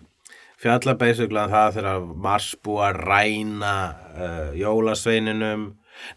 [0.58, 3.74] fjalla basically um það þegar Mars búa að ræna
[4.14, 5.68] uh, jólasveininum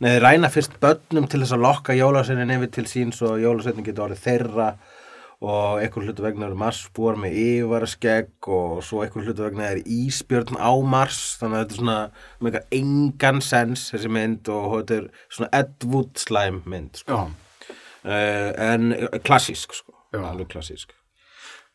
[0.02, 3.86] Nei, þeir ræna fyrst börnum til þess að lokka jólasveinin yfir til sín svo jólasveinin
[3.88, 4.68] getur orðið þeirra
[5.42, 10.60] og einhver hlutu vegna eru Marsbúar með yfirvaraskegg og svo einhver hlutu vegna er ísbjörn
[10.62, 11.98] á Mars þannig að þetta er svona
[12.46, 17.18] með eitthvað engan sens þessi mynd og þetta er svona Ed Wood slæm mynd sko.
[17.18, 17.74] Já,
[18.06, 18.94] uh, en
[19.26, 19.98] klassísk sko.
[20.14, 20.94] Alveg klassísk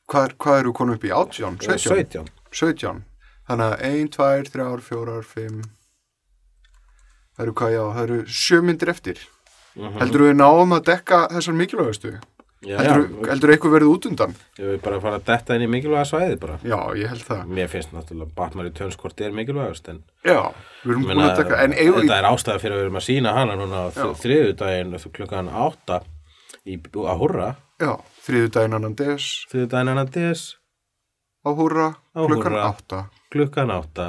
[0.06, 1.58] hvað, er- hvað eru konum upp í 18?
[1.66, 1.90] 17?
[1.90, 3.02] 17 17
[3.46, 5.58] þannig að 1, 2, 3, 4, 5
[7.36, 9.20] það eru hvað já, það eru sjö myndir eftir.
[9.76, 9.98] Mhm.
[10.00, 12.10] heldur við náum að dekka þessar mikilvægastu
[12.64, 14.32] já, heldur, já, heldur eitthvað verið út undan?
[14.56, 16.56] Ég vil bara fara að detta inn í mikilvæga svæði bara.
[16.64, 17.42] Já, ég held það.
[17.58, 20.40] Mér finnst náttúrulega Batman í tönskort er mikilvægast en já,
[20.80, 23.06] við erum búin að dekka en eigum þetta er ástæða fyrir að við erum að
[23.10, 24.08] sína hana núna á Já.
[24.24, 26.00] þriðudaginn klukkan átta
[26.64, 27.50] í, að hurra.
[27.76, 27.92] Já,
[28.24, 29.28] þriðu daginn annan des.
[29.52, 30.54] Þriðudaginn annan des
[31.46, 33.04] á húrra, Á klukkan átta.
[33.30, 34.08] Klukkan átta.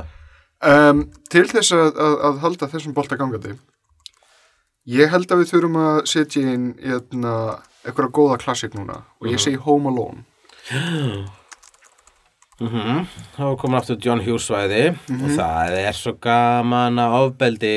[0.65, 3.51] Um, til þess að, að, að halda þessum bolta gangandi
[4.89, 7.33] ég held að við þurfum að setja inn hérna,
[7.85, 9.33] eitthvað góða klassik núna og Mhm.
[9.35, 10.23] ég segi Home Alone.
[12.57, 13.05] Mm
[13.37, 17.73] þá er komin aftur John Hughes svæði og það er svo gaman að ofbeldi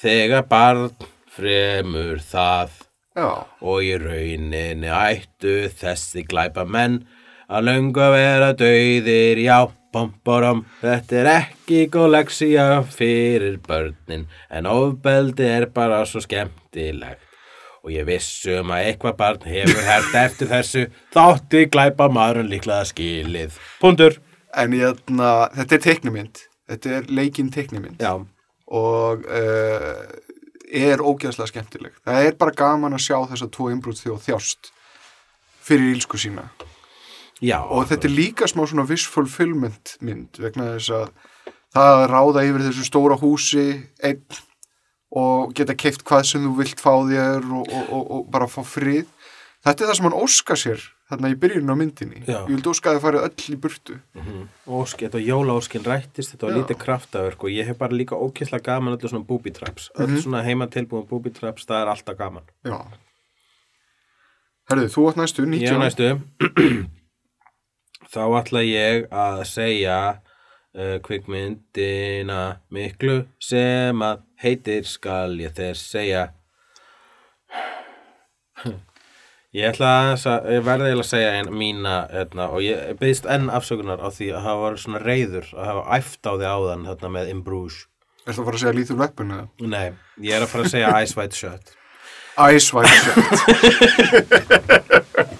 [0.00, 0.86] þegar barn
[1.36, 2.70] fremur það.
[3.16, 3.28] Já,
[3.60, 7.02] og í rauninni ættu þessi glæpa menn
[7.46, 9.58] að löngu að vera dauðir, já,
[9.94, 17.22] bom, borom, þetta er ekki góð leksía fyrir börnin, en ofbeldi er bara svo skemmtilegt.
[17.86, 23.60] Og ég vissum að eitthvað barn hefur hært eftir þessu, þátti glæpa maðurinn líklega skilið.
[23.78, 24.18] Puntur.
[24.56, 28.16] En hérna, þetta er teiknumynd, þetta er leikinn teiknumynd Já,
[28.74, 30.02] og uh,
[30.66, 31.98] er ógeðslega skemmtileg.
[32.02, 34.72] Það er bara gaman að sjá þess að tvo innbrútt þjóð þjást
[35.66, 36.48] fyrir ílsku sína.
[37.42, 37.58] Já.
[37.68, 41.08] Og þetta er líka smá svona viss fulfillment mynd vegna þess að
[41.76, 43.66] það að ráða yfir þessu stóra húsi
[44.04, 44.42] einn
[45.16, 48.60] og geta keift hvað sem þú vilt fá þér og, og, og, og bara fá
[48.66, 49.06] frið.
[49.66, 52.20] Þetta er það sem hann óska sér þarna í byrjun á myndinni.
[52.26, 52.40] Já.
[52.44, 53.96] Ég vildi óska að það farið öll í burtu.
[54.66, 58.96] Ósk, þetta jólaóskin rættist, þetta var lítið kraftaverk og ég hef bara líka ókysla gaman
[58.96, 59.88] öllu svona booby traps.
[60.02, 62.46] Öll svona heima tilbúin booby traps, það er alltaf gaman.
[62.66, 62.78] Já.
[64.66, 66.96] Herðu, þú átt næstu, Ég 19.
[68.06, 72.40] Þá ætla ég að segja uh, kvikmyndina
[72.72, 76.28] miklu sem að heitir skal ég þess segja
[79.56, 84.02] Ég ætla að, ég verði að segja ein mína etna, og ég byggðist enn afsökunar
[84.04, 87.30] á því að hafa verið svona reyður að hafa æft á því áðan þarna með
[87.32, 87.78] In Bruges.
[88.26, 89.46] Er það að fara að segja lítið weapon eða?
[89.72, 89.88] Nei,
[90.26, 91.64] ég er að fara að segja Ice White Shut.
[92.36, 93.24] Ice White Shut.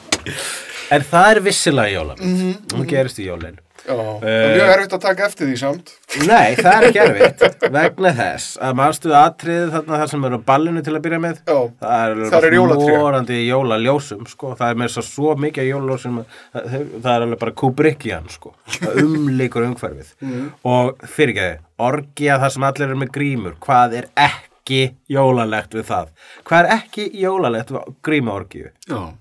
[0.91, 2.19] En það er vissilega jólan.
[2.21, 2.75] Mm -hmm.
[2.77, 3.59] Hún gerist í jólinn.
[3.87, 5.91] Já, það er mjög erfitt að taka eftir því samt.
[6.27, 7.43] Nei, það er ekki erfitt
[7.77, 11.37] vegna þess að mannstu atriðið þarna þar sem eru á ballinu til að byrja með
[11.47, 12.57] Já, það er Þar er
[13.01, 14.55] morandi jólaljósum sko.
[14.59, 18.55] það er með svo, svo mikið jólaljósum að- það, það er alveg bara Kubrickian sko.
[18.67, 20.51] það umlikur umhverfið Mhm.
[20.65, 26.09] og fyrirgeði, orgía þar sem allir eru með grímur, hvað er ekki jólalegt við það
[26.45, 29.13] hvað er ekki jólalegt við grímaorgíu já.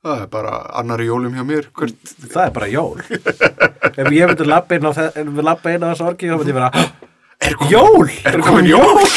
[0.00, 1.66] Það er bara annari jólum hjá mér.
[1.76, 6.54] Hvert, það er bara jól ef ég myndi lappa inn á, þessu orgíu þá myndi
[6.54, 6.70] ég vera
[7.40, 8.96] er komin, jól, er komin jól?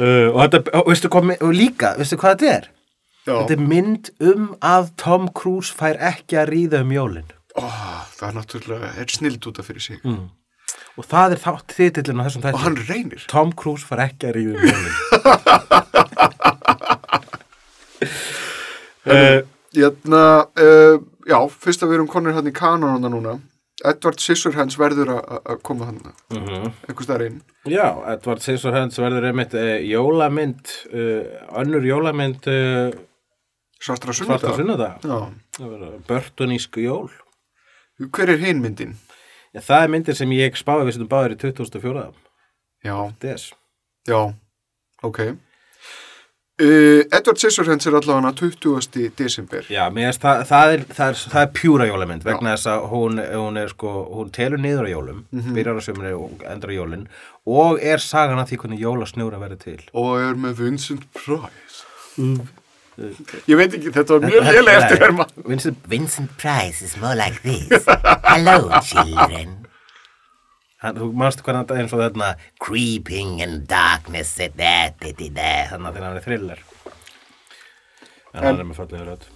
[0.00, 2.68] Uh, og þetta, og veistu hvað, og líka, veistu hvað þetta er?
[3.26, 7.26] Já, Þetta er mynd um að Tom Cruise fær ekki að ríða um jólin.
[7.52, 7.66] Ó,
[8.16, 9.98] það er náttúrulega, er snild út af fyrir sig.
[10.98, 12.62] Og það er þátt þitillin á þessum Og þætti.
[12.64, 13.22] hann reynir.
[13.30, 14.96] Tom Cruise fær ekki að ríða um jólin.
[20.58, 20.98] uh,
[21.30, 23.36] já, fyrst að við erum konir hann í kanonuna núna.
[23.86, 26.00] Edward Scissorhands verður að- koma hann
[26.30, 26.72] Mhm.
[26.88, 27.40] einhvers staðar inn.
[27.64, 31.24] Já, Edvard Scissorhands verður einmitt uh, jólamynd, uh,
[31.56, 32.44] önnur jólamynd
[33.80, 34.56] Svartra svarta sunnudag.
[34.56, 35.00] sunnudag.
[35.00, 35.32] Já.
[35.56, 37.08] Það verður Börtunísk jól.
[37.98, 38.96] Hver er hinn myndin?
[39.50, 42.08] Já, það er myndir sem ég spáði við sem báður í 2004.
[42.86, 43.52] Já, Des.
[44.08, 44.20] já,
[45.02, 45.20] ok.
[46.60, 49.06] Uh, Edward Scissorhands er allavega 20.
[49.16, 49.64] desember.
[49.72, 53.20] Já, finnst það, það, er, það, er, það er pjúra jólamynd vegna þess að hún,
[53.32, 55.22] hún er sko, hún telur niður á jólum,
[55.56, 57.06] byrjar á sömurinn og endar á jólin
[57.48, 59.78] og er sagan af því hvernig jólasnjóra verður til.
[59.96, 61.80] Og er með Vincent Price.
[63.48, 65.26] Ég veit ekki, þetta var mjög lélega eftir herma.
[65.50, 67.86] Vincent, Vincent Price is more like this.
[68.28, 69.56] Hello, children.
[70.80, 72.30] hann, þú manstu hvernig þetta er eins og þarna,
[72.64, 76.62] Creeping in darkness þannig að hann er thriller.
[78.30, 79.28] En hann er með fallega rödd.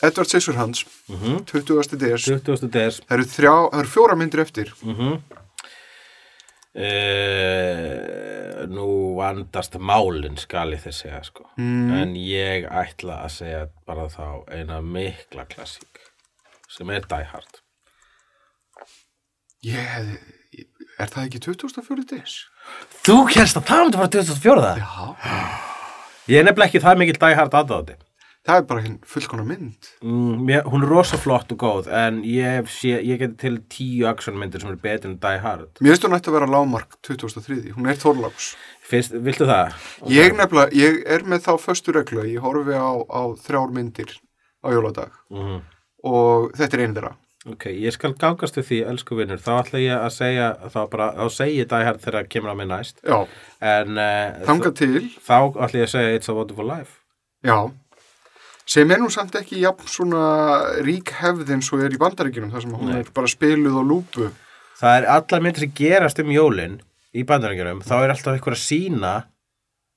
[0.00, 1.98] Edward Scissorhands, 20.
[2.00, 2.24] des.
[2.24, 2.70] 20.
[2.72, 3.02] des.
[3.04, 4.72] Það eru, þrjá, það eru fjóra myndir eftir.
[6.70, 14.04] Uh, nú vandast málin skal ég þess segja sko en ég ætla að segja bara
[14.12, 15.98] þá eina mikla klassík
[16.70, 17.58] sem er Die Hard
[19.66, 20.14] Ég hefði,
[21.02, 22.04] er það ekki 24.
[22.14, 22.36] des?
[23.04, 25.10] Þú kennst að það myndi fara 2004 Já.
[26.30, 27.98] Ég er nefnilega ekki það mikil Die Hard aðdáði
[28.46, 29.88] Það er bara hinn fullkona mynd.
[30.02, 34.06] mm, mér, Hún er rosa flott og góð en ég, sé, ég geti til tíu
[34.08, 37.74] actionmyndir sem er betur en Die Hard Mér finnst hún ætti að vera lágmark 2003.
[37.76, 38.54] Hún er Þorláks.
[38.90, 39.74] Viltu það?
[40.08, 42.24] Ég nefnilega, ég er með þá föstu reglu.
[42.26, 44.16] Ég horfi á, á þrjár myndir
[44.64, 45.12] á jóladag.
[45.30, 45.60] Mhm.
[46.04, 47.12] Og þetta er einn þeirra.
[47.48, 51.06] Ok, ég skal gangast við því, elsku vinnur þá ætla ég að segja, þá bara
[51.16, 53.26] þá segi ég Die Hard þegar það kemur á mig næst Já.
[53.64, 56.98] en uh, þá ætla ég að segja It's a Wonderful Life
[57.44, 57.72] já.
[58.70, 60.20] Sem er nú samt ekki jafn svona
[60.86, 63.00] rík hefð eins og er í bandaríkjunum þar sem hún Nei.
[63.00, 64.28] er bara spiluð á lúpu.
[64.80, 66.76] það er allar myndir sem gerast um jólin
[67.12, 69.10] í bandarækjunum, þá er alltaf einhver að sína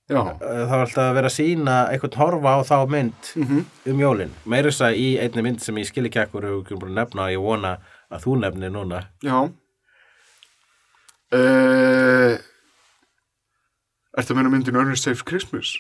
[0.10, 0.20] Já.
[0.42, 3.62] þá er alltaf að vera að sína einhvern horfa á þá mynd Mhm.
[3.94, 6.76] um jólin meira þess að í einni mynd sem ég skil ekki ekkur og ekki
[6.82, 7.78] búin að nefna og ég vona
[8.12, 9.38] að þú nefnir núna Já.
[11.34, 12.38] Uh,
[14.14, 15.72] Ertu að meina myndin Ernest Saves Christmas?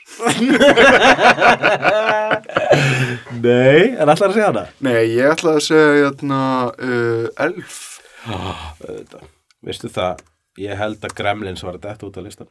[3.43, 6.39] Nei, en allar að segja hana Nei, ég ætlaði að segja hérna,
[6.73, 7.77] uh, Elf.
[8.25, 9.27] Auðvitað.
[9.63, 10.23] Veistu það,
[10.63, 12.49] ég held að Gremlins var að detta út af listan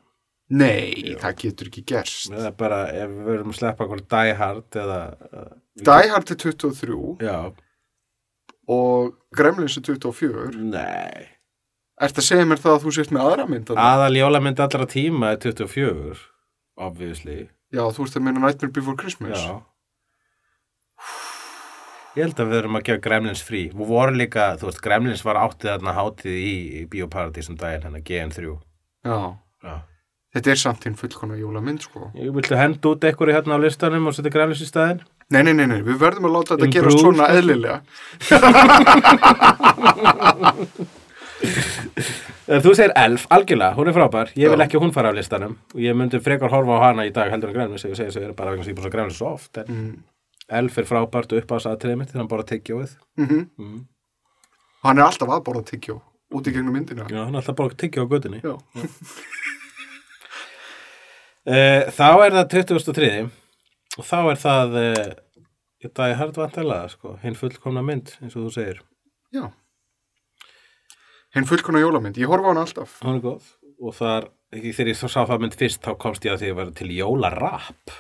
[0.52, 2.28] Nei, það getur ekki gerst.
[2.28, 4.98] Það er bara, ef við verum að sleppa okkur Die Hard eða
[5.32, 5.52] uh,
[5.82, 7.36] Die Hard er 23 Já,
[8.70, 10.50] og Gremlins er 24.
[10.70, 11.30] nei
[12.00, 13.72] Ertu að segja mér það að þú sért með aðra mynd?
[13.76, 16.16] Aðal jólamynd allra tíma er 24
[16.80, 17.36] Obviously
[17.72, 19.36] Já, þú ert að meina Nightmare Before Christmas.
[19.36, 19.60] Já
[22.12, 25.24] Ég held að við erum að gefa Gremlins frí Við vorum líka, þú veist, Gremlins
[25.24, 28.36] var áttið þarna hátíð í, í Bíóparadís um daginn, hennar GN3
[29.04, 29.16] Já.
[29.64, 29.74] Já
[30.32, 32.06] Þetta er samt hinn fullkona jólamynd, sko.
[32.16, 35.02] Ég viltu henda út einhverju hérna á listanum og setja Gremlins í staðinn?
[35.28, 37.84] Nei, nei, nei, nei, við verðum að láta þetta gerast svona eðlilega.
[41.42, 44.64] Eh, Þú segir Elf, algjörlega, hún er frábær Ég vil Já.
[44.66, 47.30] ekki að hún fara á listanum og ég myndi frekar horfa á hana í dag
[47.32, 49.58] heldur en ef ég segja þessu bara vegna sem ég búin að Gremlins svo oft
[49.62, 49.92] en Mm.
[50.52, 53.80] Elf er frábært upp á þess aðtriði mitt þannig að bara tyggjóið Mm Mm.
[54.82, 56.00] Hann er alltaf að borða tyggjó
[56.34, 57.06] út í gegnum myndina.
[57.08, 58.58] Já, hann er alltaf bara tyggjó á gödunni Já.
[61.46, 63.10] Uh, þá er það 2003
[63.98, 65.14] og þá er það uh,
[65.82, 68.82] þetta er hart vantilega sko, hinn fullkomna mynd eins og þú segir
[69.34, 69.48] Já.
[71.32, 72.18] Hinn fullkona jólamynd.
[72.20, 72.98] Ég horfa á hann alltaf.
[73.04, 73.42] hún er góð
[73.82, 76.58] og þar, ekki þegar ég sá það mynd fyrst þá komst ég að því að
[76.60, 77.94] vera til jólarap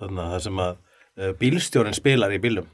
[0.00, 2.66] þannig að það sem að uh, bílstjórin spilar í bílum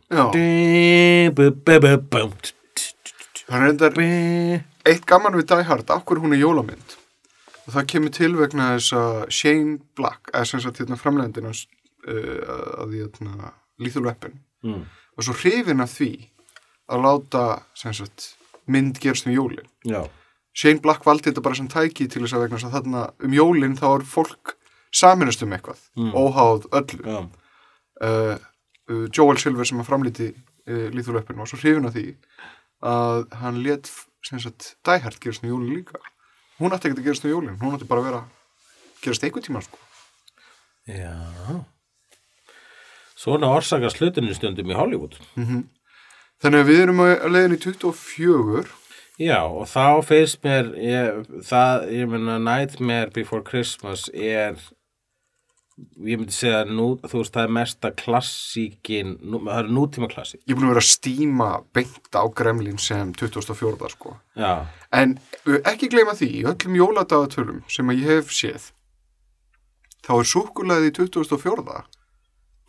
[3.50, 6.96] Hann er endar eitt gaman við Die Hard, akkur hún er jólamynd.
[7.66, 11.64] Og það kemur til vegna þess að Shane Black, eða sem sagt hérna framlegandinn hans,
[12.06, 14.82] uh, að því hérna Lethal Weapon, Mm.
[15.16, 16.10] var svo hrifin af því
[16.92, 17.42] að láta
[17.74, 18.34] sem sagt
[18.70, 19.66] mynd gerast um jólin.
[19.86, 20.02] Já,
[20.54, 23.76] Shane Black valdi þetta bara sem tæki til þess að vegna að þarna um jólin
[23.78, 24.54] þá er fólk
[24.92, 26.12] saminast um eitthvað, Mm.
[26.14, 27.02] óháð öllu.
[27.06, 27.20] já,
[28.02, 28.38] uh,
[28.90, 32.06] uh, Joel Silver sem að framlíti uh, Lethal Weapon var svo hrifin af því
[32.82, 33.90] að hann let
[35.00, 35.98] Hard gerast um jólin líka
[36.60, 38.22] hún átti ekki að gerast um jólin, hún átti bara að vera
[39.02, 39.78] gerast einhvern tíma sko.
[40.88, 41.64] Já.
[43.16, 45.16] Svona orsakast hlutinu stundum í Hollywood.
[46.42, 48.76] Þannig að við erum að leiðin í 24
[49.20, 54.56] Já, og þá finnst mér, ég, það, ég meina, Nightmare Before Christmas er,
[55.76, 60.40] ég myndi segja, nú, þú veist, það er mesta klassíkin, nú, það er nútíma klassík.
[60.46, 64.16] ég er búin að vera að stíma beint á Gremlin sem 24 sko.
[64.40, 64.64] Já,
[64.96, 65.18] en
[65.68, 68.70] ekki gleyma því í öllum jóladagatölum sem ég hef séð
[70.06, 71.76] þá er súkulaði í 24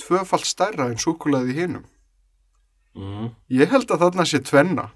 [0.02, 1.88] tvöfalt stærra en súkulaði í hinum
[2.98, 3.30] mm.
[3.58, 4.90] ég held að þarna sé tvenna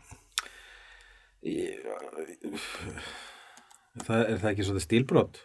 [4.05, 5.41] það er það ekki svolítið stílbrot?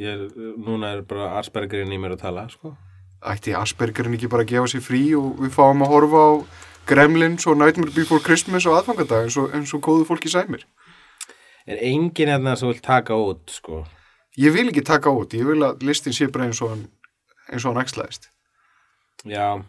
[0.00, 2.74] Ég er, núna er bara Aspergerinn í mér að tala, sko.
[3.28, 6.30] ætti Aspergerin ekki bara að gefa sér frí og við fáum að horfa á
[6.88, 10.64] Gremlins og Nightmare Before Christmas og aðfangadag eins og, eins og góðu fólki sæmir
[11.62, 13.84] Er enginn hérna sem vil taka út, sko?
[14.38, 16.86] ég vil ekki taka út, ég vil að listin sé bara eins og hann
[17.50, 18.30] eins og hann æxlaðist
[19.28, 19.62] Já,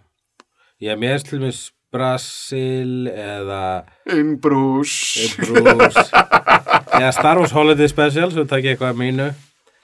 [0.84, 1.57] ég mér til mér
[1.93, 4.93] Brasil eða einn brús
[5.38, 6.07] Bruce
[6.97, 9.27] eða Star Wars Holiday Special svo takk ég eitthvað að mínu.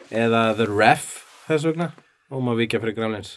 [0.09, 1.05] Eða The Ref
[1.45, 1.91] þess vegna
[2.33, 3.35] og maður vikja fyrir Gremlins.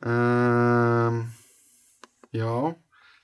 [0.00, 1.26] Um,
[2.32, 2.52] já.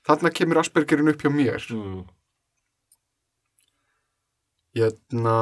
[0.05, 1.65] Þarna kemur Aspergerin upp hjá mér.
[1.73, 2.03] Mm.
[4.75, 5.37] hérna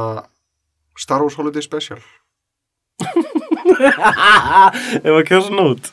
[0.95, 1.99] Star Wars Holiday Special.
[5.03, 5.89] Ef að kjósa nút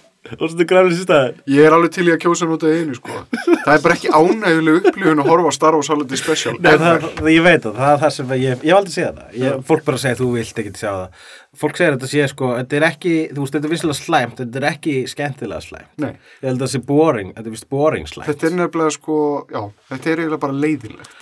[1.51, 3.17] ég er alveg til í að kjósa nota einu sko.
[3.35, 6.55] Það er bara ekki ánæguleg upplifun að horfa á Star Wars Holiday Special.
[6.59, 9.21] Nei, það, það, ég veit það, það er það sem ég, ég hef aldrei séð
[9.21, 9.39] það.
[9.43, 11.25] Ég, fólk bara segir þú vilt ekki sjá það.
[11.61, 14.61] Fólk segir þetta sé sko, þetta er ekki þú veist, þetta er vissilega slæmt, þetta
[14.61, 15.91] er ekki skemmtilega slæmt.
[16.05, 18.31] Nei, ég held að það sé boring, þetta er vist boring slæmt.
[18.31, 19.19] Þetta er nefnilega sko
[19.51, 21.19] já, þetta er eiginlega bara leiðilegt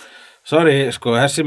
[0.49, 1.43] Sorry, sko, þessi,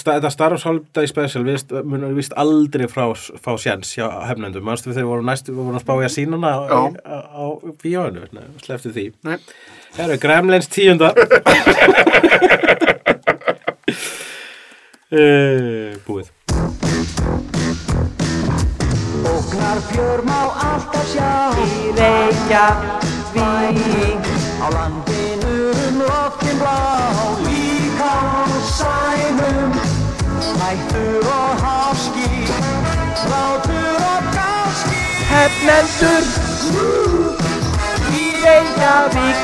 [0.00, 4.94] þetta Star Wars Holiday Special vist, munum vist aldrei frá, fá sjans hjá hefnendum, mannstu
[4.94, 7.44] þegar við vorum næstu við vorum að spá í að sína hana á, á, á
[8.32, 9.04] Nei, sleftu því.
[9.28, 9.36] Nei.
[9.92, 11.08] Það eru Gremlins tíunda.
[15.12, 16.32] Uh, Búið.
[19.36, 21.52] Ógnar fjör má alltaf sjá.
[21.60, 23.36] Í Reykjavík.
[24.64, 26.80] Á landinu um loftin blá.
[27.20, 27.45] á
[28.78, 29.72] sænum
[30.62, 32.30] Hættur og háski
[33.30, 35.00] Látur og gáski.
[35.32, 36.24] Hefnendur
[38.20, 39.38] Í Reykjavík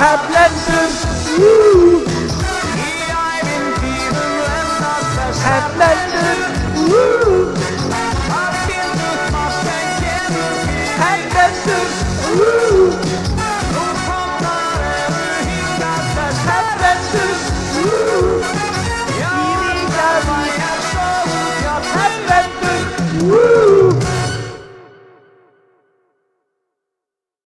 [0.00, 0.90] Hefnendur
[1.38, 1.48] Í
[5.16, 6.38] þess Hefnendur
[23.34, 23.73] Woo!